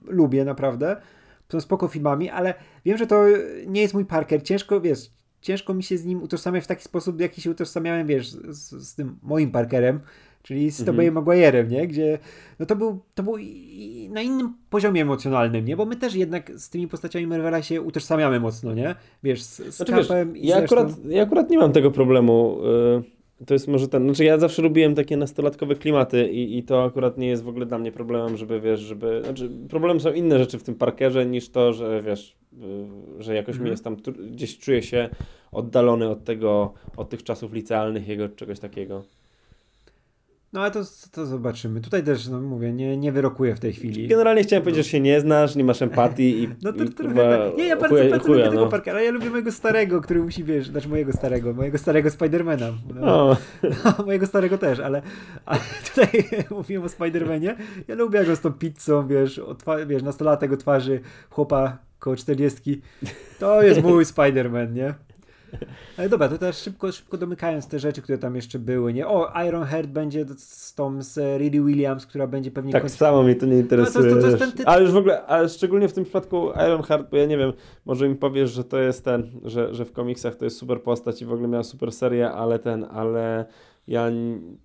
[0.05, 0.97] lubię naprawdę.
[1.49, 2.55] Są spoko filmami, ale
[2.85, 3.25] wiem, że to
[3.67, 4.43] nie jest mój Parker.
[4.43, 5.11] Ciężko, wiesz,
[5.41, 8.89] ciężko mi się z nim utożsamiać w taki sposób, w jaki się utożsamiałem, wiesz, z,
[8.89, 10.01] z tym moim Parkerem,
[10.47, 10.87] czyli z mhm.
[10.87, 11.87] Tobeyem Maguire'em, nie?
[11.87, 12.19] Gdzie
[12.59, 13.37] no to był, to był
[14.11, 15.77] na innym poziomie emocjonalnym, nie?
[15.77, 18.95] Bo my też jednak z tymi postaciami Marvela się utożsamiamy mocno, nie?
[19.23, 22.59] Wiesz, z, z znaczy, wiesz, i ja, akurat, ja akurat nie mam tego problemu.
[23.41, 26.85] Y, to jest może ten, znaczy ja zawsze lubiłem takie nastolatkowe klimaty i, i to
[26.85, 30.39] akurat nie jest w ogóle dla mnie problemem, żeby wiesz, żeby, znaczy problem są inne
[30.39, 32.37] rzeczy w tym parkerze niż to, że wiesz,
[33.19, 33.65] y, że jakoś mhm.
[33.65, 33.97] mi jest tam,
[34.31, 35.09] gdzieś czuję się
[35.53, 39.03] oddalony od tego, od tych czasów licealnych, jego czegoś takiego.
[40.53, 40.81] No ale to,
[41.13, 41.81] to zobaczymy.
[41.81, 44.09] Tutaj też, no mówię, nie, nie wyrokuję w tej chwili.
[44.09, 47.15] Generalnie chciałem powiedzieć, że się nie znasz, nie masz empatii i No to i, trochę
[47.15, 47.57] tak.
[47.57, 48.61] Nie, ja bardzo, chuja, bardzo chuja, lubię no.
[48.61, 52.73] tego Parkera, ja lubię mojego starego, który musi, wiesz, znaczy mojego starego, mojego starego Spidermana.
[52.95, 53.37] No,
[53.85, 55.03] no, mojego starego też, ale,
[55.47, 55.61] ale
[55.95, 56.25] tutaj
[56.59, 57.57] mówiłem o Spidermanie.
[57.89, 59.41] Ja lubię go z tą pizzą, wiesz,
[59.87, 62.83] wiesz, nastolatek o twarzy chłopa koło 40.
[63.39, 64.95] To jest mój Spiderman, nie?
[65.99, 69.07] Ale dobra, to teraz szybko, szybko domykając te rzeczy, które tam jeszcze były, nie?
[69.07, 72.73] O, Iron Heart będzie z tą z Riri Williams, która będzie pewnie...
[72.73, 72.97] Tak kończy...
[72.97, 74.15] samo mnie to nie interesuje.
[74.15, 74.69] No, to, to, to typ...
[74.69, 77.53] Ale już w ogóle, ale szczególnie w tym przypadku Iron Heart, bo ja nie wiem,
[77.85, 81.23] może mi powiesz, że to jest ten, że, że w komiksach to jest super postać
[81.23, 83.45] i w ogóle miała super serię, ale ten, ale
[83.89, 84.11] ja,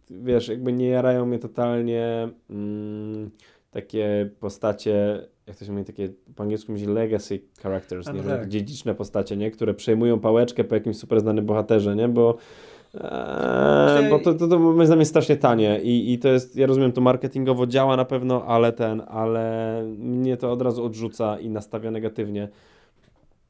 [0.10, 3.30] wiesz, jakby nie jarają mnie totalnie mm,
[3.72, 8.24] takie postacie jak to się mówi, takie po angielsku mówi legacy characters, nie?
[8.24, 8.48] Tak.
[8.48, 9.52] dziedziczne postacie, nie?
[9.52, 12.08] które przejmują pałeczkę po jakimś super znanym bohaterze, nie?
[12.08, 12.38] bo
[12.94, 16.68] Eee, bo to, to, to moim zdaniem jest strasznie tanie i, i to jest, ja
[16.68, 21.50] rozumiem, to marketingowo działa na pewno, ale ten, ale mnie to od razu odrzuca i
[21.50, 22.50] nastawia negatywnie.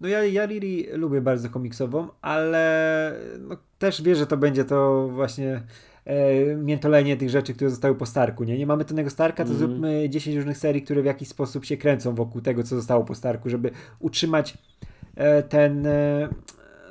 [0.02, 5.10] No ja, ja Liri lubię bardzo komiksową, ale no, też wierzę, że to będzie to
[5.12, 5.62] właśnie
[6.06, 8.58] e, miętolenie tych rzeczy, które zostały po Starku, nie?
[8.58, 9.60] Nie mamy tego Starka, to mm.
[9.60, 13.16] zróbmy 10 różnych serii, które w jakiś sposób się kręcą wokół tego, co zostało po
[13.16, 14.58] Starku, żeby utrzymać
[15.16, 16.30] e, ten, e,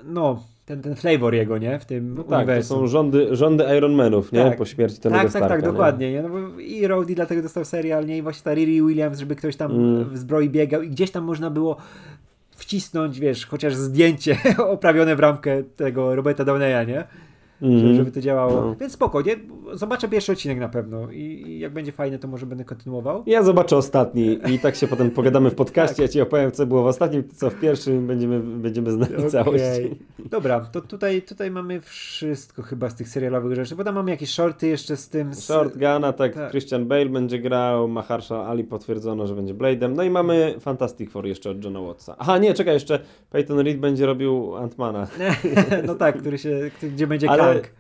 [0.05, 1.79] no, ten, ten flavor jego, nie?
[1.79, 4.45] W tym no tak, to są rządy, rządy Ironmanów, nie?
[4.45, 4.59] Tak.
[4.59, 6.13] Po śmierci tego Tak, tak, tak, dokładnie.
[6.13, 6.23] Nie?
[6.23, 8.19] No bo I Rowdy dlatego dostał serial, nie?
[8.19, 10.11] I właśnie ta Riri Williams, żeby ktoś tam mm.
[10.11, 11.77] w zbroi biegał i gdzieś tam można było
[12.51, 14.37] wcisnąć, wiesz, chociaż zdjęcie
[14.75, 17.05] oprawione w ramkę tego Roberta Downeya, nie?
[17.63, 17.97] Mm.
[17.97, 18.61] żeby to działało.
[18.61, 18.75] No.
[18.81, 19.37] Więc spokojnie,
[19.73, 23.23] zobaczę pierwszy odcinek na pewno I, i, jak będzie fajne, to może będę kontynuował.
[23.27, 26.03] Ja zobaczę ostatni i tak się potem pogadamy w podcaście, tak.
[26.03, 29.31] ja Ci opowiem, co było w ostatnim, co w pierwszym, będziemy, będziemy znali okay.
[29.31, 29.65] całość.
[30.19, 34.31] Dobra, to tutaj, tutaj mamy wszystko chyba z tych serialowych rzeczy, bo tam mamy jakieś
[34.31, 35.35] shorty jeszcze z tym.
[35.35, 35.45] Z...
[35.45, 40.03] Short Gana, tak, tak, Christian Bale będzie grał, Maharshala Ali potwierdzono, że będzie Blade'em, no
[40.03, 42.17] i mamy Fantastic Four jeszcze od Johna Wattsa.
[42.19, 42.99] Aha, nie, czekaj, jeszcze
[43.31, 45.07] Peyton Reed będzie robił Antmana.
[45.87, 47.71] no tak, który się, gdzie będzie Ale Kang.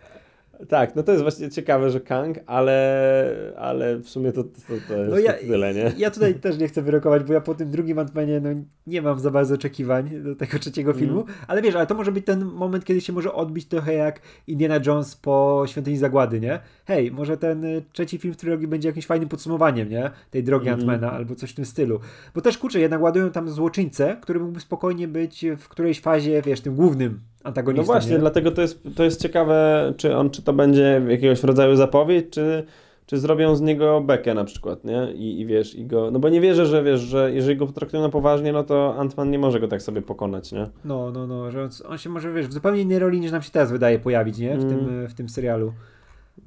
[0.69, 4.51] Tak, no to jest właśnie ciekawe, że Kang, ale, ale w sumie to, to,
[4.89, 5.93] to jest no ja, tyle, nie?
[5.97, 8.49] Ja tutaj też nie chcę wyrokować, bo ja po tym drugim Antmanie no,
[8.87, 11.01] nie mam za bardzo oczekiwań do tego trzeciego mm.
[11.01, 14.21] filmu, ale wiesz, ale to może być ten moment, kiedy się może odbić trochę jak
[14.47, 16.61] Indiana Jones po Świątyni Zagłady, nie?
[16.85, 20.11] Hej, może ten y, trzeci film w trylogii będzie jakimś fajnym podsumowaniem, nie?
[20.31, 20.81] Tej drogi mm.
[20.81, 22.01] Antmana albo coś w tym stylu.
[22.35, 26.61] Bo też, kurczę, jednak ładują tam złoczyńcę, który mógłby spokojnie być w którejś fazie, wiesz,
[26.61, 27.83] tym głównym antagonistą.
[27.83, 28.19] No właśnie, nie?
[28.19, 32.65] dlatego to jest, to jest ciekawe, czy on, czy to będzie jakiegoś rodzaju zapowiedź, czy,
[33.07, 35.13] czy zrobią z niego bekę na przykład, nie?
[35.13, 38.03] I, I wiesz, i go, no bo nie wierzę, że wiesz, że jeżeli go potraktują
[38.03, 40.67] na poważnie, no to Antman nie może go tak sobie pokonać, nie?
[40.85, 43.43] No, no, no, że on, on się może, wiesz, w zupełnie innej roli niż nam
[43.43, 44.57] się teraz wydaje pojawić, nie?
[44.57, 44.69] W, mm.
[44.69, 45.73] tym, w tym serialu.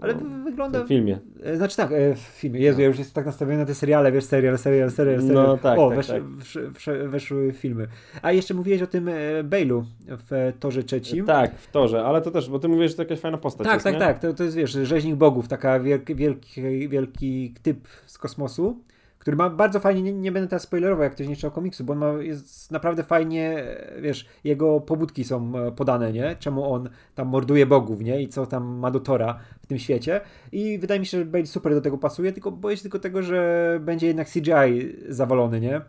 [0.01, 0.83] Ale no, wygląda...
[0.83, 1.19] W filmie.
[1.43, 2.59] E, znaczy tak, e, w filmie.
[2.59, 5.43] Jezu, ja już jestem tak nastawiony na te seriale, wiesz, serial, serial, serial, serial.
[5.43, 6.23] No tak, O, tak, wesz, tak.
[6.23, 7.87] Wesz, wesz, weszły filmy.
[8.21, 11.25] A jeszcze mówiłeś o tym e, Bailu w Torze trzecim.
[11.25, 13.73] Tak, w Torze, ale to też, bo ty mówisz, że to jakaś fajna postać Tak,
[13.73, 13.99] jest, tak, nie?
[13.99, 14.19] tak.
[14.19, 18.83] To, to jest, wiesz, rzeźnik bogów, taka wielki, wielki, wielki typ z kosmosu
[19.23, 21.93] który ma bardzo fajnie, nie, nie, będę teraz spoilerował, jak ktoś nie czytał komiksu, bo
[21.93, 23.63] on ma, jest naprawdę fajnie,
[24.01, 26.35] wiesz, jego pobudki są e, podane, nie?
[26.39, 28.21] Czemu on tam morduje bogów, nie?
[28.21, 30.21] I co tam ma do Tora w tym świecie.
[30.51, 33.21] I wydaje mi się, że Bale super do tego pasuje, tylko boję się tylko tego,
[33.23, 35.81] że będzie jednak CGI zawalony, nie?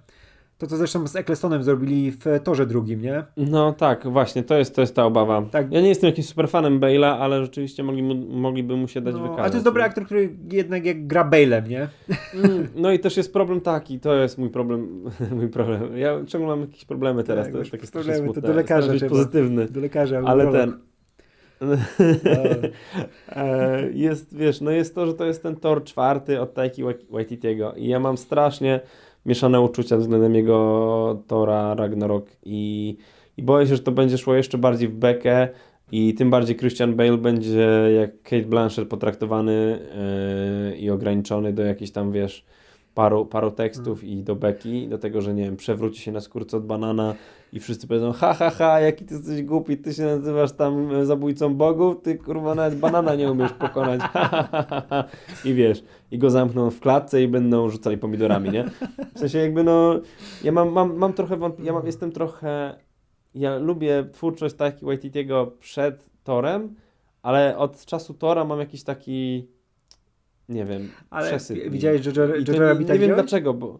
[0.58, 3.24] To, co zresztą z Ecclestonem zrobili w torze drugim, nie?
[3.36, 5.42] No tak, właśnie, to jest, to jest ta obawa.
[5.50, 5.72] Tak.
[5.72, 9.20] Ja nie jestem jakimś super fanem Bale'a, ale rzeczywiście mogli mogliby mu się dać no,
[9.20, 9.40] wykazać.
[9.40, 11.88] Ale to jest dobry aktor, który jednak jak gra Bale'em, nie?
[12.34, 15.04] Mm, no i też jest problem taki, to jest mój problem,
[15.38, 15.98] mój problem.
[15.98, 18.42] Ja ciągle mam jakieś problemy teraz, tak, to jest takie problemy, smutne.
[18.42, 19.68] To do lekarza być pozytywny.
[19.68, 20.72] Do lekarza, ale ten...
[23.28, 27.72] E, jest, wiesz, no jest to, że to jest ten tor czwarty od Taiki Waititiego
[27.72, 28.80] i ja mam strasznie
[29.26, 32.96] mieszane uczucia względem jego Tora Ragnarok i,
[33.36, 35.48] i boję się, że to będzie szło jeszcze bardziej w bekę
[35.92, 39.78] i tym bardziej Christian Bale będzie jak Kate Blanchett potraktowany
[40.70, 42.44] yy, i ograniczony do jakiejś tam, wiesz,
[42.94, 46.56] paru, paru tekstów i do beki, do tego, że nie wiem, przewróci się na skórce
[46.56, 47.14] od banana
[47.52, 51.54] i wszyscy powiedzą, ha, ha, ha, jaki ty jesteś głupi, ty się nazywasz tam zabójcą
[51.54, 55.04] bogów, ty kurwa nawet banana nie umiesz pokonać, ha, ha, ha, ha.
[55.44, 58.64] I wiesz, i go zamkną w klatce i będą rzucali pomidorami, nie?
[59.14, 60.00] W sensie jakby no,
[60.44, 62.74] ja mam, mam, mam trochę, wątp- ja mam, jestem trochę,
[63.34, 66.74] ja lubię twórczość Taiki Waititiego przed Torem,
[67.22, 69.48] ale od czasu Tora mam jakiś taki,
[70.48, 71.58] nie wiem, Ale przesyt.
[71.70, 73.78] widziałeś Jojo, Jojo nie, Rabbita nie wiem dlaczego, bo...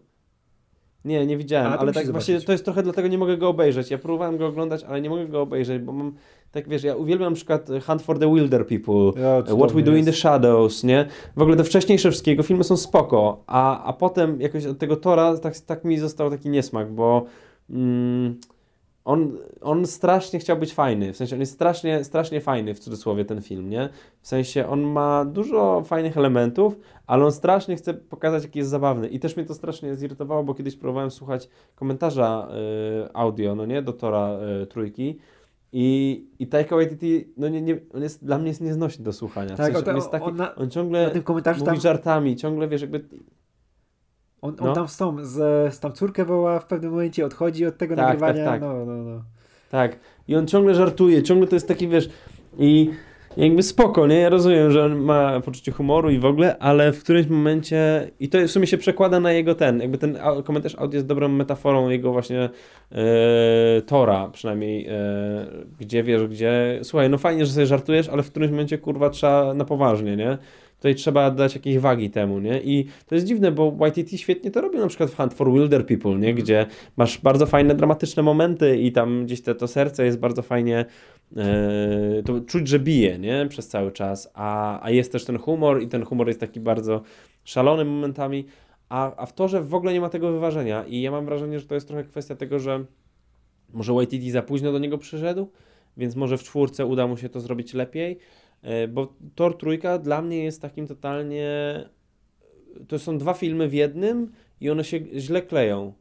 [1.05, 2.47] Nie, nie widziałem, ale tak właśnie zobaczyć.
[2.47, 3.91] to jest trochę dlatego nie mogę go obejrzeć.
[3.91, 6.15] Ja próbowałem go oglądać, ale nie mogę go obejrzeć, bo mam,
[6.51, 9.97] tak wiesz, ja uwielbiam na przykład Hunt for the Wilder People, Ja, What We Do
[9.97, 10.12] in the.
[10.12, 11.07] Shadows, nie?
[11.37, 14.97] W ogóle te wcześniejsze wszystkie jego filmy są spoko, a, a potem jakoś od tego
[14.97, 17.25] Tora tak, tak mi został taki niesmak, bo
[17.71, 18.41] mm,
[19.05, 23.24] on, on strasznie chciał być fajny, w sensie on jest strasznie, strasznie fajny w cudzysłowie
[23.24, 23.88] ten film, nie?
[24.20, 29.09] W sensie on ma dużo fajnych elementów, ale on strasznie chce pokazać, jaki jest zabawny.
[29.09, 32.48] I też mnie to strasznie zirytowało, bo kiedyś próbowałem słuchać komentarza
[33.07, 35.18] y, audio, no nie, do Tora y, trójki.
[35.76, 39.55] I, I Taika Waititi, no nie, nie, on jest, dla mnie jest nieznośny do słuchania.
[39.55, 41.72] W Tak, sensie, on- on, jest taki, on on, na- ciągle Na tym komentarzu mówi
[41.72, 43.05] tam, żartami, ciągle wiesz, jakby...
[44.45, 44.74] on, on no.
[44.74, 48.05] tam z tą, z, z tam córkę woła w pewnym momencie, odchodzi od tego Tak,
[48.05, 48.45] nagrywania.
[48.45, 48.61] tak, tak.
[48.61, 49.22] No, no, no.
[49.70, 49.99] Tak.
[50.28, 52.09] I on ciągle żartuje, ciągle to jest taki, wiesz,
[52.59, 52.90] i
[53.36, 54.18] jakby spoko, nie?
[54.18, 58.28] Ja rozumiem, że on ma poczucie humoru i w ogóle, ale w którymś momencie, i
[58.28, 61.88] to w sumie się przekłada na jego ten, jakby ten komentarz audio jest dobrą metaforą
[61.88, 62.49] jego właśnie
[62.92, 64.92] e, Tora, przynajmniej, e,
[65.80, 69.55] gdzie wiesz, gdzie, słuchaj, no fajnie, że sobie żartujesz, ale w którymś momencie, kurwa, trzeba
[69.55, 70.38] na poważnie, nie?
[70.85, 72.61] Tutaj trzeba dać jakiejś wagi temu, nie?
[72.61, 75.87] I to jest dziwne, bo YTT świetnie to robił na przykład w Hunt for Wilder
[75.87, 76.35] People, nie?
[76.35, 76.66] Gdzie
[76.97, 80.85] masz bardzo fajne, dramatyczne momenty i tam gdzieś te, to serce jest bardzo fajnie
[81.37, 83.47] e, to czuć, że bije, nie?
[83.49, 87.03] Przez cały czas, a, a jest też ten humor i ten humor jest taki bardzo
[87.45, 88.47] szalony momentami,
[88.89, 91.66] a, a w torze w ogóle nie ma tego wyważenia i ja mam wrażenie, że
[91.66, 92.85] to jest trochę kwestia tego, że
[93.72, 95.51] może YTT za późno do niego przyszedł,
[95.97, 98.18] więc może w czwórce uda mu się to zrobić lepiej,
[98.89, 101.51] bo Tor trójka dla mnie jest takim totalnie
[102.89, 105.93] to są dwa filmy w jednym i one się źle kleją,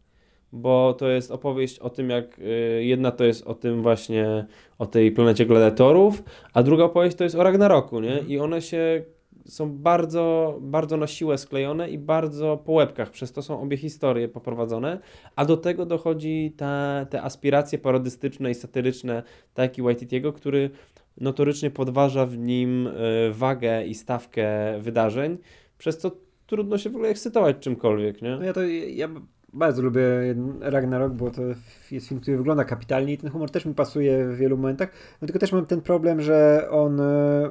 [0.52, 4.46] bo to jest opowieść o tym, jak y, jedna to jest o tym właśnie,
[4.80, 8.20] o tej planecie gladiatorów, a druga opowieść to jest o Ragnaroku, nie?
[8.28, 9.04] I one się
[9.46, 14.28] są bardzo, bardzo na siłę sklejone i bardzo po łebkach, przez to są obie historie
[14.28, 15.00] poprowadzone,
[15.36, 20.70] a do tego dochodzi ta, te aspiracje parodystyczne i satyryczne Taiki Waititiego, który
[21.22, 22.92] notorycznie podważa w nim y,
[23.34, 24.48] wagę i stawkę
[24.80, 25.38] wydarzeń,
[25.78, 26.12] przez co
[26.48, 28.30] trudno się w ogóle ekscytować czymkolwiek, nie?
[28.36, 29.10] No ja to ja
[29.54, 30.02] bardzo lubię
[30.62, 31.42] Ragnarok, bo to
[31.92, 34.90] jest film, który wygląda kapitalnie i ten humor też mi pasuje w wielu momentach.
[35.22, 37.50] No tylko też mam ten problem, że on e,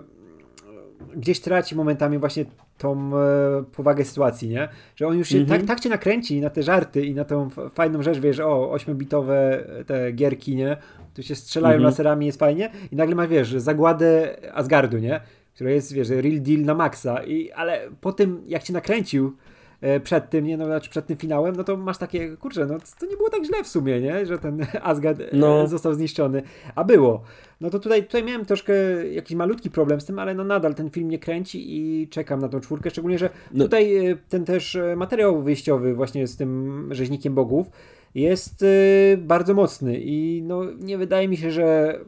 [1.16, 2.44] gdzieś traci momentami właśnie
[2.78, 4.68] tą e, powagę sytuacji, nie?
[4.96, 5.60] Że on już się Mhm.
[5.60, 8.70] tak, tak cię nakręci na te żarty i na tą f- fajną rzecz, wiesz, o,
[8.70, 10.76] ośmiobitowe te gierki, nie?
[11.14, 11.84] Tu się strzelają Mhm.
[11.90, 15.20] laserami, jest fajnie i nagle masz, wiesz, zagładę Asgardu, nie?
[15.54, 19.36] Która jest, wiesz, real deal na maksa i, ale po tym, jak cię nakręcił
[19.80, 22.74] e, przed tym, nie, no, znaczy przed tym finałem, no to masz takie, kurczę, no
[23.00, 24.26] to nie było tak źle w sumie, nie?
[24.26, 25.66] Że ten Asgard e, No.
[25.68, 26.42] został zniszczony,
[26.74, 27.22] a było.
[27.60, 28.72] No to tutaj, tutaj miałem troszkę
[29.12, 32.48] jakiś malutki problem z tym, ale no nadal ten film mnie kręci i czekam na
[32.48, 33.64] tą czwórkę, szczególnie, że No.
[33.64, 37.70] tutaj e, ten też materiał wyjściowy właśnie z tym rzeźnikiem bogów
[38.14, 41.98] jest e, bardzo mocny i no nie wydaje mi się, że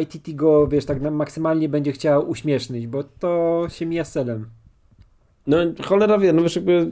[0.00, 4.46] YTT go, wiesz, tak maksymalnie będzie chciał uśmiesznić, bo to się mija z celem.
[5.46, 6.90] No cholera wie, no wiesz, jakby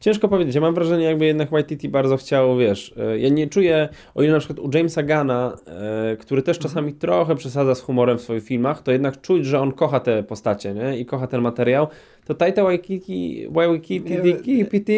[0.00, 0.54] ciężko powiedzieć.
[0.54, 4.32] Ja mam wrażenie, jakby jednak YTT bardzo chciał, wiesz, e, ja nie czuję, o ile
[4.32, 8.44] na przykład u Jamesa Gana, e, który też czasami trochę przesadza z humorem w swoich
[8.44, 10.98] filmach, to jednak czuć, że on kocha te postacie, nie?
[10.98, 11.86] I kocha ten materiał.
[12.26, 14.92] To Taita Waititi, Waititi, PT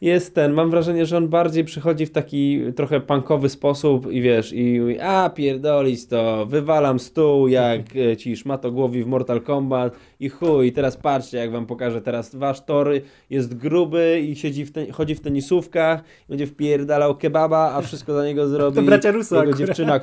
[0.00, 4.52] jest ten, mam wrażenie, że on bardziej przychodzi w taki trochę punkowy sposób i wiesz,
[4.52, 10.72] i a pierdolić to, wywalam stół jak e, ci szmatogłowi w Mortal Kombat i chuj,
[10.72, 15.14] teraz patrzcie jak wam pokażę, teraz wasz tory jest gruby i siedzi w ten, chodzi
[15.14, 19.58] w tenisówkach, będzie wpierdalał kebaba, a wszystko za niego zrobi To bracia Russo jego akurat.
[19.68, 20.00] dziewczyna.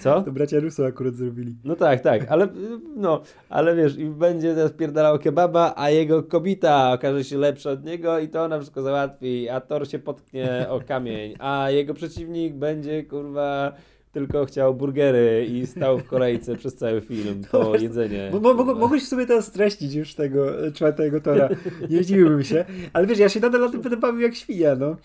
[0.00, 0.22] Co?
[0.22, 1.54] To bracia Russo akurat zrobili.
[1.64, 2.48] No tak, tak, ale
[2.96, 7.84] no, ale wiesz, i będzie teraz pierdalał kebaba, a jego kobita okaże się lepsza od
[7.84, 12.54] niego i to ona wszystko załatwi, a Thor się potknie o kamień, a jego przeciwnik
[12.54, 13.72] będzie kurwa
[14.12, 18.30] tylko chciał burgery i stał w kolejce przez cały film po jedzenie.
[18.42, 21.48] Mo- mo- mogłeś w sumie teraz streścić już tego e, czwartego tora.
[21.90, 22.64] Nie zdziwiłbym się.
[22.92, 24.96] Ale wiesz, ja się nadal na tym będę bawił jak świnia, no.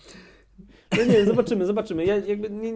[0.98, 2.04] No nie, zobaczymy, zobaczymy.
[2.04, 2.72] Ja jakby nie-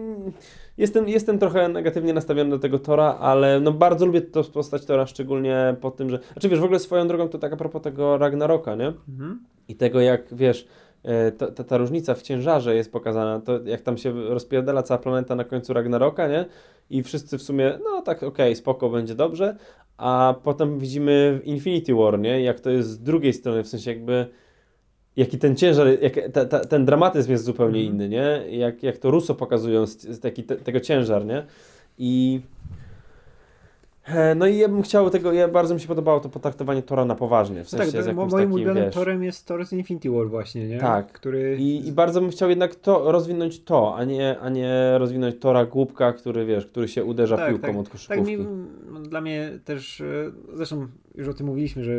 [0.77, 5.05] jestem, jestem trochę negatywnie nastawiony do tego Tora, ale no bardzo lubię to postać Tora,
[5.05, 6.19] szczególnie po tym, że...
[6.33, 8.87] Znaczy wiesz, w ogóle swoją drogą to tak a propos tego Ragnaroka, nie?
[9.09, 9.39] Mhm.
[9.67, 10.67] I tego jak, wiesz,
[11.03, 14.97] e, ta, ta, ta, różnica w ciężarze jest pokazana, to jak tam się rozpierdala cała
[14.97, 16.45] planeta na końcu Ragnaroka, nie?
[16.89, 19.55] I wszyscy w sumie, no tak, okej, okay, spoko, będzie dobrze,
[19.97, 22.41] a potem widzimy w Infinity War, nie?
[22.41, 24.27] Jak to jest z drugiej strony, w sensie jakby
[25.15, 27.93] jaki ten ciężar, jak, ta, ta, ten dramatyzm jest zupełnie mm.
[27.93, 28.57] inny, nie?
[28.57, 29.85] Jak, jak to Russo pokazują
[30.21, 31.45] taki, te, tego ciężar, nie?
[31.97, 32.41] I
[34.07, 37.05] E, no i ja bym chciał tego, ja bardzo mi się podobało to potraktowanie Tora
[37.05, 37.63] na poważnie.
[37.63, 40.67] W no sensie tak, moim takim, ulubionym wiesz, Torem jest Thor z Infinity War właśnie,
[40.67, 40.77] nie?
[40.77, 41.11] Tak.
[41.11, 41.57] Który...
[41.59, 45.65] I, I bardzo bym chciał jednak to rozwinąć to, a nie, a nie rozwinąć Tora
[45.65, 48.37] głupka, który wiesz, który się uderza tak, piłką tak, od koszykówki.
[48.37, 48.47] Tak,
[49.01, 51.93] mi, dla mnie też, e, zresztą już o tym mówiliśmy, że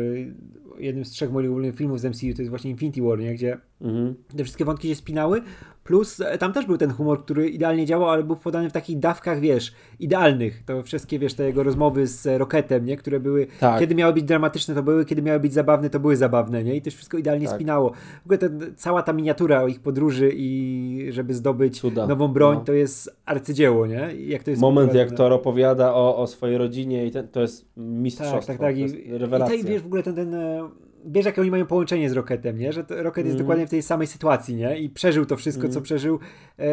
[0.79, 3.33] jednym z trzech moich ulubionych filmów z MCU to jest właśnie Infinity War, nie?
[3.33, 4.15] gdzie mhm.
[4.37, 5.41] te wszystkie wątki się spinały,
[5.83, 8.99] plus e, tam też był ten humor, który idealnie działał, ale był podany w takich
[8.99, 10.63] dawkach, wiesz, idealnych.
[10.65, 12.97] To wszystkie, wiesz, te jego rozmowy z Rocketem, nie?
[12.97, 13.79] które były, tak.
[13.79, 16.75] kiedy miały być dramatyczne, to były, kiedy miały być zabawne, to były zabawne, nie?
[16.75, 17.55] I to wszystko idealnie tak.
[17.55, 17.91] spinało.
[18.21, 22.07] W ogóle ten, cała ta miniatura o ich podróży i żeby zdobyć Cuda.
[22.07, 22.63] nową broń, no.
[22.63, 24.09] to jest arcydzieło, nie?
[24.27, 27.65] Jak to jest Moment, jak Thor opowiada o, o swojej rodzinie i ten, to jest
[27.77, 28.77] mistrzostwo, tak, tak, tak.
[28.77, 29.55] I, rewelacja.
[29.55, 30.69] I, wiesz, w ogóle ten, ten e,
[31.05, 32.73] wiesz, jakie oni mają połączenie z Rocketem, nie?
[32.73, 33.27] Że Rocket mm.
[33.27, 34.79] jest dokładnie w tej samej sytuacji, nie?
[34.79, 35.73] I przeżył to wszystko, mm.
[35.73, 36.19] co przeżył
[36.57, 36.67] e,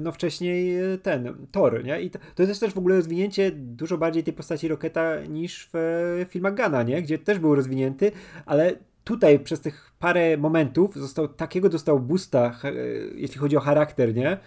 [0.00, 2.02] no wcześniej e, ten, Thor, nie?
[2.02, 5.76] I to, to jest też w ogóle rozwinięcie dużo bardziej tej postaci Rocketa niż w
[5.76, 7.02] e, filmach Gana, nie?
[7.02, 8.12] Gdzie też był rozwinięty,
[8.46, 8.72] ale
[9.04, 12.72] tutaj przez tych parę momentów został, takiego dostał boosta, e,
[13.14, 14.38] jeśli chodzi o charakter, nie?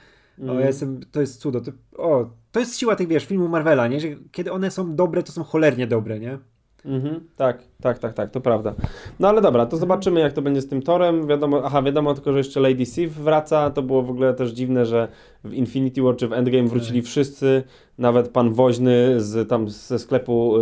[0.42, 0.68] O, ja mhm.
[0.68, 1.62] jestem, to jest cudo.
[1.62, 4.00] To, o, to jest siła tych, wiesz, filmów Marvela, nie?
[4.00, 6.38] Że kiedy one są dobre, to są cholernie dobre, nie?
[6.86, 8.76] Mhm, tak, tak, tak, tak, to prawda.
[9.20, 11.28] No ale dobra, to zobaczymy jak to będzie z tym torem.
[11.28, 13.70] Wiadomo, aha, wiadomo tylko, że jeszcze Lady Sif wraca.
[13.70, 15.08] To było w ogóle też dziwne, że
[15.44, 17.10] w Infinity War czy w Endgame wrócili tak.
[17.10, 17.64] wszyscy,
[17.98, 20.58] nawet pan woźny z, tam ze sklepu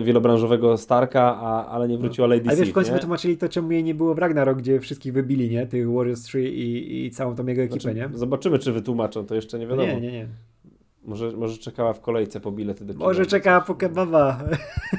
[0.00, 2.48] y, wielobranżowego Starka, a, ale nie wróciła Lady Sif.
[2.48, 5.50] Ale wiesz, w końcu wytłumaczyli to, czemu jej nie było w Ragnarok, gdzie wszystkich wybili,
[5.50, 5.66] nie?
[5.66, 8.18] Tych Warriors 3 i, i całą tą jego ekipę, znaczy, nie?
[8.18, 9.88] Zobaczymy, czy wytłumaczą, to jeszcze nie wiadomo.
[9.88, 10.26] Nie, nie, nie.
[11.04, 13.04] Może, może czekała w kolejce po bilety do kina.
[13.04, 14.44] Może czekała po kebaba.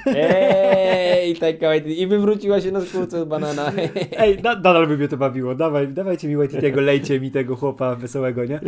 [0.06, 3.72] Ej, taka I wywróciła się na skórce z banana.
[4.18, 5.56] Ej, na, nadal by mnie to bawiło.
[5.56, 8.60] Dawaj, dawajcie mi tego, lejcie mi tego chłopa wesołego, nie?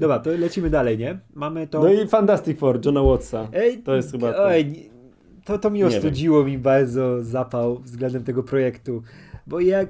[0.00, 1.18] Dobra, to lecimy dalej, nie?
[1.34, 1.82] Mamy to...
[1.82, 3.48] No i Fantastic Four, Johna Wattsa.
[3.52, 4.52] Ej, to jest chyba to.
[4.52, 4.90] Ej,
[5.44, 9.02] to, to mi ostudziło mi bardzo zapał względem tego projektu.
[9.46, 9.88] Bo jak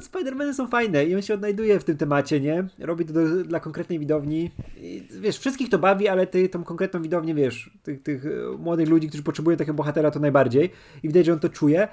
[0.00, 2.66] Spider-Many są fajne i on się odnajduje w tym temacie, nie?
[2.78, 4.50] Robi to do, dla konkretnej widowni.
[4.76, 8.88] I, wiesz, wszystkich to bawi, ale ty tą konkretną widownię, wiesz, tych, tych e, młodych
[8.88, 10.70] ludzi, którzy potrzebują takiego bohatera, to najbardziej.
[11.02, 11.88] I widać, że on to czuje.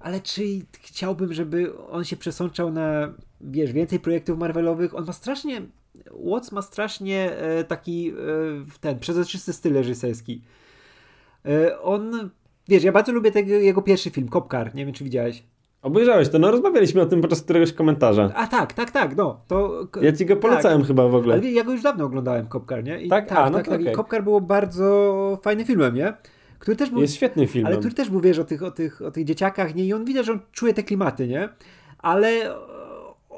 [0.00, 0.42] Ale czy
[0.80, 4.94] chciałbym, żeby on się przesączał na, wiesz, więcej projektów Marvelowych?
[4.94, 5.62] On ma strasznie,
[6.10, 8.14] Watts ma strasznie e, taki e,
[8.80, 10.42] ten, przezroczysty styl reżyserski.
[11.44, 12.30] E, on,
[12.68, 15.42] wiesz, ja bardzo lubię tego, jego pierwszy film, Kopkar, nie wiem, czy widziałeś.
[15.82, 18.30] Obejrzałeś to, no rozmawialiśmy o tym podczas któregoś komentarza.
[18.34, 19.40] A tak, tak, tak, no.
[19.48, 21.34] To, ja ci go polecałem tak, chyba w ogóle.
[21.34, 23.00] Ale ja go już dawno oglądałem, Kopkar, nie?
[23.00, 23.80] I tak, tak, a, no tak, tak.
[23.80, 23.92] Okay.
[23.92, 26.14] Kopkar było bardzo fajnym filmem, nie?
[26.58, 27.72] Który też był, Jest świetnym filmem.
[27.72, 29.84] Ale który też był, wiesz, o tych, o tych, o tych dzieciakach, nie?
[29.84, 31.48] I on widać, że on czuje te klimaty, nie?
[31.98, 32.54] Ale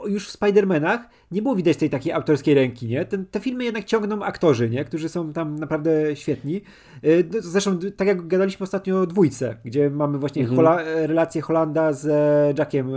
[0.06, 0.98] już w Spider-Manach
[1.30, 3.04] nie było widać tej takiej autorskiej ręki, nie?
[3.04, 4.84] Ten, te filmy jednak ciągną aktorzy, nie?
[4.84, 6.62] Którzy są tam naprawdę świetni.
[7.04, 10.56] Y, zresztą, tak jak gadaliśmy ostatnio o dwójce, gdzie mamy właśnie mhm.
[10.56, 12.90] Hola relację Holanda z e, Jackiem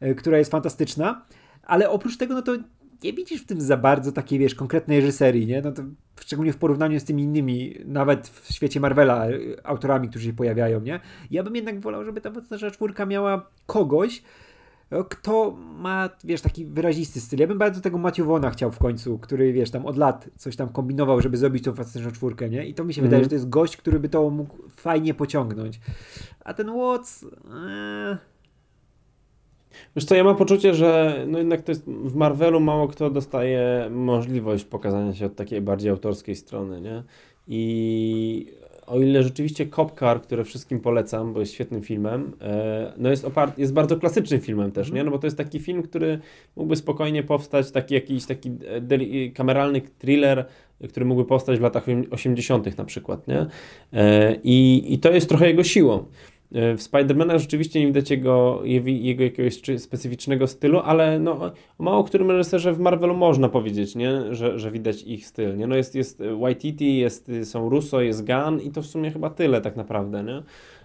[0.00, 1.22] e, która jest fantastyczna,
[1.62, 2.52] ale oprócz tego, no to
[3.04, 5.62] nie widzisz w tym za bardzo takiej, wiesz, konkretnej reżyserii, nie?
[5.62, 5.82] No to
[6.20, 9.30] szczególnie w porównaniu z tymi innymi, nawet w świecie Marvela, e,
[9.64, 11.00] autorami, którzy się pojawiają, nie?
[11.30, 12.30] Ja bym jednak wolał, żeby ta
[12.72, 14.22] czwórka miała kogoś,
[15.08, 17.40] kto ma, wiesz, taki wyrazisty styl.
[17.40, 20.56] Ja bym bardzo tego Matthew Vona chciał w końcu, który, wiesz, tam od lat coś
[20.56, 22.66] tam kombinował, żeby zrobić tą fantastyczną czwórkę, nie?
[22.66, 25.14] I to mi się mm wydaje, że to jest gość, który by to mógł fajnie
[25.14, 25.80] pociągnąć.
[26.40, 27.24] A ten Watts...
[27.24, 28.18] Ee...
[29.96, 33.88] Wiesz co, ja mam poczucie, że no jednak to jest w Marvelu mało kto dostaje
[33.90, 37.02] możliwość pokazania się od takiej bardziej autorskiej strony, nie?
[37.46, 38.52] I
[38.86, 43.24] o ile rzeczywiście Cop Car, które wszystkim polecam, bo jest świetnym filmem, e, no jest,
[43.24, 45.04] opart, jest bardzo klasycznym filmem też, nie?
[45.04, 46.18] No bo to jest taki film, który
[46.56, 48.50] mógłby spokojnie powstać, taki jakiś taki
[48.90, 50.44] e, kameralny thriller,
[50.88, 52.78] który mógłby powstać w latach 80.
[52.78, 53.46] na przykład, nie?
[53.92, 56.04] E, I, I to jest trochę jego siłą.
[56.52, 62.04] E, w Spidermana rzeczywiście nie widać jego, jego jakiegoś specyficznego stylu, ale no, o mało
[62.04, 64.34] którym reżyserze w Marvelu można powiedzieć, nie?
[64.34, 65.56] Że, że widać ich styl.
[65.56, 65.66] Nie?
[65.66, 69.60] No jest, jest Waititi, jest, są Russo, jest Gunn i to w sumie chyba tyle
[69.60, 70.24] tak naprawdę.
[70.24, 70.42] Nie?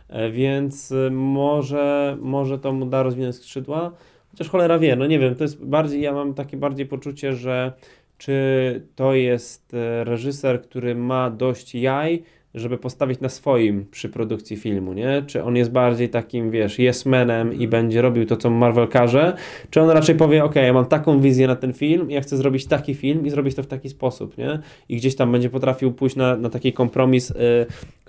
[0.10, 3.92] E, więc e, może, może to mu da rozwinąć skrzydła.
[4.32, 7.74] Chociaż cholera wie, no nie wiem, to jest bardziej, ja mam takie bardziej poczucie, że
[8.18, 12.24] czy to jest reżyser, który ma dość jaj,
[12.56, 15.24] żeby postawić na swoim przy produkcji filmu, nie?
[15.28, 19.34] Czy on jest bardziej takim, wiesz, yes manem i będzie robił to, co Marvel każe,
[19.70, 22.66] czy on raczej powie, ok, ja mam taką wizję na ten film, ja chcę zrobić
[22.66, 24.60] taki film i zrobić to w taki sposób, nie?
[24.90, 27.36] I gdzieś tam będzie potrafił pójść na, na taki kompromis, y,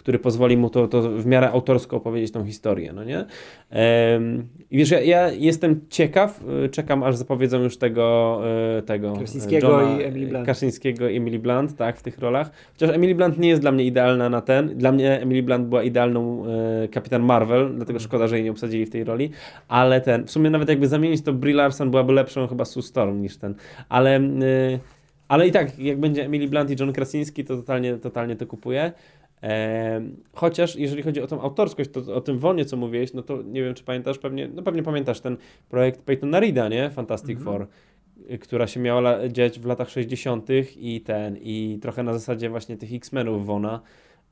[0.03, 3.25] który pozwoli mu to, to w miarę autorsko opowiedzieć tą historię, no nie?
[4.71, 8.41] I wiesz, ja, ja, jestem ciekaw, y, czekam aż zapowiedzą już tego,
[8.79, 10.45] y, tego Krasińskiego i Emily Blunt.
[10.45, 12.51] Krasińskiego i Emily Blunt, tak, w tych rolach.
[12.73, 14.79] Chociaż Emily Blunt nie jest dla mnie idealna na ten.
[14.79, 16.45] Dla mnie Emily Blunt była idealną
[16.85, 18.01] e, Kapitan Marvel, dlatego mm.
[18.01, 19.31] szkoda, że jej nie obsadzili w tej roli,
[19.69, 23.23] ale ten, w sumie nawet jakby zamienić to Brie Larson byłaby lepszą chyba Sue Storm
[23.23, 23.55] niż ten,
[23.89, 24.17] ale...
[24.17, 24.79] E,
[25.29, 28.93] ale i tak, jak będzie Emily Blunt i John Krasiński, to totalnie, totalnie to kupuję.
[30.33, 33.63] Chociaż jeżeli chodzi o tą autorskość, to o tym wonie, co mówiłeś, no to nie
[33.63, 35.37] wiem, czy pamiętasz, pewnie, no pewnie pamiętasz ten
[35.69, 36.91] projekt Peytona Reeda, nie?
[36.91, 37.45] Fantastic mm -hmm.
[37.45, 37.67] Four,
[38.41, 40.49] która się miała dziać w latach 60.
[40.77, 43.81] i ten, i trochę na zasadzie właśnie tych X-Menów Wona,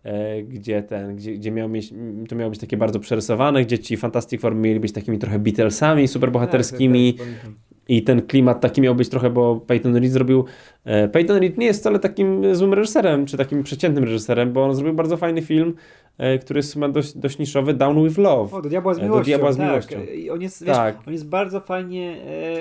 [0.02, 1.94] e, gdzie ten, gdzie, gdzie miało mieć,
[2.28, 6.08] to miało być takie bardzo przerysowane, gdzie ci Fantastic Four mieli być takimi trochę Beatlesami,
[6.08, 10.44] superbohaterskimi tak, tak, tak, i ten klimat taki miał być trochę, bo Peyton Reed zrobił,
[10.84, 14.74] e, Peyton Reed nie jest wcale takim złym reżyserem, czy takim przeciętnym reżyserem, bo on
[14.74, 15.74] zrobił bardzo fajny film,
[16.20, 18.56] E, który jest chyba dość, dość niszowy, Down with Love.
[18.56, 19.18] O, do Diabła z Miłością.
[19.18, 19.66] Do Diabła z tak.
[19.66, 20.02] Miłością.
[20.14, 20.98] I on jest, wiesz, tak.
[21.06, 22.16] on jest bardzo fajnie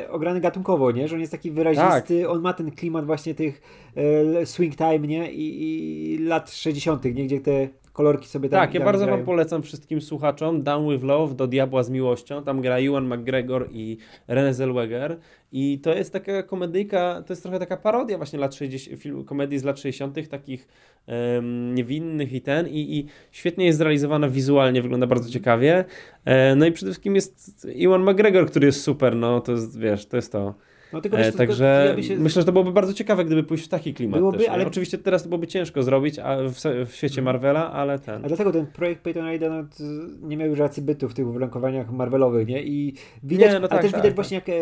[0.06, 1.07] e, ograny gatunkowo, nie?
[1.07, 2.31] Że on jest taki wyrazisty, tak.
[2.31, 3.61] on ma ten klimat właśnie tych
[3.95, 5.31] e, swing time, nie?
[5.31, 7.11] I, I, lat 60., nie?
[7.11, 9.18] Gdzie te kolorki sobie tam Tak, ja bardzo grają.
[9.18, 12.44] wam polecam wszystkim słuchaczom Down with Love, Do Diabła z Miłością.
[12.44, 13.98] Tam gra Ewan McGregor i
[14.28, 15.18] Renée Zellweger.
[15.52, 19.60] I to jest taka komedyjka, to jest trochę taka parodia właśnie lat 60, film, komedii
[19.60, 20.68] z lat 60., takich
[21.07, 22.68] um, niewinnych i ten.
[22.68, 25.86] I, I świetnie jest zrealizowana wizualnie, wygląda bardzo ciekawie.
[26.26, 30.06] E, no i przede wszystkim jest Ewan McGregor, który jest super, no to jest, wiesz,
[30.06, 30.53] to jest to.
[30.94, 32.18] No, tylko, e, także się...
[32.18, 34.20] myślę, że to byłoby bardzo ciekawe, gdyby pójść w taki klimat.
[34.20, 34.68] Byłoby, też, ale...
[34.68, 36.56] Oczywiście teraz to byłoby ciężko zrobić a w,
[36.90, 37.26] w świecie mhm.
[37.26, 38.26] Marvela, ale ten.
[38.26, 39.86] A dlatego ten projekt Peyton Reeda no,
[40.22, 42.64] nie miał już racji bytu w tych uwarunkowaniach Marvelowych, nie?
[42.64, 42.94] I
[43.24, 44.16] widać, nie, no tak, ale też tak, widać tak.
[44.16, 44.53] właśnie jak e,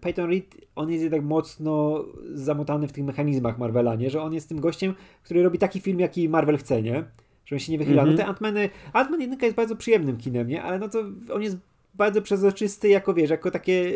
[0.00, 0.44] Peyton Reed,
[0.76, 2.04] on jest jednak mocno
[2.34, 4.10] zamotany w tych mechanizmach Marvela, nie?
[4.10, 7.04] Że on jest tym gościem, który robi taki film, jaki Marvel chce, nie?
[7.44, 8.02] Że on się nie wychyla.
[8.02, 8.18] Mm -hmm.
[8.18, 10.62] No te Ant-Many, Ant-Man jedynka jest bardzo przyjemnym kinem, nie?
[10.62, 11.56] Ale no to on jest
[11.94, 13.92] bardzo przezroczysty, jako wiesz, jako takie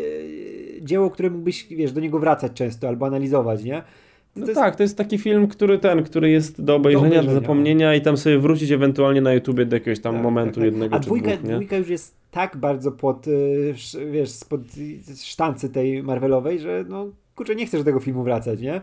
[0.79, 3.83] e, dzieło, które mógłbyś, wiesz, do niego wracać często albo analizować, nie?
[4.37, 4.77] No to tak, jest...
[4.77, 7.35] to jest taki film, który ten, który jest do obejrzenia, do, obejrzenia.
[7.35, 10.61] do zapomnienia i tam sobie wrócić ewentualnie na YouTubie do jakiegoś tam tak, momentu tak,
[10.61, 10.65] tak.
[10.65, 11.55] jednego A dwójka, dwóch, nie?
[11.55, 13.75] dwójka już jest tak bardzo pod, y,
[14.13, 14.61] wiesz, spod
[15.23, 18.81] sztancy tej Marvelowej, że no, kurczę, nie chcesz do tego filmu wracać, nie?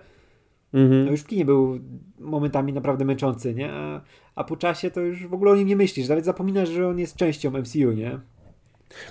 [0.74, 1.06] Mhm.
[1.06, 1.80] No już w kinie był
[2.20, 3.72] momentami naprawdę męczący, nie?
[3.72, 4.02] A,
[4.36, 7.00] a po czasie to już w ogóle o nim nie myślisz, nawet zapominasz, że on
[7.00, 8.20] jest częścią MCU, nie?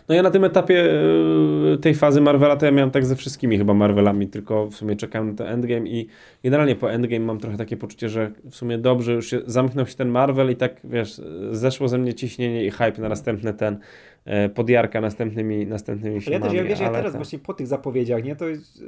[0.09, 0.93] No ja na tym etapie
[1.75, 4.97] e, tej fazy Marvela to ja miałem tak ze wszystkimi chyba Marvelami, tylko w sumie
[4.97, 6.09] czekałem na ten Endgame i
[6.45, 9.95] generalnie po Endgame mam trochę takie poczucie, że w sumie dobrze, już się, zamknął się
[9.95, 11.21] ten Marvel i tak wiesz,
[11.51, 13.79] zeszło ze mnie ciśnienie i hype na następny ten
[14.55, 16.45] podjarka następnymi, następnymi filmami.
[16.45, 17.19] Ja też, ja, wiesz, ja teraz ten...
[17.19, 18.83] właśnie po tych zapowiedziach, nie, to jest,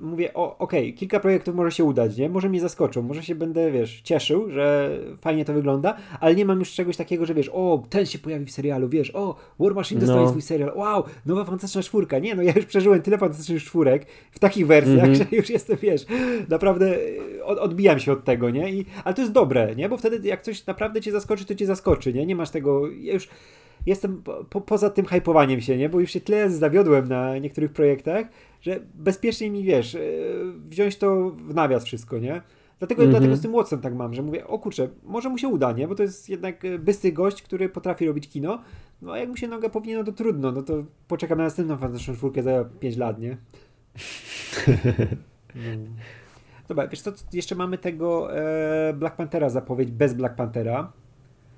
[0.00, 3.22] e, mówię, o, okej, okay, kilka projektów może się udać, nie, może mnie zaskoczą, może
[3.22, 7.34] się będę, wiesz, cieszył, że fajnie to wygląda, ale nie mam już czegoś takiego, że
[7.34, 10.28] wiesz, o, ten się pojawi w serialu, wiesz, o, War Machine dostaje no.
[10.28, 14.38] swój serial, wow, nowa fantastyczna czwórka, nie, no ja już przeżyłem tyle fantastycznych czwórek w
[14.38, 15.18] takich wersjach, mm -hmm.
[15.30, 16.06] że już jestem, wiesz,
[16.48, 16.96] naprawdę
[17.38, 20.28] e, od, odbijam się od tego, nie, I, ale to jest dobre, nie, bo wtedy
[20.28, 23.28] jak coś naprawdę cię zaskoczy, to cię zaskoczy, nie, nie masz tego, ja już
[23.86, 25.88] jestem po, poza tym hypowaniem się, nie?
[25.88, 28.26] Bo już się tyle zawiodłem na niektórych projektach,
[28.60, 30.00] że bezpiecznie mi, wiesz, e,
[30.68, 32.42] wziąć to w nawias wszystko, nie?
[32.78, 33.18] Dlatego, mm -hmm.
[33.18, 35.88] dlatego z tym Watson tak mam, że mówię, o kurczę, może mu się uda, nie?
[35.88, 38.62] Bo to jest jednak e, bystry gość, który potrafi robić kino.
[39.02, 41.76] No a jak mu się noga powinien, no to trudno, no to poczekam na następną
[41.76, 43.36] fantastyczną czwórkę za 5 lat, nie?
[45.54, 45.86] Hmm.
[46.68, 50.92] Dobra, wiesz co, jeszcze mamy tego e, Black Panthera zapowiedź bez Black Panthera.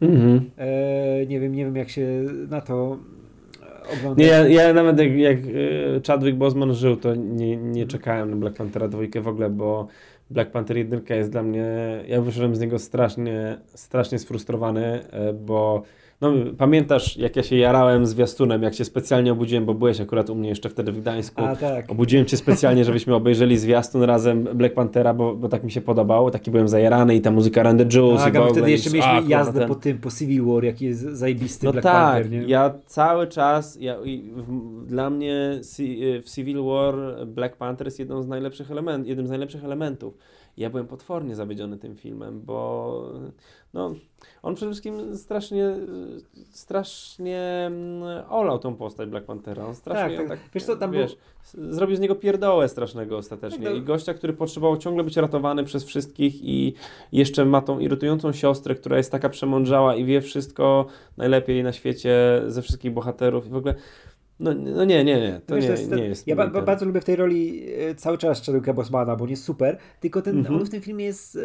[0.00, 0.50] Mhm.
[0.58, 2.06] E, nie wiem, nie wiem jak się
[2.48, 2.98] na to
[3.98, 4.22] ogląda.
[4.22, 5.42] Nie, ja, ja nawet jak, jak e,
[6.06, 9.88] Chadwick Boseman żył, to nie, nie czekałem na Black Panthera dwójkę w ogóle, bo
[10.30, 11.66] Black Panther 1 jest dla mnie,
[12.08, 15.82] ja wyszedłem z niego strasznie, strasznie sfrustrowany, e, bo
[16.20, 20.30] no, pamiętasz, jak ja się jarałem z zwiastunem, jak się specjalnie obudziłem, bo byłeś akurat
[20.30, 21.44] u mnie jeszcze wtedy w Gdańsku.
[21.44, 21.90] A, tak.
[21.90, 26.30] Obudziłem cię specjalnie, żebyśmy obejrzeli zwiastun razem Black Panthera, bo, bo tak mi się podobało.
[26.30, 28.24] Taki byłem zajarany i ta muzyka the Juice.
[28.24, 29.68] Tak, a wtedy jeszcze mieliśmy a, jazdę ten...
[29.68, 32.30] po tym, po Civil War, jaki jest zajebisty no Black tak, Panther.
[32.30, 32.42] Nie?
[32.48, 33.96] ja cały czas, ja,
[34.36, 35.60] w, dla mnie
[36.22, 36.94] w Civil War
[37.26, 40.14] Black Panther jest jedną z najlepszych elementów, jednym z najlepszych elementów.
[40.56, 43.12] Ja byłem potwornie zawiedziony tym filmem, bo
[43.74, 43.94] no,
[44.42, 45.76] on przede wszystkim strasznie,
[46.50, 49.66] strasznie mm, olał tą postać Black Panthera.
[49.66, 51.16] On strasznie tak, tak, tak wiesz co, tam wiesz,
[51.54, 51.72] był...
[51.72, 53.66] zrobił z niego pierdołę strasznego ostatecznie.
[53.66, 53.76] Tak.
[53.76, 56.74] I gościa, który potrzebował ciągle być ratowany przez wszystkich i
[57.12, 62.42] jeszcze ma tą irytującą siostrę, która jest taka przemądrzała i wie wszystko najlepiej na świecie
[62.46, 63.74] ze wszystkich bohaterów i w ogóle
[64.40, 65.40] no, no nie, nie, nie.
[65.46, 66.26] To, Wiesz, nie, to jest, nie jest.
[66.26, 69.44] Ja ba bardzo lubię w tej roli e, cały czas Chadwicka Bosmana, bo on jest
[69.44, 70.56] super, tylko ten, mm -hmm.
[70.56, 71.40] on w tym filmie jest e,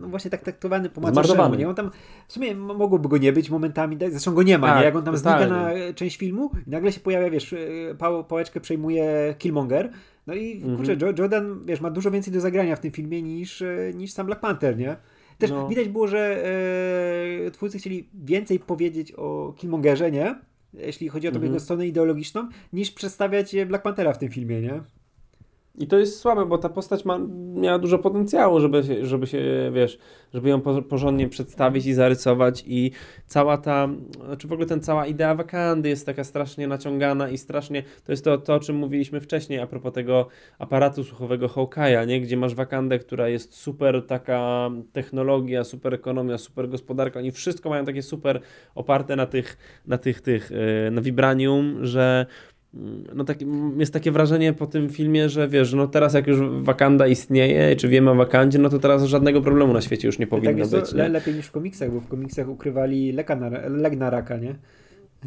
[0.00, 1.68] no właśnie tak traktowany po macoszemu, nie?
[1.68, 1.90] On tam,
[2.28, 4.10] w sumie mogłoby go nie być momentami, tak?
[4.10, 4.84] zresztą go nie ma, tak, nie?
[4.84, 7.56] Jak on tam znika na część filmu i nagle się pojawia, wiesz, e,
[7.98, 9.90] pał, pałeczkę przejmuje Killmonger,
[10.26, 10.76] no i mm -hmm.
[10.76, 13.62] kurczę, Jordan, wiesz, ma dużo więcej do zagrania w tym filmie niż,
[13.94, 14.96] niż sam Black Panther, nie?
[15.38, 15.68] Też no.
[15.68, 16.44] widać było, że
[17.46, 20.34] e, twórcy chcieli więcej powiedzieć o Killmongerze, nie?
[20.76, 21.52] Jeśli chodzi o tą mhm.
[21.52, 24.80] jego stronę ideologiczną, niż przedstawiać Black Panthera w tym filmie, nie?
[25.78, 27.18] I to jest słabe, bo ta postać ma,
[27.54, 29.98] miała dużo potencjału, żeby się, żeby się, wiesz,
[30.34, 32.90] żeby ją porządnie przedstawić i zarysować i
[33.26, 33.88] cała ta,
[34.26, 38.24] znaczy w ogóle ten cała idea Wakandy jest taka strasznie naciągana i strasznie, to jest
[38.24, 40.28] to, to o czym mówiliśmy wcześniej a propos tego
[40.58, 42.20] aparatu słuchowego Hawkeye'a, nie?
[42.20, 47.84] Gdzie masz Wakandę, która jest super taka technologia, super ekonomia, super gospodarka, oni wszystko mają
[47.84, 48.40] takie super
[48.74, 52.26] oparte na tych, na tych, tych, e, na vibranium, że
[53.14, 53.38] no tak,
[53.76, 57.88] jest takie wrażenie po tym filmie, że wiesz, no teraz jak już Wakanda istnieje, czy
[57.88, 60.92] wiemy o Wakandzie, no to teraz żadnego problemu na świecie już nie powinno tak, być.
[60.92, 64.54] Le, lepiej niż w komiksach, bo w komiksach ukrywali leka na, leg na raka, nie?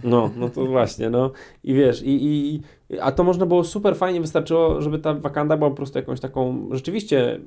[0.04, 1.32] No, no to właśnie, no.
[1.64, 2.62] I wiesz, i, i,
[3.02, 6.70] a to można było super fajnie, wystarczyło, żeby ta Wakanda była po prostu jakąś taką
[6.72, 7.40] rzeczywiście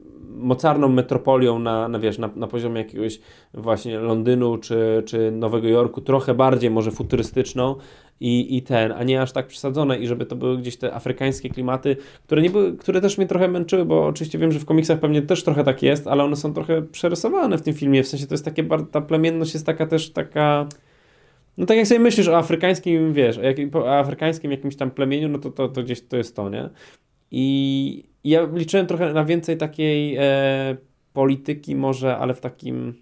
[0.43, 3.20] mocarną metropolią na, na wiesz, na, na poziomie jakiegoś
[3.55, 7.77] właśnie Londynu czy, czy Nowego Jorku, trochę bardziej może futurystyczną
[8.20, 11.51] i, i ten, a nie aż tak przesadzone i żeby to były gdzieś te afrykańskie
[11.51, 15.01] klimaty, które nie były, które też mnie trochę męczyły, bo oczywiście wiem, że w komiksach
[15.01, 18.27] pewnie też trochę tak jest, ale one są trochę przerysowane w tym filmie, w sensie
[18.27, 20.66] to jest takie, ta plemienność jest taka też taka
[21.59, 23.40] no tak jak sobie myślisz o afrykańskim, wiesz,
[23.74, 26.70] o, o afrykańskim jakimś tam plemieniu, no to, to, to gdzieś to jest to, nie?
[27.33, 30.77] I ja liczyłem trochę na więcej takiej e,
[31.13, 32.95] polityki może, ale w takim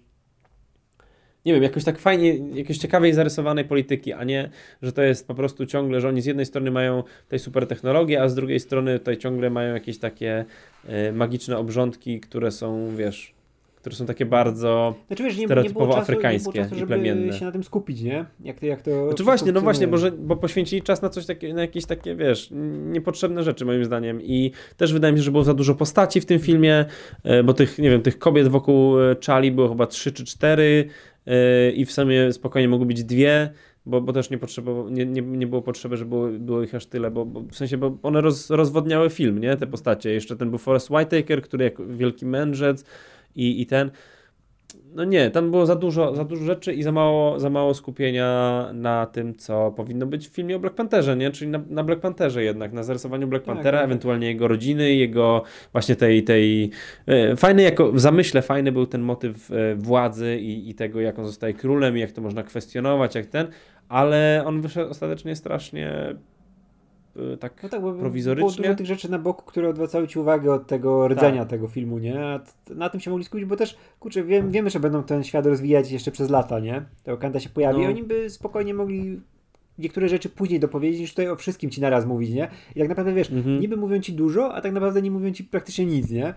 [1.45, 4.49] nie wiem, jakoś tak fajnie, jakoś ciekawej zarysowanej polityki, a nie,
[4.81, 8.21] że to jest po prostu ciągle, że oni z jednej strony mają tej super technologię,
[8.21, 10.45] a z drugiej strony tutaj ciągle mają jakieś takie
[10.87, 13.33] e, magiczne obrządki, które są, wiesz,
[13.81, 17.33] które są takie bardzo znaczy, wiesz, nie, stereotypowo nie czasu, afrykańskie nie czasu, i plemienne.
[17.33, 18.25] się na tym skupić, nie?
[18.43, 21.53] Jak, jak to znaczy właśnie, no właśnie, bo, że, bo poświęcili czas na coś takiego,
[21.53, 22.49] na jakieś takie, wiesz,
[22.85, 26.25] niepotrzebne rzeczy moim zdaniem i też wydaje mi się, że było za dużo postaci w
[26.25, 26.85] tym filmie,
[27.23, 30.87] e, bo tych, nie wiem, tych kobiet wokół e, Czali było chyba trzy czy cztery
[31.27, 33.53] e, i w sumie spokojnie mogły być dwie,
[33.85, 34.37] bo, bo też nie,
[34.89, 37.77] nie, nie, nie było potrzeby, żeby było, było ich aż tyle, bo, bo w sensie,
[37.77, 40.11] bo one roz, rozwodniały film, nie, te postacie.
[40.11, 42.85] Jeszcze ten był Forrest Whitaker, który jak wielki mędrzec,
[43.35, 43.91] i, i ten.
[44.95, 48.69] No nie, tam było za dużo, za dużo rzeczy i za mało, za mało skupienia
[48.73, 51.31] na tym, co powinno być w filmie o Black Pantherze, nie?
[51.31, 54.95] Czyli na, na Black Pantherze jednak, na zarysowaniu Black tak, Panthera, tak, ewentualnie jego rodziny,
[54.95, 56.71] jego właśnie tej, tej
[57.07, 61.19] e, fajny jako, w zamyśle fajny był ten motyw e, władzy i, i tego, jak
[61.19, 63.47] on zostaje królem i jak to można kwestionować, jak ten,
[63.89, 66.15] ale on wyszedł ostatecznie strasznie
[67.39, 68.51] tak, no tak prowizorycznie.
[68.51, 71.49] Było dużo tych rzeczy na boku, które odwracały ci uwagę od tego rdzenia tak.
[71.49, 72.19] tego filmu, nie?
[72.19, 72.39] A
[72.69, 75.91] na tym się mogli skupić, bo też, kurczę, wiem, wiemy, że będą ten świat rozwijać
[75.91, 76.85] jeszcze przez lata, nie?
[77.03, 77.83] To Kanta się pojawi no.
[77.83, 79.19] i oni by spokojnie mogli
[79.77, 82.47] niektóre rzeczy później dopowiedzieć, niż tutaj o wszystkim ci naraz mówić, nie?
[82.75, 83.59] I tak naprawdę, wiesz, mhm.
[83.59, 86.33] niby mówią ci dużo, a tak naprawdę nie mówią ci praktycznie nic, nie?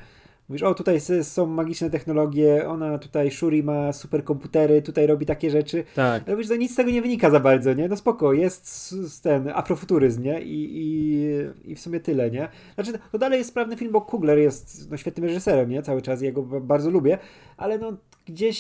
[0.49, 5.85] Mówisz, o tutaj są magiczne technologie, ona tutaj, Shuri ma superkomputery, tutaj robi takie rzeczy.
[5.95, 6.23] Tak.
[6.27, 7.89] Ale wiesz, że nic z tego nie wynika za bardzo, nie?
[7.89, 10.43] No spoko, jest ten afrofuturyzm, nie?
[10.43, 12.49] I, i, i w sumie tyle, nie?
[12.75, 15.83] Znaczy, to dalej jest sprawny film, bo Kugler jest no, świetnym reżyserem, nie?
[15.83, 17.19] Cały czas, jego bardzo lubię,
[17.57, 17.97] ale no
[18.27, 18.59] gdzieś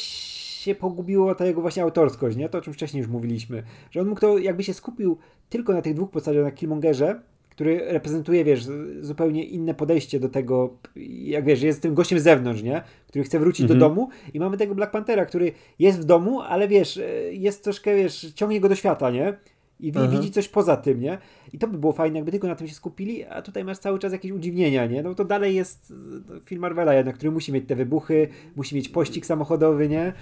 [0.64, 2.48] się pogubiło ta jego właśnie autorskość, nie?
[2.48, 3.62] To o czym wcześniej już mówiliśmy.
[3.90, 7.20] Że on mógł to, jakby się skupił tylko na tych dwóch postaciach, na Killmongerze,
[7.54, 8.64] który reprezentuje, wiesz,
[9.00, 10.78] zupełnie inne podejście do tego,
[11.24, 12.82] jak wiesz, jest tym gościem z zewnątrz, nie?
[13.08, 13.80] Który chce wrócić mhm.
[13.80, 17.00] do domu i mamy tego Black Panthera, który jest w domu, ale wiesz,
[17.30, 19.34] jest troszkę, wiesz, ciągnie go do świata, nie?
[19.80, 20.10] I mhm.
[20.10, 21.18] widzi coś poza tym, nie?
[21.52, 23.98] I to by było fajne, jakby tylko na tym się skupili, a tutaj masz cały
[23.98, 25.02] czas jakieś udziwnienia, nie?
[25.02, 25.92] No to dalej jest
[26.28, 30.12] no, film Marvela jednak, który musi mieć te wybuchy, musi mieć pościg samochodowy, nie?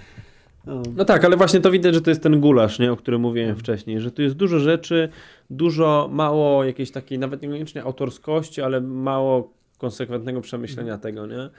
[0.66, 0.82] No.
[0.96, 1.04] no.
[1.04, 4.00] tak, ale właśnie to widać, że to jest ten gulasz, nie, o którym mówiłem wcześniej,
[4.00, 5.08] że tu jest dużo rzeczy,
[5.50, 11.50] dużo, mało jakiejś takiej, nawet niekoniecznie autorskości, ale mało konsekwentnego przemyślenia tego, nie?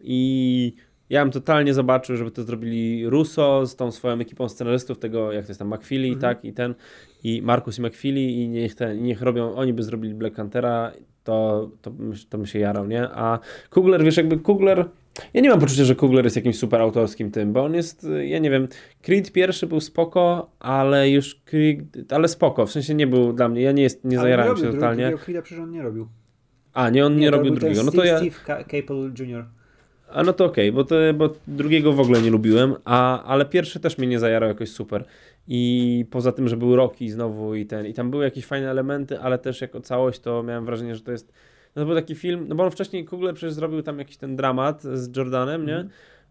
[0.00, 0.72] I
[1.10, 5.44] ja bym totalnie zobaczył, żeby to zrobili Russo z tą swoją ekipą scenarzystów, tego jak
[5.44, 6.20] to jest tam McFeely, mhm.
[6.20, 6.74] tak, i ten,
[7.24, 10.92] i Markus i McFeely i niech, ten, niech robią, oni by zrobili Black Panthera,
[11.24, 11.92] to, to,
[12.28, 13.08] to bym się jarał, nie?
[13.08, 13.38] A
[13.70, 14.88] Kugler, wiesz, jakby Kugler
[15.34, 18.38] Ja nie mam poczucia, że Kugler jest jakimś super autorskim tym, bo on jest, ja
[18.38, 18.68] nie wiem,
[19.02, 23.62] Creed pierwszy był spoko, ale już Creed, ale spoko, w sensie nie był dla mnie,
[23.62, 25.08] ja nie, jest, nie zajarałem się totalnie.
[25.08, 26.08] Drugiego Creed'a przecież on nie robił.
[26.72, 27.82] A, nie, on nie, nie robił drugiego.
[27.82, 28.18] No to ja...
[28.18, 29.44] Steve Capel Jr.
[30.08, 33.44] A no to okej, okay, bo, to, bo drugiego w ogóle nie lubiłem, a, ale
[33.44, 35.04] pierwszy też mnie nie zajarał jakoś super.
[35.48, 39.20] I poza tym, że był Rocky znowu i ten, i tam były jakieś fajne elementy,
[39.20, 41.32] ale też jako całość to miałem wrażenie, że to jest
[41.76, 44.36] no to był taki film, no bo on wcześniej Google przecież zrobił tam jakiś ten
[44.36, 45.76] dramat z Jordanem, nie?
[45.76, 45.88] Mm.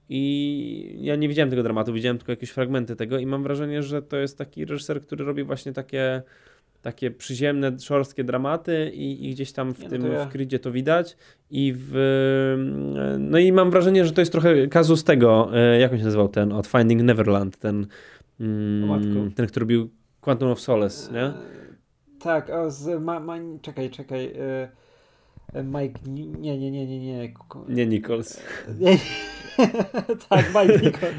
[0.09, 4.01] I ja nie widziałem tego dramatu, widziałem tylko jakieś fragmenty tego i mam wrażenie, że
[4.01, 6.21] to jest taki reżyser, który robi właśnie takie
[6.81, 10.25] takie przyziemne, szorstkie dramaty i, i gdzieś tam w nie, no tym no ja...
[10.25, 11.17] w Creedzie to widać
[11.51, 11.95] i w
[13.19, 16.29] no i mam wrażenie, że to jest trochę kazus tego, e, jak on się nazywał
[16.29, 17.87] ten od Finding Neverland, ten
[18.39, 19.89] mm, ten, który robił
[20.21, 21.33] Quantum of Solace, nie?
[22.19, 24.25] Tak, o, z, ma, ma, czekaj, czekaj.
[24.25, 24.81] Y
[25.53, 27.33] Mike, nie, nie, nie, nie, nie.
[27.69, 28.39] Nie Nichols.
[30.29, 31.15] tak, Mike Nichols.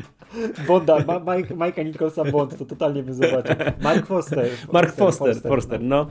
[0.66, 3.56] Bonda, Mike, Mike'a Nicholsa Bond, to totalnie bym zobaczył.
[3.82, 4.48] Mark Foster.
[4.72, 6.06] Mark Foster, Foster, Foster no.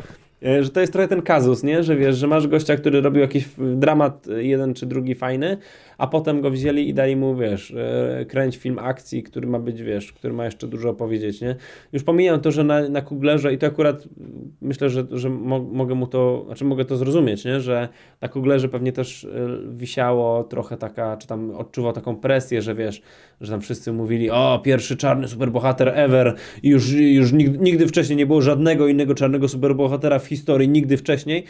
[0.46, 1.84] E, że to jest trochę ten kazus, nie?
[1.84, 5.58] Że wiesz, że masz gościa, który robił jakiś dramat jeden czy drugi fajny,
[5.98, 9.82] a potem go wzięli i dali mu, wiesz, e, kręć film akcji, który ma być,
[9.82, 11.56] wiesz, który ma jeszcze dużo opowiedzieć, nie?
[11.94, 14.08] Już pomijam to, że na, na Kuglerze i to akurat
[14.62, 17.60] myślę, że, że mo mogę mu to, znaczy mogę to zrozumieć, nie?
[17.60, 17.90] Że
[18.22, 19.30] na Kuglerze pewnie też e,
[19.70, 23.02] wisiało trochę taka, czy tam odczuwał taką presję, że wiesz,
[23.42, 28.18] że tam wszyscy mówili, o, pierwszy czarny superbohater ever i już, już nigdy, nigdy wcześniej
[28.18, 31.46] nie było żadnego innego czarnego superbohatera w historii, nigdy wcześniej.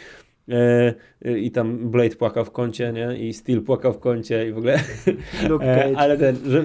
[0.48, 0.94] E,
[1.24, 3.28] e, I tam Blade płakał w kącie, nie?
[3.28, 4.80] I Steel płakał w kącie i w ogóle.
[5.60, 6.64] E, ale ten, że,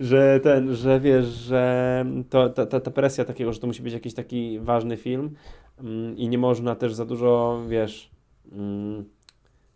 [0.00, 3.92] że ten, że wiesz, że to, ta, ta, ta presja takiego, że to musi być
[3.92, 5.30] jakiś taki ważny film
[5.80, 8.10] mm, i nie można też za dużo, wiesz,
[8.52, 9.04] mm,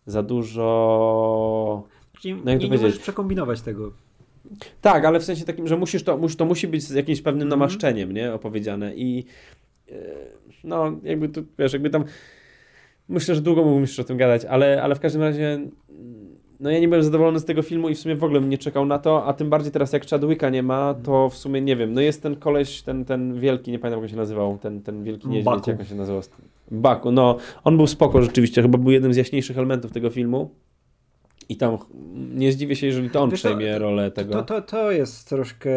[0.06, 1.84] za dużo.
[2.34, 3.92] No jak nie, możesz przekombinować tego.
[4.80, 7.58] Tak, ale w sensie takim, że musisz to, to musi być z jakimś pewnym mm.
[7.58, 8.34] namaszczeniem, nie?
[8.34, 9.24] Opowiedziane i
[10.64, 12.04] no jakby tu, wiesz, jakby tam
[13.08, 15.60] myślę, że długo mógłbym jeszcze o tym gadać, ale, ale w każdym razie
[16.60, 18.58] no ja nie byłem zadowolony z tego filmu i w sumie w ogóle bym nie
[18.58, 21.76] czekał na to, a tym bardziej teraz jak Chadwicka nie ma, to w sumie nie
[21.76, 21.94] wiem.
[21.94, 25.04] No jest ten koleś, ten, ten wielki, nie pamiętam jak on się nazywał, ten, ten
[25.04, 25.70] wielki niedźwiedź, Baku.
[25.70, 26.22] jak on się nazywał?
[26.70, 30.50] Baku, no on był spoko rzeczywiście, chyba był jednym z jaśniejszych elementów tego filmu.
[31.48, 31.78] I tam
[32.14, 34.34] nie zdziwię się, jeżeli to on wiesz, przejmie to, rolę tego.
[34.34, 35.70] To, to, to jest troszkę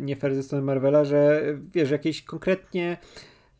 [0.00, 1.42] nie fair ze strony Marvela, że
[1.72, 2.96] wiesz, jakieś konkretnie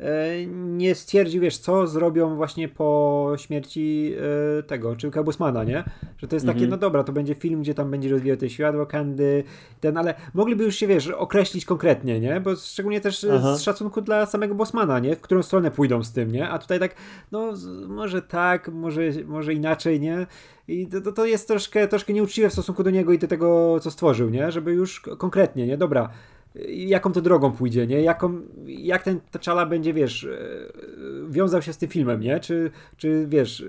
[0.02, 4.14] E, nie stwierdził, wiesz, co zrobią właśnie po śmierci
[4.58, 5.84] e, tego, czy Busmana, nie?
[6.18, 6.72] Że to jest takie, mm -hmm.
[6.72, 9.44] no dobra, to będzie film, gdzie tam będzie rozwijał te światło, kandy,
[9.80, 12.40] ten, ale mogliby już się, wiesz, określić konkretnie, nie?
[12.40, 13.56] Bo szczególnie też Aha.
[13.56, 15.16] z szacunku dla samego Bosmana, nie?
[15.16, 16.48] W którą stronę pójdą z tym, nie?
[16.48, 16.94] A tutaj tak,
[17.32, 17.52] no
[17.88, 20.26] może tak, może, może inaczej, nie?
[20.68, 23.90] I to, to jest troszkę, troszkę nieuczciwe w stosunku do niego i do tego, co
[23.90, 24.52] stworzył, nie?
[24.52, 25.76] Żeby już konkretnie, nie?
[25.76, 26.08] Dobra,
[26.68, 28.02] jaką to drogą pójdzie, nie?
[28.02, 30.30] Jaką, jak ten T'Challa będzie, wiesz, e,
[31.30, 32.40] wiązał się z tym filmem, nie?
[32.40, 33.64] Czy, czy wiesz,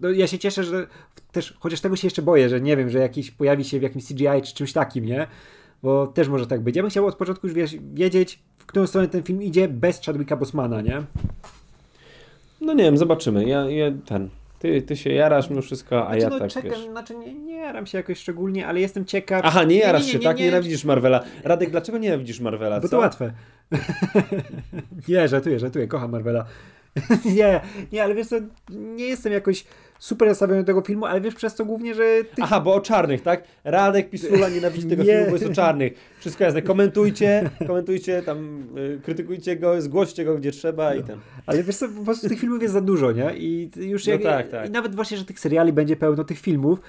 [0.00, 0.86] no ja się cieszę, że
[1.32, 4.06] też, chociaż tego się jeszcze boję, że nie wiem, że jakiś pojawi się w jakimś
[4.06, 5.26] CGI czy czymś takim, nie?
[5.82, 6.76] Bo też może tak być.
[6.76, 10.00] Ja bym chciał od początku już wiesz, wiedzieć, w którą stronę ten film idzie bez
[10.04, 11.02] Chadwicka Bosmana, nie?
[12.60, 13.48] No nie wiem, zobaczymy.
[13.48, 14.28] Ja, ja ten,
[14.58, 16.90] ty, ty się jarasz mimo wszystko, a znaczy, ja no, tak czekam, wiesz.
[16.90, 19.42] Znaczy nie, nie jaram się jakoś szczególnie, ale jestem ciekaw.
[19.44, 20.38] Aha, nie jarasz nie, nie, się, tak?
[20.38, 21.24] Nie, Nienawidzisz Marvela.
[21.44, 22.80] Radek, dlaczego nienawidzisz Marvela?
[22.80, 23.32] Bo to łatwe.
[25.08, 26.44] nie, żartuję, żartuję, kocham Marvela.
[27.36, 27.60] nie,
[27.92, 28.36] nie, ale wiesz co,
[28.70, 29.64] nie jestem jakoś
[29.98, 32.24] super nastawiony do tego filmu, ale wiesz przez to głównie, że...
[32.34, 32.42] Ty...
[32.42, 33.44] Aha, bo o czarnych, tak?
[33.64, 35.12] Radek Pisula nienawidzi tego nie.
[35.12, 35.92] filmu, bo jest o czarnych.
[36.20, 36.62] Wszystko jasne.
[36.62, 41.18] Komentujcie, komentujcie, tam y, krytykujcie go, zgłoście go gdzie trzeba i ten.
[41.46, 43.36] Ale wiesz co, po prostu tych filmów jest za dużo, nie?
[43.36, 44.68] I już no jak, tak, tak.
[44.68, 46.80] I nawet właśnie, że tych seriali będzie pełno, tych filmów,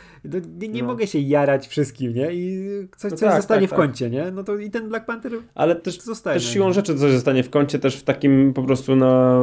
[0.60, 0.88] nie, nie no.
[0.88, 2.34] mogę się jarać wszystkim, nie?
[2.34, 2.68] I
[2.98, 3.80] coś, no coś tak, zostanie tak, w tak.
[3.80, 4.32] kącie, nie?
[4.32, 7.50] No to i ten Black Panther Ale też, zostaje, też siłą rzeczy coś zostanie w
[7.50, 9.42] kącie, też w takim po prostu no,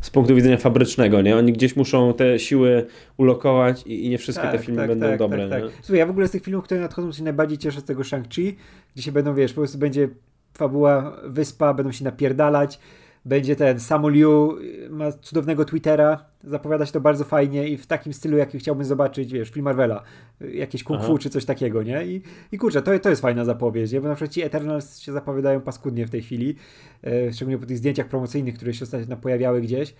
[0.00, 1.36] z punktu widzenia fabrycznego, nie?
[1.36, 2.86] Oni gdzieś muszą te siły
[3.16, 5.48] ulokować i, i nie wszystkie tak, te filmy tak, będą tak, dobre.
[5.48, 5.72] Tak, tak.
[5.82, 8.52] Słuchaj, ja w ogóle z tych filmów, które nadchodzą, się najbardziej cieszę z tego Shang-Chi,
[8.94, 10.08] gdzie się będą, wiesz, po prostu będzie
[10.54, 12.78] fabuła, wyspa, będą się napierdalać,
[13.24, 14.58] będzie ten Samu Liu,
[14.90, 19.32] ma cudownego Twittera, zapowiada się to bardzo fajnie i w takim stylu, jaki chciałbym zobaczyć,
[19.32, 20.02] wiesz, film Marvela,
[20.40, 22.06] jakieś kung fu czy coś takiego, nie?
[22.06, 24.00] I, i kurczę, to, to jest fajna zapowiedź, nie?
[24.00, 26.56] Bo na przykład ci Eternals się zapowiadają paskudnie w tej chwili,
[27.04, 29.94] e, szczególnie po tych zdjęciach promocyjnych, które się ostatnio pojawiały gdzieś.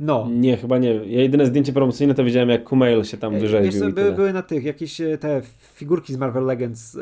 [0.00, 0.28] No.
[0.30, 0.94] Nie, chyba nie.
[0.94, 4.42] Ja jedyne zdjęcie promocyjne to widziałem, jak Kumail się tam wyrzeźbił Wiesz, były, były na
[4.42, 5.42] tych, jakieś e, te
[5.74, 7.00] figurki z Marvel Legends e,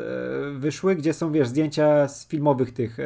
[0.57, 3.03] wyszły, gdzie są, wiesz, zdjęcia z filmowych tych e,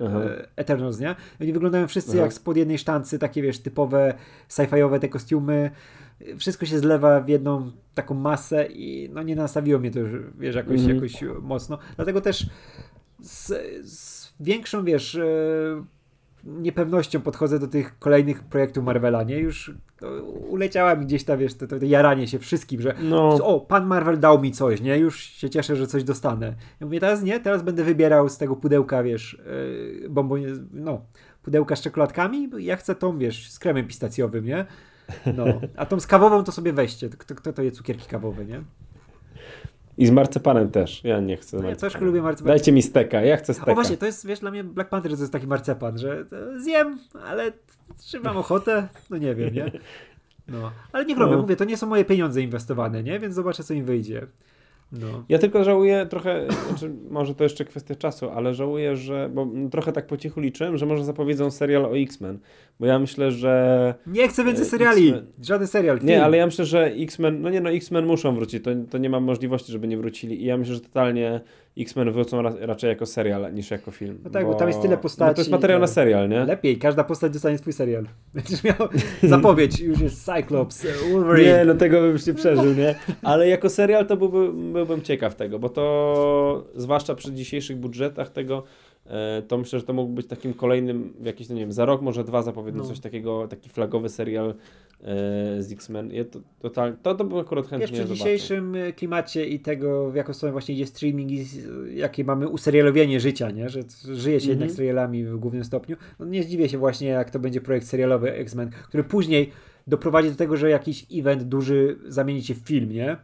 [0.00, 1.14] e, Eternals, nie?
[1.40, 2.20] Oni wyglądają wszyscy Aha.
[2.20, 4.14] jak spod jednej sztancy, takie, wiesz, typowe
[4.48, 5.70] sci-fiowe te kostiumy.
[6.38, 10.56] Wszystko się zlewa w jedną taką masę i no nie nastawiło mnie to, już, wiesz,
[10.56, 10.94] jakoś, Mhm.
[10.94, 11.78] jakoś mocno.
[11.96, 12.46] Dlatego też
[13.20, 13.48] z,
[13.90, 15.22] z większą, wiesz, e,
[16.44, 19.38] niepewnością podchodzę do tych kolejnych projektów Marvela, nie?
[19.38, 23.28] Już to uleciała mi gdzieś ta, wiesz, to, to, to jaranie się wszystkim, że No,
[23.28, 24.98] o, pan Marvel dał mi coś, nie?
[24.98, 26.54] Już się cieszę, że coś dostanę.
[26.80, 29.42] Ja mówię, teraz nie, teraz będę wybierał z tego pudełka, wiesz,
[30.02, 31.04] yy, bombonie, no,
[31.42, 34.66] pudełka z czekoladkami, ja chcę tą, wiesz, z kremem pistacjowym, nie?
[35.36, 35.44] No,
[35.76, 37.08] a tą z kawową to sobie weźcie.
[37.08, 38.62] Kto, kto to je cukierki kawowe, nie?
[40.02, 41.04] I z marcepanem też.
[41.04, 42.46] Ja nie chcę No ja troszkę lubię marcepan.
[42.46, 43.72] Dajcie mi steka, ja chcę steka.
[43.72, 46.36] O właśnie, to jest, wiesz, dla mnie Black Panther to jest taki marcepan, że to
[46.60, 47.52] zjem, ale
[48.10, 48.88] czy mam ochotę?
[49.10, 49.72] No nie wiem, nie?
[50.48, 51.40] No, ale nie robię, No.
[51.42, 53.18] mówię, to nie są moje pieniądze inwestowane, nie?
[53.18, 54.26] Więc zobaczę, co im wyjdzie.
[54.92, 55.24] No.
[55.28, 59.92] Ja tylko żałuję trochę, znaczy może to jeszcze kwestia czasu, ale żałuję, że, bo trochę
[59.92, 62.38] tak po cichu liczyłem, że może zapowiedzą serial o X-Men,
[62.80, 65.12] bo ja myślę, że Nie chcę więcej E, seriali.
[65.42, 65.96] Żaden serial.
[66.02, 66.24] nie, film.
[66.24, 69.20] ale ja myślę, że X-Men, no nie no, X-Men muszą wrócić, to, to nie ma
[69.20, 71.40] możliwości, żeby nie wrócili i ja myślę, że totalnie
[71.78, 74.18] X-Men wrócą ra, raczej jako serial niż jako film.
[74.24, 76.44] No tak, bo tam jest tyle Bo postaci, to jest materiał na serial, nie?
[76.44, 78.04] Lepiej, każda postać dostanie swój serial.
[78.34, 78.76] Będziesz miał
[79.22, 81.58] zapowiedź, już jest Cyclops, Wolverine.
[81.58, 82.94] Nie, no tego bym nie przeżył, nie?
[83.22, 88.62] Ale jako serial to byłby, byłbym ciekaw tego, bo to zwłaszcza przy dzisiejszych budżetach tego,
[88.62, 88.91] e,
[89.48, 92.24] to myślę, że to mógł być takim kolejnym, jakiś, no nie wiem, za rok, może
[92.24, 92.84] dwa zapowiedzą No.
[92.84, 94.54] coś takiego, taki flagowy serial e,
[95.62, 96.10] z X-Men.
[96.12, 96.70] Ja to, to,
[97.02, 98.16] to, to bym akurat chętnie Wiesz, przy zobaczył.
[98.16, 101.44] dzisiejszym e, klimacie i tego, w jaką stronę właśnie idzie streaming i
[101.94, 103.68] jakie mamy userialowienie życia, nie?
[103.68, 103.80] Że
[104.12, 104.76] żyje się jednak Mhm.
[104.76, 105.96] serialami w głównym stopniu.
[106.18, 109.50] No nie zdziwię się właśnie, jak to będzie projekt serialowy X-Men, który później
[109.86, 113.16] doprowadzi do tego, że jakiś event duży zamieni się w film, nie?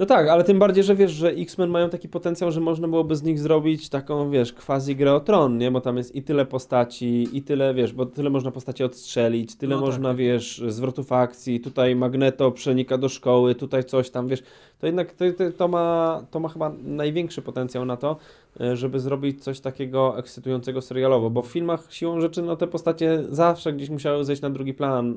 [0.00, 3.16] No tak, ale tym bardziej, że wiesz, że X-Men mają taki potencjał, że można byłoby
[3.16, 5.70] z nich zrobić taką, wiesz, quasi grę o tron, nie?
[5.70, 9.74] Bo tam jest i tyle postaci, i tyle, wiesz, bo tyle można postaci odstrzelić, tyle
[9.74, 10.16] No tak, można, tak.
[10.16, 14.42] wiesz, zwrotów akcji, tutaj Magneto przenika do szkoły, tutaj coś tam, wiesz,
[14.78, 18.16] to jednak to, to, to, ma, to ma chyba największy potencjał na to,
[18.60, 23.24] e, żeby zrobić coś takiego ekscytującego serialowo, bo w filmach siłą rzeczy, no te postacie
[23.28, 25.16] zawsze gdzieś musiały zejść na drugi plan,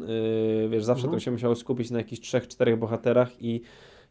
[0.61, 1.19] yy, wiesz, zawsze Mhm.
[1.19, 3.61] to się musiało skupić na jakichś trzech, czterech bohaterach i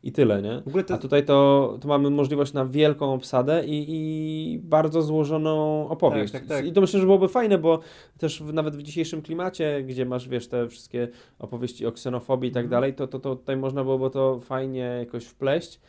[0.03, 0.62] i tyle, nie?
[0.65, 5.03] W ogóle to, A tutaj to, to mamy możliwość na wielką obsadę i, i bardzo
[5.03, 6.33] złożoną opowieść.
[6.33, 6.66] Tak, tak, tak.
[6.66, 7.79] I to myślę, że byłoby fajne, bo
[8.19, 11.09] też w, nawet w dzisiejszym klimacie, gdzie masz, wiesz, te wszystkie
[11.39, 12.70] opowieści o ksenofobii i tak Mhm.
[12.81, 15.81] dalej, to, to, to tutaj można byłoby to fajnie jakoś wpleść.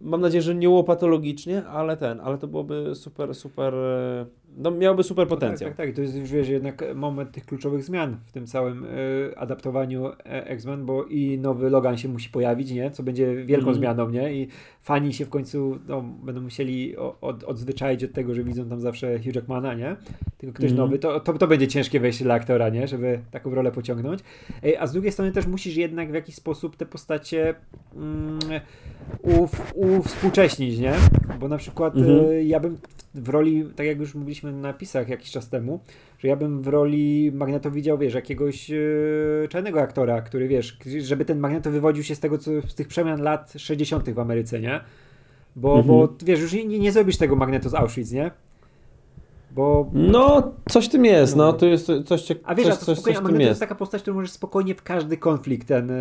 [0.00, 4.26] Mam nadzieję, że nie łopatologicznie, ale ten, ale to byłoby super, super, e,
[4.58, 5.70] no miałoby super potencjał.
[5.70, 5.96] Tak, tak, tak.
[5.96, 8.88] To jest już wiesz, jednak moment tych kluczowych zmian w tym całym y,
[9.36, 12.90] adaptowaniu e, X-Men, bo i nowy Logan się musi pojawić, nie?
[12.90, 13.76] Co będzie wielką Mhm.
[13.76, 14.34] zmianą, nie?
[14.34, 14.48] I
[14.82, 19.18] fani się w końcu no, będą musieli od, odzwyczaić od tego, że widzą tam zawsze
[19.18, 19.96] Hugh Jackmana, nie?
[20.38, 20.76] Tylko ktoś Mhm.
[20.88, 20.98] nowy.
[20.98, 22.88] To, to, to będzie ciężkie wejście dla aktora, nie?
[22.88, 24.20] Żeby taką rolę pociągnąć.
[24.62, 27.54] Ej, A z drugiej strony też musisz jednak w jakiś sposób te postacie
[27.96, 28.38] mm,
[29.22, 30.92] uf, uwspółcześnić, nie?
[31.40, 32.26] Bo na przykład Mhm.
[32.30, 32.80] y, ja bym w,
[33.14, 35.80] w roli, tak jak już mówiliśmy na napisach jakiś czas temu,
[36.18, 41.24] że ja bym w roli Magneto widział, wiesz, jakiegoś yy, czarnego aktora, który, wiesz, żeby
[41.24, 44.10] ten Magneto wywodził się z tego, co z tych przemian lat 60.
[44.10, 44.80] w Ameryce, nie?
[45.56, 45.86] Bo, Mhm.
[45.86, 48.30] bo wiesz, już nie, nie zrobisz tego Magneto z Auschwitz, nie?
[49.58, 49.90] Bo...
[49.92, 52.84] No, coś w tym jest, no, to jest coś, cie- A wiesz, coś, a to
[52.84, 55.94] coś, coś Magneto jest taka postać, którą możesz spokojnie w każdy konflikt ten e,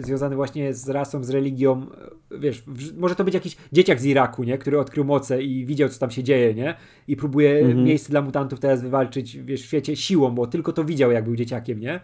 [0.00, 1.86] związany właśnie z rasą, z religią,
[2.32, 4.58] e, wiesz, w, może to być jakiś dzieciak z Iraku, nie?
[4.58, 6.74] Który odkrył moce i widział, co tam się dzieje, nie?
[7.08, 7.84] I próbuje Mhm.
[7.84, 11.36] miejsce dla mutantów teraz wywalczyć, wiesz, w świecie siłą, bo tylko to widział, jak był
[11.36, 12.00] dzieciakiem, nie?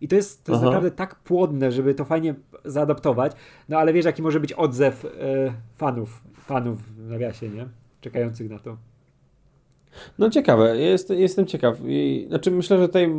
[0.00, 0.70] I to jest, to jest Aha.
[0.70, 2.34] naprawdę tak płodne, żeby to fajnie
[2.64, 3.32] zaadaptować,
[3.68, 5.08] no ale wiesz, jaki może być odzew e,
[5.74, 7.66] fanów, fanów w nawiasie, nie?
[8.00, 8.76] Czekających na to.
[10.18, 11.78] No ciekawe, jest, jestem ciekaw.
[11.86, 13.14] I, znaczy myślę, że tutaj,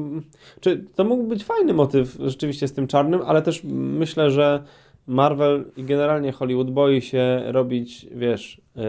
[0.59, 4.63] czy to mógł być fajny motyw rzeczywiście z tym czarnym, ale też myślę, że
[5.07, 8.81] Marvel i generalnie Hollywood boi się robić, wiesz, y,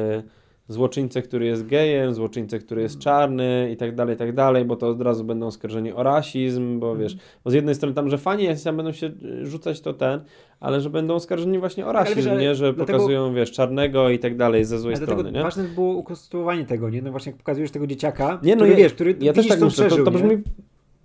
[0.69, 4.77] złoczyńcę, który jest gejem, złoczyńcę, który jest czarny i tak dalej, i tak dalej, bo
[4.77, 8.19] to od razu będą oskarżeni o rasizm, bo wiesz, bo z jednej strony tam, że
[8.19, 10.21] fani tam będą się y, rzucać to ten,
[10.61, 13.53] ale że będą oskarżeni właśnie o Ale wiesz, rasizm, ale nie, że dlatego- pokazują, wiesz,
[13.53, 15.43] czarnego i tak dalej ze złej Ale strony, nie?
[15.43, 17.03] ważne by było ukonstruowanie tego, nie?
[17.03, 19.61] No właśnie jak pokazujesz tego dzieciaka, Nie, no który ja- wiesz, który Ja też tak
[19.61, 20.17] myślę, to, przeżył, to nie?
[20.19, 20.43] brzmi,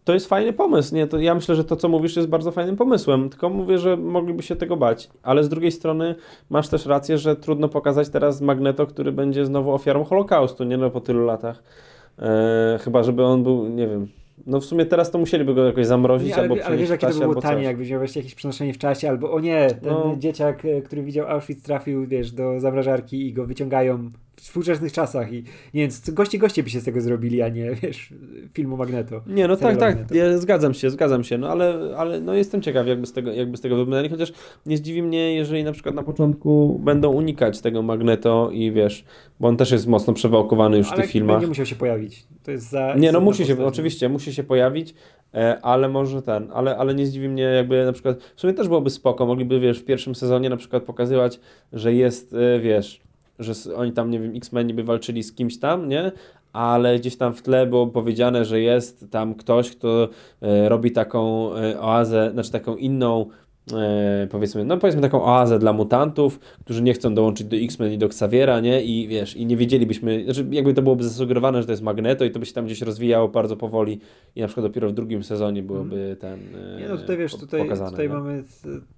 [0.04, 1.08] to jest fajny pomysł, nie?
[1.08, 4.44] To ja myślę, że to, co mówisz, jest bardzo fajnym pomysłem, tylko mówię, że mogliby
[4.44, 6.16] się tego bać, ale z drugiej strony
[6.50, 10.90] masz też rację, że trudno pokazać teraz Magneto, który będzie znowu ofiarą Holokaustu, nie no
[10.90, 11.64] po tylu latach,
[12.20, 14.08] e, chyba żeby on był, nie wiem,
[14.46, 17.08] no w sumie teraz to musieliby go jakoś zamrozić nie, ale, albo ale wiesz, jakie
[17.08, 17.66] to by było tanie, coś.
[17.66, 20.16] jakbyś miał właśnie jakieś przenoszenie w czasie, albo o nie, ten no.
[20.18, 24.12] dzieciak, e, który widział Auschwitz trafił, wiesz, do zamrażarki i go wyciągają
[24.44, 25.44] współczesnych czasach i
[25.74, 28.14] nie wiem, goście goście by się z tego zrobili, a nie, wiesz,
[28.54, 29.22] filmu Magneto.
[29.28, 32.88] Nie, no tak, tak, ja zgadzam się, zgadzam się, no ale, ale no jestem ciekaw,
[32.88, 34.34] jakby z tego, jakby z tego wybrnęli, chociaż
[34.66, 39.06] nie zdziwi mnie, jeżeli na przykład na początku będą unikać tego Magneto i wiesz,
[39.40, 41.42] bo on też jest mocno przewałkowany już ale w tych filmach.
[41.42, 42.26] nie musiał się pojawić.
[42.44, 42.96] To jest za...
[42.96, 44.94] Nie, no musi się, oczywiście, musi się pojawić,
[45.34, 48.68] e, ale może ten, ale, ale nie zdziwi mnie jakby na przykład, w sumie też
[48.68, 51.40] byłoby spoko, mogliby, wiesz, w pierwszym sezonie na przykład pokazywać,
[51.74, 53.02] że jest, e, wiesz,
[53.44, 56.12] że oni tam, nie wiem, X-Meni by walczyli z kimś tam, nie?
[56.54, 60.10] Ale gdzieś tam w tle było powiedziane, że jest tam ktoś, kto
[60.42, 61.50] e, robi taką
[61.80, 63.26] oazę, znaczy taką inną
[63.72, 67.98] e, powiedzmy, no powiedzmy taką oazę dla mutantów, którzy nie chcą dołączyć do X-Men i
[67.98, 68.84] do Xaviera, nie?
[68.84, 72.32] I wiesz, i nie wiedzielibyśmy, znaczy jakby to byłoby zasugerowane, że to jest Magneto i
[72.32, 74.00] to by się tam gdzieś rozwijało bardzo powoli
[74.36, 76.18] i na przykład dopiero w drugim sezonie byłoby mhm.
[76.18, 76.40] ten
[76.78, 78.44] e, Nie no tutaj wiesz, tutaj, pokazane, tutaj mamy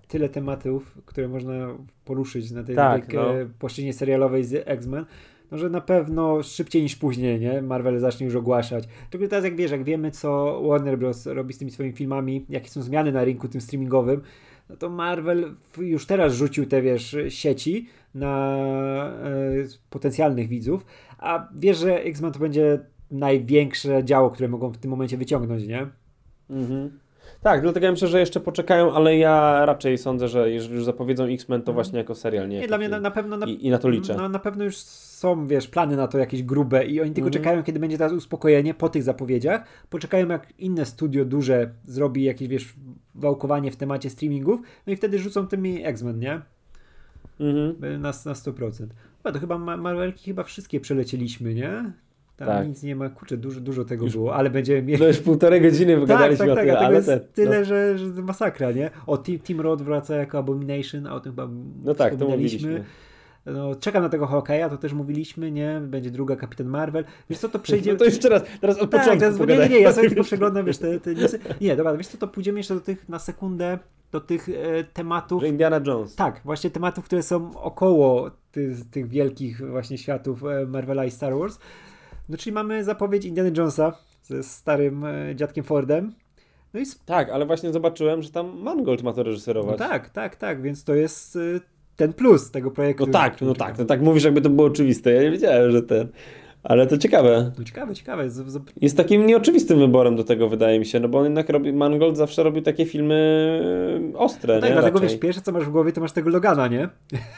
[0.07, 1.67] tyle tematów, które można
[2.05, 3.23] poruszyć na tej, tak, tej no.
[3.59, 5.05] płaszczyźnie serialowej z X-Men,
[5.51, 7.61] no, że na pewno szybciej niż później, nie?
[7.61, 8.83] Marvel zacznie już ogłaszać.
[9.09, 11.25] Tylko teraz jak wiesz, jak wiemy, co Warner Bros.
[11.25, 14.21] robi z tymi swoimi filmami, jakie są zmiany na rynku tym streamingowym,
[14.69, 18.57] no to Marvel już teraz rzucił te, wiesz, sieci na
[19.23, 19.31] e,
[19.89, 20.85] potencjalnych widzów,
[21.17, 22.79] a wiesz, że X-Men to będzie
[23.11, 25.87] największe działo, które mogą w tym momencie wyciągnąć, nie?
[26.49, 26.99] Mhm.
[27.41, 31.23] Tak, dlatego ja myślę, że jeszcze poczekają, ale ja raczej sądzę, że jeżeli już zapowiedzą
[31.23, 31.75] X-Men, to mhm.
[31.75, 32.59] właśnie jako serial, nie?
[32.59, 33.37] Nie, dla mnie na, na pewno...
[33.37, 34.15] Na, I, I, na to liczę.
[34.15, 37.43] No, na pewno już są, wiesz, plany na to jakieś grube i oni tylko mhm.
[37.43, 39.65] czekają, kiedy będzie teraz uspokojenie po tych zapowiedziach.
[39.89, 42.73] Poczekają, jak inne studio duże zrobi jakieś, wiesz,
[43.15, 46.41] wałkowanie w temacie streamingów, no i wtedy rzucą tymi X-Men, nie?
[47.39, 48.01] Mhm.
[48.01, 48.87] Na, na 100%.
[49.17, 51.91] Chyba to chyba Marvelki chyba wszystkie przelecieliśmy, nie?
[52.37, 52.67] Tam tak.
[52.67, 55.01] nic nie ma, kurczę, dużo, dużo tego już, było, ale będziemy mieli...
[55.01, 57.65] No już półtorej godziny wygadaliśmy tak, tak, tak, o tym, ale jest te, tyle, no.
[57.65, 58.89] że, że masakra, nie?
[59.07, 61.49] O, Team, Team Road wraca jako Abomination, a o tym chyba
[61.83, 62.83] No tak, to mówiliśmy.
[63.45, 65.81] No, czekam na tego hokeja, to też mówiliśmy, nie?
[65.83, 67.05] Będzie druga Kapitan Marvel.
[67.29, 67.93] Wiesz co, to przejdzie...
[67.93, 70.23] No to jeszcze raz, teraz od tak, początku teraz, Nie, nie, nie, ja sobie tylko
[70.23, 71.39] przeglądam, wiesz, te, te newsy.
[71.61, 73.79] Nie, dobra, wiesz co, to pójdziemy jeszcze do tych, na sekundę,
[74.11, 75.41] do tych e, tematów...
[75.41, 76.15] Że Indiana Jones.
[76.15, 81.37] Tak, właśnie tematów, które są około ty, tych wielkich właśnie światów e, Marvela i Star
[81.37, 81.59] Wars.
[82.29, 86.13] No czyli mamy zapowiedź Indiana Jonesa ze starym e, dziadkiem Fordem.
[86.73, 89.79] No i tak, ale właśnie zobaczyłem, że tam Mangold ma to reżyserować.
[89.79, 91.39] No tak, tak, tak, więc to jest e,
[91.95, 93.05] ten plus tego projektu.
[93.05, 95.11] No tak, no tak, no tak mówisz jakby to było oczywiste.
[95.11, 96.07] Ja nie wiedziałem, że ten.
[96.63, 97.51] Ale to ciekawe.
[97.57, 98.29] No ciekawe, ciekawe.
[98.29, 98.59] Z, z...
[98.81, 102.17] Jest takim nieoczywistym wyborem do tego, wydaje mi się, no bo on jednak robi, Mangold
[102.17, 103.61] zawsze robił takie filmy
[104.13, 104.73] e, ostre, no tak, nie?
[104.73, 105.09] dlatego Raczej.
[105.09, 106.89] wiesz, pierwsze co masz w głowie, to masz tego Logana, nie?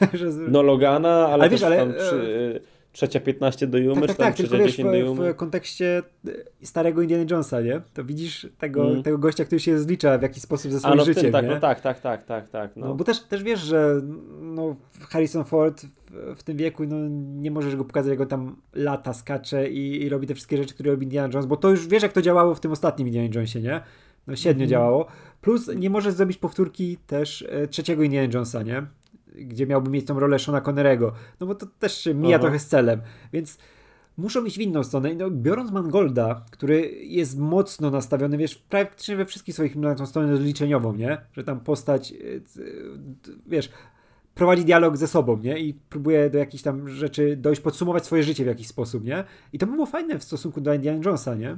[0.51, 1.88] no Logana, ale, ale wiesz, ale...
[1.93, 2.61] Przy
[2.98, 5.32] trzecia 15 do Jumy, tak, tak, tak, trzecia 10 do Jumy.
[5.32, 7.82] W, w kontekście e, starego Indiana Jonesa, nie?
[7.94, 9.03] To widzisz tego, mm.
[9.03, 11.52] tego gościa, który się zlicza w jakiś sposób ze swoim no życiem, tak, nie?
[11.52, 12.76] No tak, tak, tak, tak, tak.
[12.76, 12.88] No.
[12.88, 12.95] no.
[12.95, 14.02] bo też, też wiesz, że
[14.41, 14.76] no,
[15.10, 15.86] Harrison Ford
[16.36, 16.95] w, tym wieku, no
[17.41, 20.74] nie możesz go pokazać, jak on tam lata, skacze i, i, robi te wszystkie rzeczy,
[20.74, 23.30] które robi Indiana Jones, bo to już wiesz, jak to działało w tym ostatnim Indiana
[23.36, 23.82] Jonesie, nie?
[24.28, 24.69] No średnio mm.
[24.69, 25.07] działało.
[25.41, 28.86] Plus nie możesz zrobić powtórki też e, trzeciego Indiana Jonesa, nie?
[29.39, 32.41] Gdzie miałby mieć tą rolę Shona Connerego, no bo to też się mija Aha.
[32.41, 33.01] trochę z celem,
[33.34, 33.57] więc
[34.18, 35.15] muszą iść w inną stronę.
[35.15, 40.05] No, biorąc Mangolda, który jest mocno nastawiony, wiesz, praktycznie we wszystkich swoich filmach na tą
[40.05, 41.18] stronę rozliczeniową, nie?
[41.34, 42.15] Że tam postać, e,
[43.47, 43.69] wiesz,
[44.35, 45.59] prowadzi dialog ze sobą, nie?
[45.59, 49.23] I próbuje do jakichś tam rzeczy dojść, podsumować swoje życie w jakiś sposób, nie?
[49.53, 51.57] I to by było fajne w stosunku do Indiana Jonesa, nie?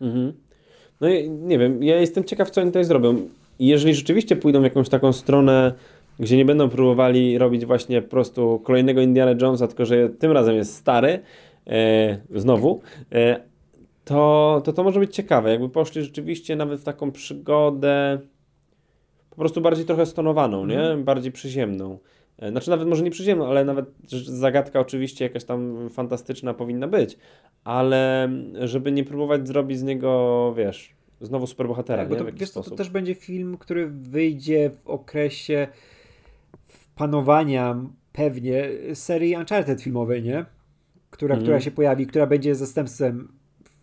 [0.00, 0.32] Mhm.
[1.00, 3.28] No nie wiem, ja jestem ciekaw, co oni tutaj zrobią.
[3.58, 5.74] Jeżeli rzeczywiście pójdą w jakąś taką stronę
[6.22, 10.56] gdzie nie będą próbowali robić właśnie po prostu kolejnego Indiana Jonesa, tylko że tym razem
[10.56, 11.20] jest stary,
[11.66, 12.80] e, znowu,
[13.12, 13.40] e,
[14.04, 15.50] to, to to może być ciekawe.
[15.50, 18.18] Jakby poszli rzeczywiście nawet w taką przygodę
[19.30, 20.80] po prostu bardziej trochę stonowaną, nie?
[20.80, 21.04] Mm.
[21.04, 21.98] Bardziej przyziemną.
[22.38, 23.86] E, znaczy nawet może nie przyziemną, ale nawet
[24.24, 27.18] zagadka oczywiście jakaś tam fantastyczna powinna być,
[27.64, 28.28] ale
[28.64, 32.16] żeby nie próbować zrobić z niego, wiesz, znowu superbohatera, tak, nie?
[32.16, 35.68] W to, wiesz, to, to też będzie film, który wyjdzie w okresie
[36.94, 37.76] panowania
[38.12, 40.44] pewnie serii Uncharted filmowej, nie?
[41.10, 41.44] Która, mm.
[41.44, 43.28] która się pojawi, która będzie zastępstwem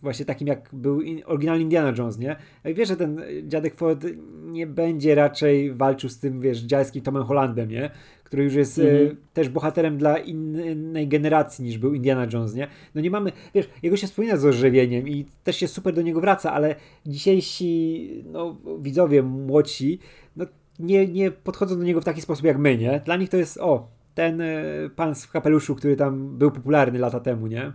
[0.02, 2.36] właśnie takim jak był in, oryginalny Indiana Jones, nie?
[2.66, 4.06] Wiesz, że ten dziadek Ford
[4.46, 7.90] nie będzie raczej walczył z tym, wiesz, dziadkiem Tomem Hollandem, nie?
[8.24, 9.16] Który już jest mm -hmm.
[9.34, 12.68] też bohaterem dla innej generacji niż był Indiana Jones, nie?
[12.96, 16.22] No nie mamy, wiesz, jego się wspomina z ożywieniem i też się super do niego
[16.22, 16.76] wraca, ale
[17.06, 20.00] dzisiejsi, no, widzowie młodsi,
[20.36, 20.46] no
[20.80, 23.02] nie, nie podchodzą do niego w taki sposób jak my, nie?
[23.06, 27.20] Dla nich to jest, o, ten y, pan w kapeluszu, który tam był popularny lata
[27.20, 27.74] temu, nie?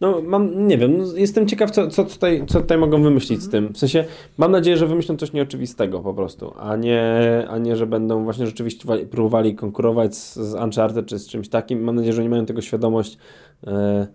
[0.00, 3.48] No, mam, nie wiem, no, jestem ciekaw, co, co, tutaj, co tutaj mogą wymyślić z
[3.48, 3.72] tym.
[3.72, 4.04] W sensie,
[4.38, 8.46] mam nadzieję, że wymyślą coś nieoczywistego po prostu, a nie, a nie że będą właśnie
[8.46, 11.82] rzeczywiście wali- próbowali konkurować z, z Uncharted czy z czymś takim.
[11.82, 13.18] Mam nadzieję, że nie mają tego świadomość.
[13.66, 14.06] E,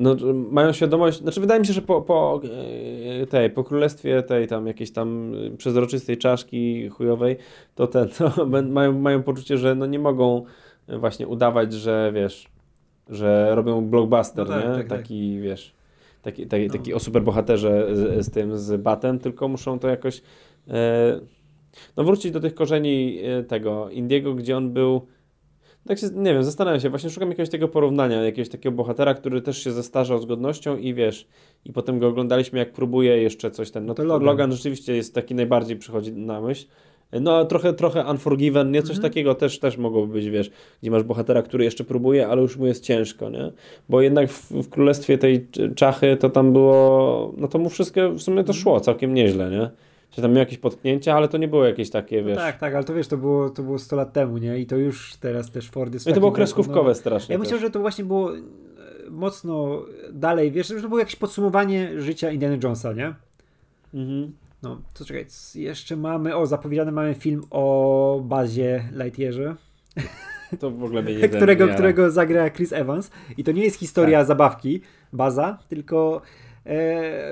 [0.00, 0.16] no,
[0.50, 2.40] mają świadomość, znaczy wydaje mi się, że po, po
[3.22, 7.36] e, tej, po królestwie tej tam jakiejś tam e, przezroczystej czaszki chujowej,
[7.74, 10.44] to ten, to mają, mają poczucie, że no nie mogą
[10.88, 12.48] e, właśnie udawać, że wiesz,
[13.08, 14.74] że robią blockbuster, No tak, nie?
[14.74, 14.98] tak, tak.
[14.98, 15.74] taki, wiesz,
[16.22, 16.72] taki, taki, No.
[16.72, 20.22] taki o superbohaterze z, z tym, z Batem, tylko muszą to jakoś
[20.68, 21.20] e,
[21.96, 23.18] no wrócić do tych korzeni
[23.48, 25.06] tego Indiego, gdzie on był
[25.90, 29.42] tak się, nie wiem, zastanawiam się, właśnie szukam jakiegoś tego porównania, jakiegoś takiego bohatera, który
[29.42, 31.26] też się zestarzał z godnością i wiesz,
[31.64, 34.26] i potem go oglądaliśmy, jak próbuje jeszcze coś ten, no To to Logan.
[34.26, 34.52] Logan.
[34.52, 36.66] rzeczywiście jest taki najbardziej przychodzi na myśl.
[37.20, 39.02] No a trochę, trochę Unforgiven, nie coś Mhm.
[39.12, 40.50] takiego też, też mogłoby być, wiesz,
[40.82, 43.52] gdzie masz bohatera, który jeszcze próbuje, ale już mu jest ciężko, nie?
[43.88, 45.46] Bo jednak w, w królestwie tej
[45.76, 49.70] czachy to tam było, no to mu wszystko w sumie to szło całkiem nieźle, nie?
[50.10, 52.36] Czy tam miał jakieś potknięcia, ale to nie było jakieś takie, No wiesz.
[52.38, 54.58] tak, tak, ale to wiesz, to było, to było 100 lat temu, nie?
[54.58, 57.32] I to już teraz też Fordy No i to było kreskówkowe strasznie.
[57.32, 58.40] Ja myślę, że to właśnie było e,
[59.10, 59.82] mocno
[60.12, 63.14] dalej, wiesz, że to było jakieś podsumowanie życia Indiana Jonesa, nie?
[63.94, 64.32] Mhm.
[64.62, 69.56] No, co czekaj, jeszcze mamy, o, zapowiedziany mamy film o bazie Lightyearze,
[70.60, 73.10] To w ogóle mnie nie którego, którego zagra Chris Evans.
[73.36, 74.26] I to nie jest historia Tak.
[74.28, 74.80] zabawki,
[75.12, 76.22] baza, tylko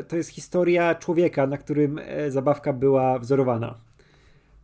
[0.08, 3.74] to jest historia człowieka, na którym e, zabawka była wzorowana.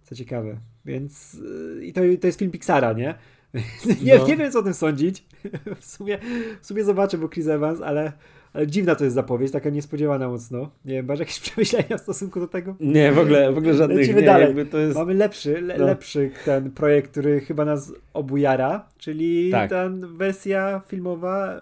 [0.03, 0.57] Co ciekawe.
[0.85, 1.37] Więc
[1.81, 3.15] e, i to, to jest film Pixara, nie?
[4.03, 4.27] nie, No.
[4.27, 5.25] nie wiem, co o tym sądzić.
[5.81, 6.19] w, sumie,
[6.61, 8.13] w sumie zobaczę, bo Chris Evans, ale,
[8.53, 10.71] ale dziwna to jest zapowiedź, taka niespodziewana mocno.
[10.85, 12.77] Nie wiem, masz jakieś przemyślenia w stosunku do tego?
[12.81, 14.55] Nie, w ogóle, w ogóle żadnych Lecimy nie, dalej.
[14.75, 14.97] jest...
[14.97, 15.87] Mamy lepszy, le, No.
[15.87, 19.71] lepszy ten projekt, który chyba nas obujara, czyli Tak.
[19.71, 21.61] ta wersja filmowa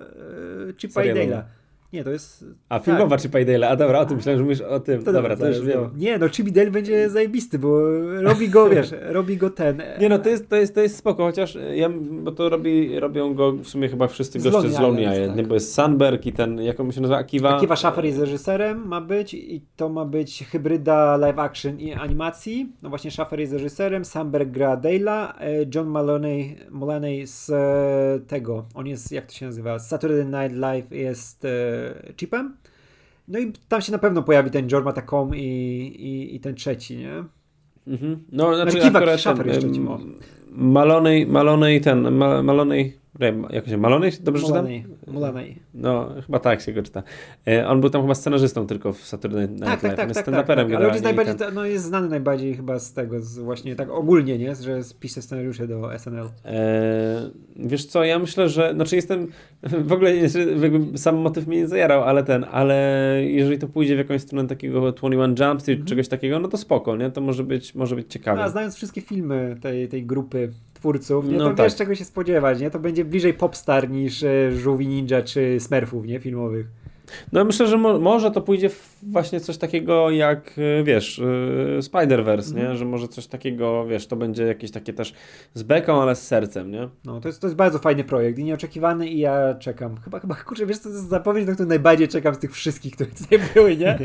[0.70, 1.08] e, Chipa i.
[1.08, 1.42] Dale'a.
[1.92, 2.44] Nie, to jest...
[2.68, 3.20] A filmowa tak.
[3.20, 3.68] czy Paydale?
[3.68, 5.02] A dobra, o tym myślałem, że mówisz o tym.
[5.02, 5.90] To dobra, to już wiem.
[5.96, 9.82] Nie, no Chip i Dale będzie zajebisty, bo robi go, wiesz, robi go ten...
[10.00, 13.34] Nie no, to jest, to jest, to jest spoko, chociaż ja, bo to robi, robią
[13.34, 15.46] go w sumie chyba wszyscy Z goście z Lonely Island, tak.
[15.46, 17.56] bo jest Sandberg i ten, jak on się nazywa, Akiwa?
[17.56, 22.72] Akiva Schaffer jest reżyserem, ma być i to ma być hybryda live action i animacji.
[22.82, 28.64] No właśnie Schaffer jest reżyserem, Samberg gra Dale'a, e, John Maloney, Mulaney z e, tego,
[28.74, 31.81] on jest, jak to się nazywa, Saturday Night Live jest e,
[32.16, 32.56] Chipem.
[33.28, 35.40] No i tam się na pewno pojawi ten Jorma Tacom i,
[35.98, 37.24] i, i ten trzeci, nie?
[37.86, 38.24] Mhm.
[38.32, 39.80] No, znaczy Akiva akurat Schaffer ten, jeszcze
[40.50, 42.92] Maloney, Maloney ten, Ma, Maloney, nie,
[43.50, 44.56] jak się, Maloney, dobrze czytam?
[44.64, 44.84] Mulaney.
[45.06, 45.58] Mulaney.
[45.74, 47.02] No, chyba tak się go czyta.
[47.48, 49.96] E, on był tam chyba scenarzystą tylko w Saturday Night Tak, tak, Live.
[49.96, 50.74] tak, Jest tak, tak, stand-uperem tak.
[50.74, 54.38] Ale jest, najbardziej, ten- no, jest znany najbardziej chyba z tego, z właśnie tak ogólnie,
[54.38, 54.54] nie?
[54.54, 56.28] Że pisze scenariusze do SNL.
[56.44, 59.28] E, wiesz co, ja myślę, że, znaczy jestem,
[59.62, 63.98] w ogóle jakby sam motyw mnie nie zajarał, ale ten, ale jeżeli to pójdzie w
[63.98, 65.86] jakąś stronę takiego 21 Jump Street, Mhm.
[65.86, 67.10] czegoś takiego, no to spoko, nie?
[67.10, 68.36] To może być, może być ciekawe.
[68.38, 70.52] No, a znając wszystkie filmy tej, tej grupy
[70.86, 71.66] twórców, nie, No to tak.
[71.66, 72.70] wiesz czego się spodziewać, nie?
[72.70, 76.20] To będzie bliżej Popstar niż e, Żółwi Ninja czy Smurfów, nie?
[76.20, 76.66] Filmowych.
[77.32, 78.70] No myślę, że mo może to pójdzie
[79.02, 81.22] właśnie coś takiego jak, y, wiesz, y,
[81.80, 82.56] Spider-Verse, Mhm.
[82.72, 82.76] nie?
[82.76, 85.14] Że może coś takiego, wiesz, to będzie jakieś takie też
[85.54, 86.88] z beką, ale z sercem, nie?
[87.04, 89.96] No, to jest, to jest bardzo fajny projekt i nieoczekiwany i ja czekam.
[90.00, 93.10] Chyba, chyba, kurczę, wiesz, to jest zapowiedź, na którą najbardziej czekam z tych wszystkich, które
[93.10, 93.98] tutaj były, nie?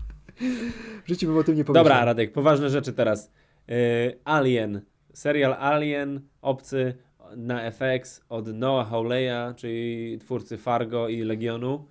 [1.04, 1.84] w życiu bym o tym nie pomyślał.
[1.84, 3.30] Dobra, Radek, poważne rzeczy teraz.
[3.70, 4.80] Y, Alien,
[5.14, 6.94] serial Alien, obcy
[7.36, 11.84] na FX od Noah Hawleya, czyli twórcy Fargo i Legionu,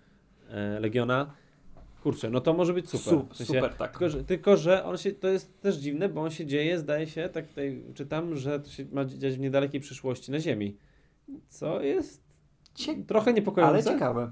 [0.50, 1.34] e, Legiona.
[2.04, 3.14] Kurczę, no to może być super.
[3.14, 3.92] Su- W sensie, super, tak.
[3.92, 7.08] Tylko że, tylko, że on się, to jest też dziwne, bo on się dzieje, zdaje
[7.08, 10.78] się, tak tutaj czytam, że to się ma dziać w niedalekiej przyszłości na Ziemi.
[11.50, 12.22] Co jest
[12.76, 13.74] Cie- trochę niepokojące.
[13.74, 14.32] Ale ciekawe.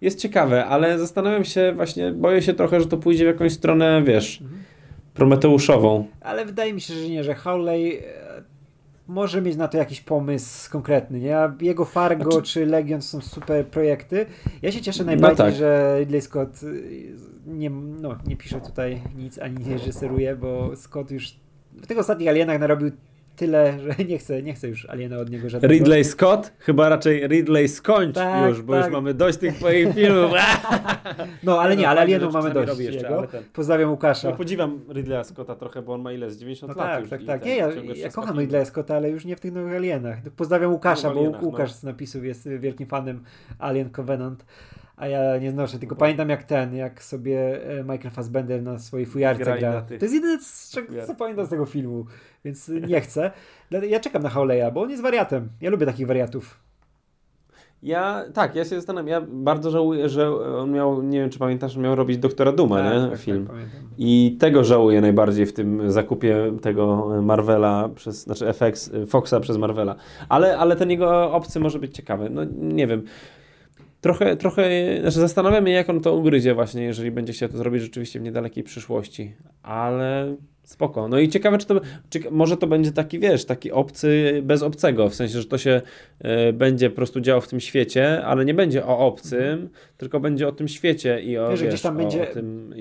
[0.00, 4.02] Jest ciekawe, ale zastanawiam się właśnie, boję się trochę, że to pójdzie w jakąś stronę,
[4.04, 4.62] wiesz, Mhm.
[5.18, 6.06] Prometeuszową.
[6.20, 8.02] Ale wydaje mi się, że nie, że Howley e,
[9.08, 11.36] może mieć na to jakiś pomysł konkretny, nie?
[11.60, 14.26] Jego Fargo Znaczy- czy Legion są super projekty.
[14.62, 15.54] Ja się cieszę najbardziej, tak.
[15.54, 17.16] że Ridley Scott y,
[17.46, 21.36] nie, no, nie pisze tutaj nic, ani nie reżyseruje, bo Scott już
[21.82, 22.90] w tych ostatnich Alienach narobił
[23.38, 25.74] tyle, że nie chce, nie chce już Aliena od niego żadnego.
[25.74, 26.52] Ridley Scott?
[26.58, 28.84] Chyba raczej Ridley skończ Tak, już, bo tak.
[28.84, 30.32] już mamy dość tych twoich filmów.
[31.42, 33.18] No, ale No, nie, ale fajnie, Alienów że mamy dość robi jeszcze, jego.
[33.18, 34.30] ale ten- Pozdrawiam Łukasza.
[34.30, 36.30] No, podziwiam Ridleya Scotta trochę, bo on ma ile?
[36.30, 37.10] Z 90 No lat tak, już.
[37.10, 37.44] tak, tak.
[37.44, 38.40] Nie, ja, ja kocham.
[38.40, 40.18] Ridleya Scotta, ale już nie w tych nowych Alienach.
[40.36, 41.76] Pozdrawiam Łukasza, No, bo Alienach, Łukasz no.
[41.76, 43.22] z napisów jest wielkim fanem
[43.58, 44.44] Alien Covenant,
[44.98, 49.06] a ja nie znoszę, tylko pamiętam jak ten, jak sobie e, Michael Fassbender na swojej
[49.06, 49.82] fujarce gra.
[49.82, 51.16] To jest jedyne, co fujarkach.
[51.16, 52.06] pamiętam z tego filmu,
[52.44, 53.30] więc nie chcę.
[53.88, 55.48] Ja czekam na Howleya, bo on jest wariatem.
[55.60, 56.60] Ja lubię takich wariatów.
[57.82, 61.76] Ja, tak, ja się zastanawiam, ja bardzo żałuję, że on miał, nie wiem czy pamiętasz,
[61.76, 63.00] miał robić Doktora Duma, Tak, nie?
[63.00, 63.46] tak, tak, Film.
[63.46, 63.80] pamiętam.
[63.98, 69.94] I tego żałuję najbardziej w tym zakupie tego Marvela przez, znaczy FX, Foxa przez Marvela.
[70.28, 72.30] Ale, ale ten jego obcy może być ciekawy.
[72.30, 73.02] No nie wiem.
[74.00, 74.70] Trochę, trochę,
[75.00, 78.22] znaczy zastanawiam się, jak on to ugryzie właśnie, jeżeli będzie chciał to zrobić rzeczywiście w
[78.22, 79.32] niedalekiej przyszłości.
[79.62, 81.08] Ale spoko.
[81.08, 81.80] No i ciekawe, czy to,
[82.10, 85.82] czy, może to będzie taki, wiesz, taki obcy bez obcego, w sensie, że to się
[86.18, 90.48] e, będzie po prostu działo w tym świecie, ale nie będzie o obcym, tylko będzie
[90.48, 92.74] o tym świecie i o, Wiesz, wiesz, o, będzie- o tym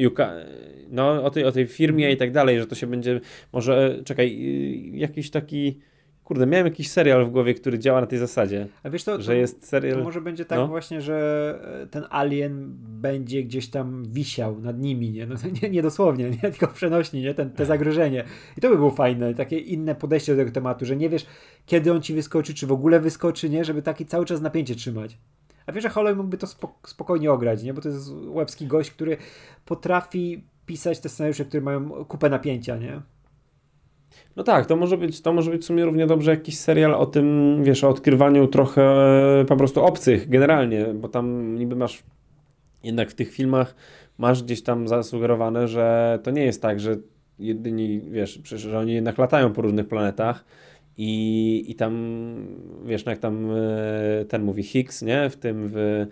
[0.89, 3.21] no, o tej, o tej firmie i tak dalej, że to się będzie,
[3.53, 5.79] może, czekaj, y, jakiś taki,
[6.27, 9.23] kurde, miałem jakiś serial w głowie, który działa na tej zasadzie, A wiesz, to, to,
[9.23, 10.03] że jest to serial...
[10.03, 10.67] może będzie tak no.
[10.67, 15.25] właśnie, że e, ten alien będzie gdzieś tam wisiał nad nimi, nie?
[15.25, 16.37] No, nie, nie dosłownie, nie?
[16.51, 17.33] tylko przenośni, nie?
[17.33, 18.23] Ten, te zagrożenie.
[18.57, 21.25] I to by było fajne, takie inne podejście do tego tematu, że nie wiesz,
[21.65, 23.65] kiedy on ci wyskoczy, czy w ogóle wyskoczy, nie?
[23.65, 25.17] Żeby taki cały czas napięcie trzymać.
[25.65, 27.73] A wiesz, że Holloway mógłby to spok- spokojnie ograć, nie?
[27.73, 29.17] Bo to jest łebski gość, który
[29.65, 33.01] potrafi pisać te scenariusze, które mają kupę napięcia, nie?
[34.35, 37.05] No tak, to może być, to może być w sumie równie dobrze jakiś serial o
[37.05, 38.81] tym, wiesz, o odkrywaniu trochę
[39.41, 42.03] e, po prostu obcych generalnie, bo tam niby masz
[42.83, 43.75] jednak w tych filmach
[44.17, 46.95] masz gdzieś tam zasugerowane, że to nie jest tak, że
[47.39, 50.45] jedyni, wiesz, przecież, że oni jednak latają po różnych planetach
[50.97, 51.93] i, i tam,
[52.85, 56.07] wiesz, no jak tam e, ten mówi Higgs, nie, w tym w,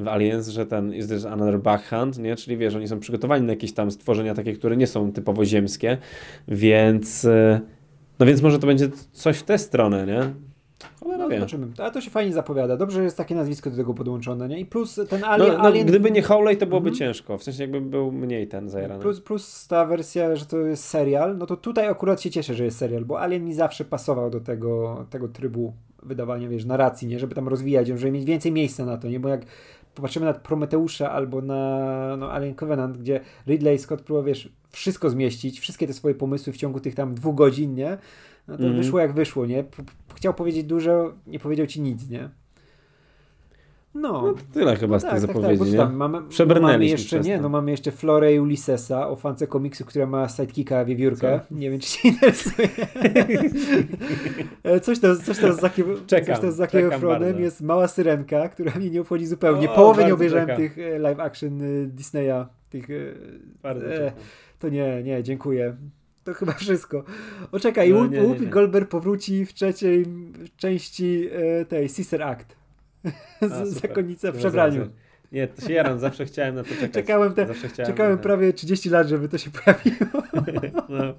[0.00, 3.52] w Aliens, że ten is this another backhand, nie, czyli wiesz, oni są przygotowani na
[3.52, 5.98] jakieś tam stworzenia takie, które nie są typowo ziemskie,
[6.48, 7.60] więc e,
[8.18, 10.20] no więc może to będzie coś w tę stronę, nie?
[11.18, 11.36] No, wie.
[11.36, 11.66] zobaczymy.
[11.78, 12.76] Ale to się fajnie zapowiada.
[12.76, 14.60] Dobrze, że jest takie nazwisko do tego podłączone, nie?
[14.60, 15.52] I plus ten No, alien...
[15.52, 15.86] no, alien...
[15.86, 16.98] gdyby nie Howley, to byłoby Mhm.
[16.98, 17.38] ciężko.
[17.38, 19.02] W sensie jakby był mniej ten zajarany.
[19.02, 22.64] Plus, plus ta wersja, że to jest serial, no to tutaj akurat się cieszę, że
[22.64, 25.72] jest serial, bo Alien mi zawsze pasował do tego, tego trybu
[26.02, 27.18] wydawania, wiesz, narracji, nie?
[27.18, 29.20] Żeby tam rozwijać ją, żeby mieć więcej miejsca na to, nie?
[29.20, 29.40] Bo jak
[29.94, 35.60] popatrzymy na Prometeusza albo na no, Alien Covenant, gdzie Ridley Scott próbował, wiesz, wszystko zmieścić,
[35.60, 37.98] wszystkie te swoje pomysły w ciągu tych tam dwóch godzin, nie?
[38.48, 38.82] No to Mhm.
[38.82, 39.64] wyszło jak wyszło, nie?
[39.64, 39.82] P-
[40.14, 42.30] Chciał powiedzieć dużo, nie powiedział ci nic, nie?
[43.94, 44.22] No.
[44.22, 45.76] No tyle chyba z tych bo zapowiedzi, co nie?
[45.76, 49.84] tam, mamy, Przebrnęliśmy mamy jeszcze, nie, no mamy jeszcze Florę i Ulyssesa o fance komiksu,
[49.84, 51.40] która ma sidekicka wiewiórkę.
[51.50, 52.68] Nie wiem, czy się interesuje.
[54.82, 56.90] Coś tam, coś tam z Zakiem, Czekam, coś tam z Zakiem
[57.38, 59.70] jest mała syrenka, która mnie nie obchodzi zupełnie.
[59.70, 60.62] O, Połowę nie obejrzałem czekam.
[60.62, 64.12] tych e, live action e, Disneya, tych, e, e,
[64.58, 65.76] to nie, nie, dziękuję.
[66.24, 67.04] To chyba wszystko.
[67.52, 68.46] O czekaj, No, Whoopi.
[68.46, 70.06] Goldberg powróci w trzeciej
[70.56, 71.28] części
[71.68, 72.59] tej Sister Act.
[73.40, 73.66] A.
[73.66, 74.88] Zakonnica w przebraniu.
[75.32, 76.92] Nie, to się jaram, zawsze chciałem na to czekać.
[76.92, 77.46] Czekałem te-
[77.86, 80.22] Czekałem prawie 30 lat, żeby to się pojawiło.
[80.88, 81.14] No.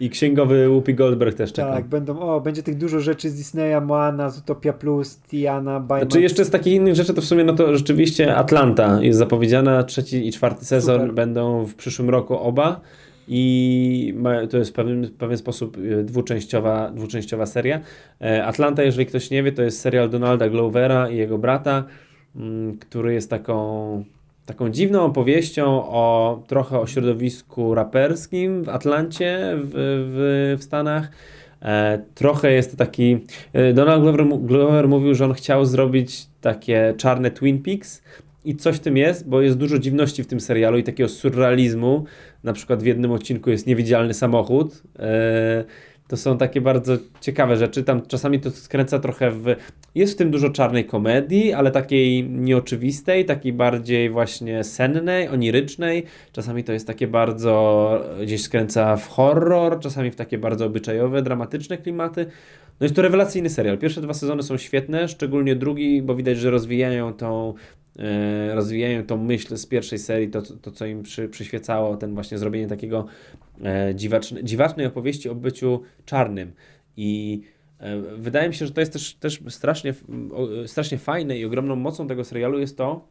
[0.00, 1.72] I księgowy Whoopi Goldberg też czeka.
[1.72, 6.12] Tak, będą, o, będzie tych dużo rzeczy z Disneya, Moana, Zootopia Plus, Tiana, Baymax.
[6.12, 9.82] Znaczy jeszcze z takich innych rzeczy to w sumie no to rzeczywiście Atlanta jest zapowiedziana,
[9.82, 11.14] trzeci i czwarty sezon Super.
[11.14, 12.80] będą w przyszłym roku oba
[13.28, 14.14] i
[14.50, 17.80] to jest w pewien, pewien sposób e, dwuczęściowa, dwuczęściowa seria.
[18.20, 21.84] E, Atlanta, jeżeli ktoś nie wie, to jest serial Donalda Glovera i jego brata,
[22.36, 24.04] mm, który jest taką
[24.46, 31.10] taką dziwną opowieścią o trochę o środowisku raperskim w Atlancie w, w, w Stanach.
[31.62, 33.18] E, trochę jest to taki.
[33.52, 38.02] e, Donald Glover, Glover mówił, że on chciał zrobić takie czarne Twin Peaks.
[38.48, 42.04] I coś w tym jest, bo jest dużo dziwności w tym serialu i takiego surrealizmu.
[42.44, 44.82] Na przykład w jednym odcinku jest niewidzialny samochód.
[44.98, 45.64] E,
[46.08, 47.84] to są takie bardzo ciekawe rzeczy.
[47.84, 49.56] Tam czasami to skręca trochę w.
[49.94, 56.04] Jest w tym dużo czarnej komedii, ale takiej nieoczywistej, takiej bardziej właśnie sennej, onirycznej.
[56.32, 58.04] Czasami to jest takie bardzo.
[58.22, 62.26] gdzieś skręca w horror, czasami w takie bardzo obyczajowe, dramatyczne klimaty.
[62.80, 63.78] No jest to rewelacyjny serial.
[63.78, 67.87] Pierwsze dwa sezony są świetne, szczególnie drugi, bo widać, że rozwijają tą, e,
[68.54, 72.66] rozwijają tą myśl z pierwszej serii, to, to co im przy, przyświecało, ten właśnie zrobienie
[72.66, 73.06] takiego
[73.64, 76.52] e, dziwaczne, dziwacznej opowieści o byciu czarnym.
[76.96, 77.42] I
[77.78, 79.94] e, wydaje mi się, że to jest też, też strasznie,
[80.66, 83.08] strasznie fajne i ogromną mocą tego serialu jest to,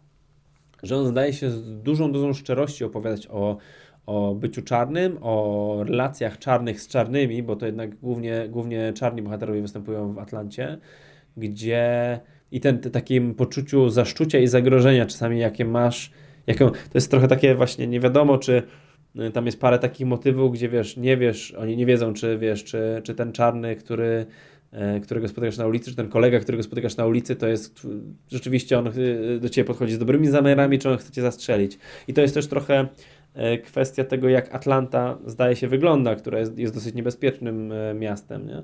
[0.84, 3.58] że on zdaje się z dużą dozą szczerości opowiadać o,
[4.06, 9.62] o byciu czarnym, o relacjach czarnych z czarnymi, bo to jednak głównie, głównie czarni bohaterowie
[9.62, 10.78] występują w Atlancie,
[11.38, 12.20] gdzie
[12.52, 16.12] i ten, te, takim poczuciu zaszczucia i zagrożenia czasami jakie masz,
[16.48, 18.64] jaką, to jest trochę takie właśnie nie wiadomo, czy
[19.20, 22.64] y, tam jest parę takich motywów, gdzie wiesz, nie wiesz, oni nie wiedzą, czy wiesz,
[22.64, 24.26] czy, czy ten czarny, który
[24.72, 27.88] e, którego spotykasz na ulicy, czy ten kolega, którego spotykasz na ulicy, to jest
[28.32, 31.78] rzeczywiście on y, do ciebie podchodzi z dobrymi zamiarami, czy on chce cię zastrzelić.
[32.08, 32.88] I to jest też trochę
[33.66, 38.48] kwestia tego, jak Atlanta zdaje się wygląda, która jest, jest dosyć niebezpiecznym e, miastem.
[38.48, 38.64] Nie?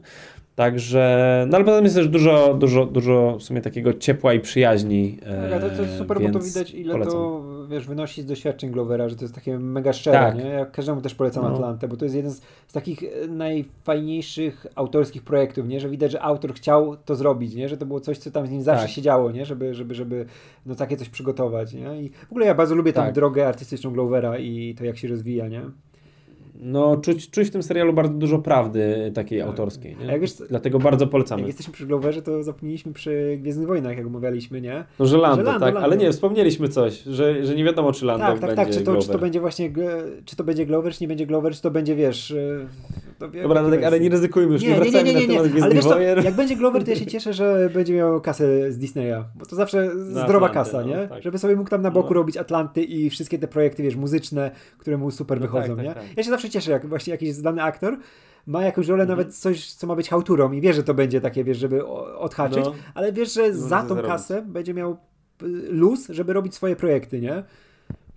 [0.55, 5.17] Także, no ale potem jest też dużo, dużo, dużo w sumie takiego ciepła i przyjaźni.
[5.51, 7.13] Tak, to, to jest super, bo to widać ile polecam.
[7.13, 10.37] to wiesz, wynosi z doświadczeń Glovera, że to jest takie mega szczere, tak.
[10.37, 10.43] nie?
[10.43, 11.49] Ja każdemu też polecam no.
[11.49, 15.79] Atlantę, bo to jest jeden z, z, takich e, najfajniejszych autorskich projektów, nie?
[15.79, 17.69] Że widać, że autor chciał to zrobić, nie?
[17.69, 18.95] Że to było coś, co tam z nim zawsze tak.
[18.95, 19.45] się działo, nie?
[19.45, 20.25] Żeby, żeby, żeby
[20.65, 22.01] no, takie coś przygotować, nie?
[22.01, 23.13] I w ogóle ja bardzo lubię tak.
[23.13, 25.61] drogę artystyczną Glovera i to, jak się rozwija, nie?
[26.55, 29.47] No, czuć, czuć w tym serialu bardzo dużo prawdy takiej tak.
[29.47, 29.97] autorskiej.
[30.07, 30.19] Nie?
[30.19, 31.41] Wiesz, Dlatego bardzo polecamy.
[31.41, 34.85] Jak jesteśmy przy Gloverze, to zapomnieliśmy przy Gwiezdnych Wojnach, jak omawialiśmy, nie?
[34.99, 35.87] No, że Lando, że Lando tak, Lando.
[35.87, 38.97] ale nie, wspomnieliśmy coś, że, że nie wiadomo, czy Lando tak, tak, tak, czy to,
[38.97, 39.71] czy to będzie właśnie,
[40.25, 42.31] czy to będzie Glover, czy nie będzie Glover, czy to będzie, wiesz...
[42.31, 42.67] Y,
[43.19, 45.49] to Dobra, no tak, ale nie ryzykujmy już, nie, nie wracajmy nie, nie, nie, nie,
[45.49, 45.63] nie.
[45.63, 48.77] Ale wiesz co, jak będzie Glover, to ja się cieszę, że będzie miał kasę z
[48.77, 51.07] Disneya, bo to zawsze zdrowa Atlanty, kasa, no, nie?
[51.07, 51.23] Tak.
[51.23, 52.13] Żeby sobie mógł tam na boku no.
[52.13, 55.85] robić Atlanty i wszystkie te projekty, wiesz, muzyczne, które mu super no tak, wychodzą, tak,
[55.85, 55.93] nie?
[55.93, 56.03] Tak.
[56.17, 57.97] Ja się zawsze cieszę, jak właśnie jakiś znany aktor
[58.47, 59.19] ma jakąś rolę, mhm.
[59.19, 61.87] nawet coś, co ma być hałturą i wie, że to będzie takie, wiesz, żeby
[62.17, 62.73] odhaczyć, no.
[62.93, 64.97] ale wiesz, że za tą kasę będzie miał y,
[65.69, 67.43] luz, żeby robić swoje projekty, nie?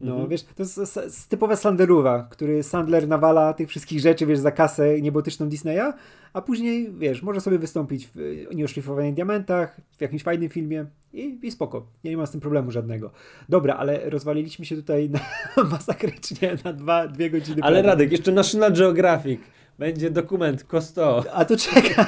[0.00, 0.28] No, mhm.
[0.28, 0.62] wiesz, to
[1.02, 5.92] jest typowa Sandlerowa, który Sandler nawala tych wszystkich rzeczy, wiesz, za kasę niebotyczną Disneya,
[6.32, 11.50] a później, wiesz, może sobie wystąpić w Nieoszlifowanych Diamentach, w jakimś fajnym filmie i, i
[11.50, 11.86] spoko.
[12.04, 13.10] Ja nie mam z tym problemu żadnego.
[13.48, 15.20] Dobra, ale rozwaliliśmy się tutaj na,
[15.70, 17.62] masakrycznie na dwa, dwie godziny.
[17.62, 17.86] Ale prawie.
[17.86, 19.40] Radek, jeszcze National Geographic.
[19.78, 21.24] Będzie dokument Kosto.
[21.32, 22.06] A to czekam.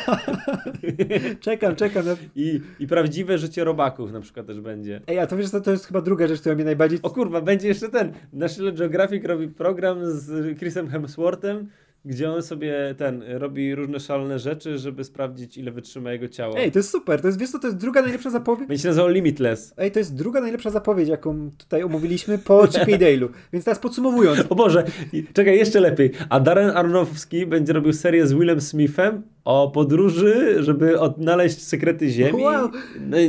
[1.40, 2.06] czekam, czekam.
[2.06, 2.16] Na...
[2.36, 5.00] I, I prawdziwe życie robaków na przykład też będzie.
[5.06, 6.98] Ej, a to wiesz, to, to jest chyba druga rzecz, która mnie najbardziej...
[7.02, 8.12] O kurwa, będzie jeszcze ten.
[8.32, 11.68] National Geographic robi program z Chrisem Hemsworthem,
[12.08, 16.58] gdzie on sobie ten robi różne szalone rzeczy, żeby sprawdzić, ile wytrzyma jego ciało.
[16.58, 17.20] Ej, to jest super.
[17.20, 18.68] To jest, wiesz co, to jest druga najlepsza zapowiedź.
[18.68, 19.74] Będzie się nazywał Limitless.
[19.76, 23.28] Ej, to jest druga najlepsza zapowiedź, jaką tutaj omówiliśmy po Chippy Dale'u.
[23.52, 24.44] Więc teraz podsumowując.
[24.48, 24.84] O Boże,
[25.32, 26.10] czekaj, jeszcze lepiej.
[26.28, 32.42] A Darren Arnowski będzie robił serię z Willem Smithem o podróży, żeby odnaleźć sekrety Ziemi,
[32.42, 32.70] wow.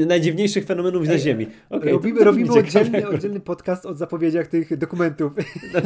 [0.08, 1.48] najdziwniejszych fenomenów Ej, na Ziemi.
[1.70, 5.32] Okay, robimy robimy oddzielny, oddzielny podcast o zapowiedziach tych dokumentów.
[5.74, 5.80] No.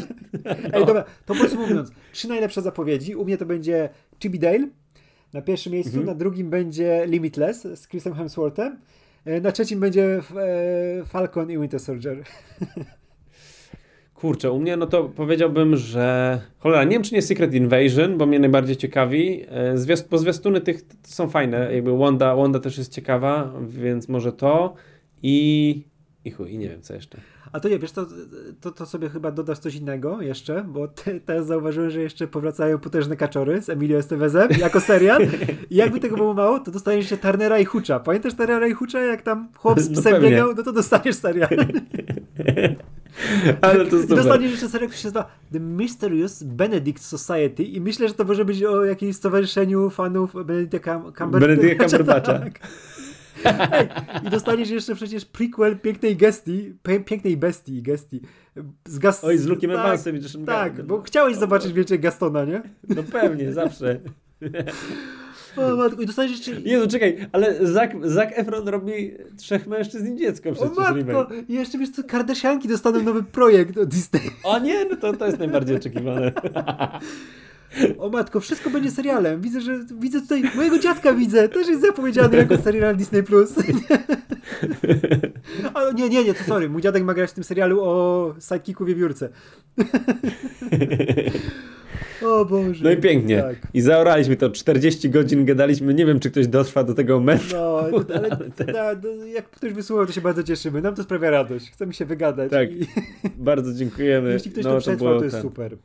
[0.74, 1.92] Ej, dobra, to podsumowując.
[2.12, 3.16] Trzy najlepsze zapowiedzi.
[3.16, 3.90] U mnie to będzie
[4.20, 4.68] Chibi Dale
[5.34, 6.06] na pierwszym miejscu, mhm.
[6.08, 8.78] na drugim będzie Limitless z Chrisem Hemsworthem,
[9.26, 12.24] e, na trzecim będzie e, Falcon i Winter Soldier.
[14.24, 18.26] Kurczę, u mnie no to powiedziałbym, że cholera, nie wiem czy nie Secret Invasion, bo
[18.26, 19.46] mnie najbardziej ciekawi.
[19.50, 24.34] E, zwiast, bo zwiastuny tych są fajne, jakby Wanda, Wanda też jest ciekawa, więc może
[24.34, 24.74] to
[25.24, 25.84] i
[26.26, 27.18] i chuj, i nie wiem co jeszcze.
[27.52, 28.06] A to nie, wiesz, to,
[28.62, 32.80] to, to sobie chyba dodasz coś innego jeszcze, bo te, teraz zauważyłem, że jeszcze powracają
[32.80, 35.22] Potężne Kaczory z Emilio Estevezem jako serial
[35.70, 38.00] i jakby tego było mało, to dostaniesz się Turnera i Hucza.
[38.00, 40.54] Pamiętasz Turnera i Hucza, jak tam chłop z no psem no biegał?
[40.56, 41.50] No to dostaniesz serial.
[43.62, 48.08] Ale to I dostaniesz jeszcze serial, który się nazywa The Mysterious Benedict Society i myślę,
[48.08, 51.26] że to może być o jakimś stowarzyszeniu fanów Benedicta Cumberbatcha.
[51.28, 52.40] Benedicta Cumberbatcha.
[52.40, 52.60] Tak.
[54.24, 56.74] I dostaniesz jeszcze przecież prequel pięknej gestii,
[57.06, 58.22] pięknej bestii, gestii.
[58.86, 59.24] Z Gast...
[59.24, 60.46] Oj, z Lukiem tak, Evansem.
[60.46, 62.62] Tak, bo chciałeś zobaczyć więcej Gastona, nie?
[62.90, 64.00] No pewnie, zawsze.
[65.58, 66.52] O matko, i dostaniesz jeszcze...
[66.52, 70.78] Jezu, czekaj, ale Zac, Zac Efron robi trzech mężczyzn i dziecko przecież.
[70.78, 74.22] O matko, i jeszcze wiesz co, Kardashianki dostaną nowy projekt od Disney.
[74.44, 76.32] O nie, no to, to jest najbardziej oczekiwane.
[77.98, 79.42] O matko, wszystko będzie serialem.
[79.42, 81.50] Widzę, że widzę tutaj mojego dziadka widzę.
[81.50, 83.54] Też jest zapowiedziany jako serial Disney Plus.
[85.74, 86.70] Ale nie, nie, nie, to sorry.
[86.70, 89.30] Mój dziadek ma grać w tym serialu o sidekicku wiewiórce.
[92.26, 92.84] O Boże.
[92.84, 93.42] No i pięknie.
[93.42, 93.56] Tak.
[93.74, 94.50] I zaoraliśmy to.
[94.50, 95.94] 40 godzin gadaliśmy.
[95.94, 97.46] Nie wiem, czy ktoś dotrwa do tego momentu.
[97.56, 97.92] No, ale,
[98.82, 100.82] ale no, jak ktoś wysłuchał, to się bardzo cieszymy.
[100.82, 101.72] Nam to sprawia radość.
[101.72, 102.52] Chcemy się wygadać.
[102.52, 102.72] Tak.
[102.72, 102.88] I...
[103.38, 104.34] Bardzo dziękujemy.
[104.34, 105.44] Jeśli ktoś no, to przetrwał, to, to jest ten.
[105.44, 105.78] super.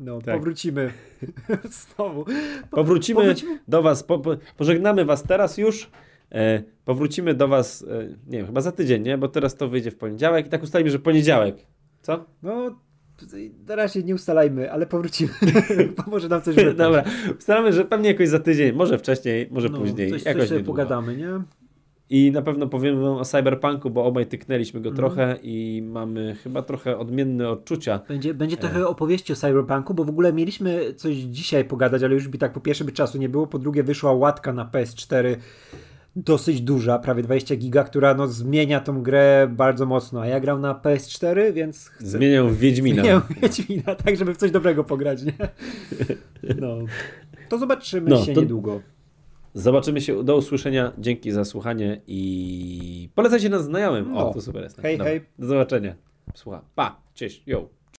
[0.00, 0.34] No, tak.
[0.34, 0.92] powrócimy
[1.94, 2.24] znowu.
[2.70, 5.90] Po, powrócimy, powrócimy, do Was, po, po, pożegnamy Was teraz już.
[6.32, 9.18] E, powrócimy do Was, e, nie wiem, chyba za tydzień, nie?
[9.18, 11.56] Bo teraz to wyjdzie w poniedziałek i tak ustalimy, że poniedziałek.
[12.02, 12.24] Co?
[12.42, 12.78] No,
[13.68, 15.32] na razie nie ustalajmy, ale powrócimy.
[16.04, 17.04] Pomoże nam coś Dobra,
[17.38, 20.10] ustalamy, że pewnie jakoś za tydzień, może wcześniej, może no, później.
[20.10, 21.40] Coś, jakoś coś sobie pogadamy, nie?
[22.10, 24.96] I na pewno powiemy o Cyberpunku, bo obaj tyknęliśmy go mm.
[24.96, 28.00] trochę i mamy chyba trochę odmienne odczucia.
[28.08, 28.86] Będzie, będzie trochę e.
[28.86, 32.60] opowieści o Cyberpunku, bo w ogóle mieliśmy coś dzisiaj pogadać, ale już by tak po
[32.60, 35.36] pierwsze by czasu nie było, po drugie wyszła łatka na PS4
[36.16, 40.60] dosyć duża, prawie 20 giga, która no zmienia tą grę bardzo mocno, a ja gram
[40.60, 41.88] na PS4, więc...
[41.88, 42.06] Chcę...
[42.06, 43.02] Zmienią w Wiedźmina.
[43.02, 45.32] Zmienią Wiedźmina, tak żeby w coś dobrego pograć, nie?
[46.60, 46.76] No.
[47.48, 48.40] To zobaczymy no, się to...
[48.40, 48.80] niedługo.
[49.54, 54.16] Zobaczymy się, do usłyszenia, dzięki za słuchanie i polecajcie nas znajomym.
[54.16, 54.34] O, no.
[54.34, 54.80] to super jest.
[54.80, 55.12] Hej, Dobra.
[55.12, 55.20] hej.
[55.38, 55.94] Do zobaczenia.
[56.34, 56.62] Słucha.
[56.74, 57.68] Pa, cześć, yo.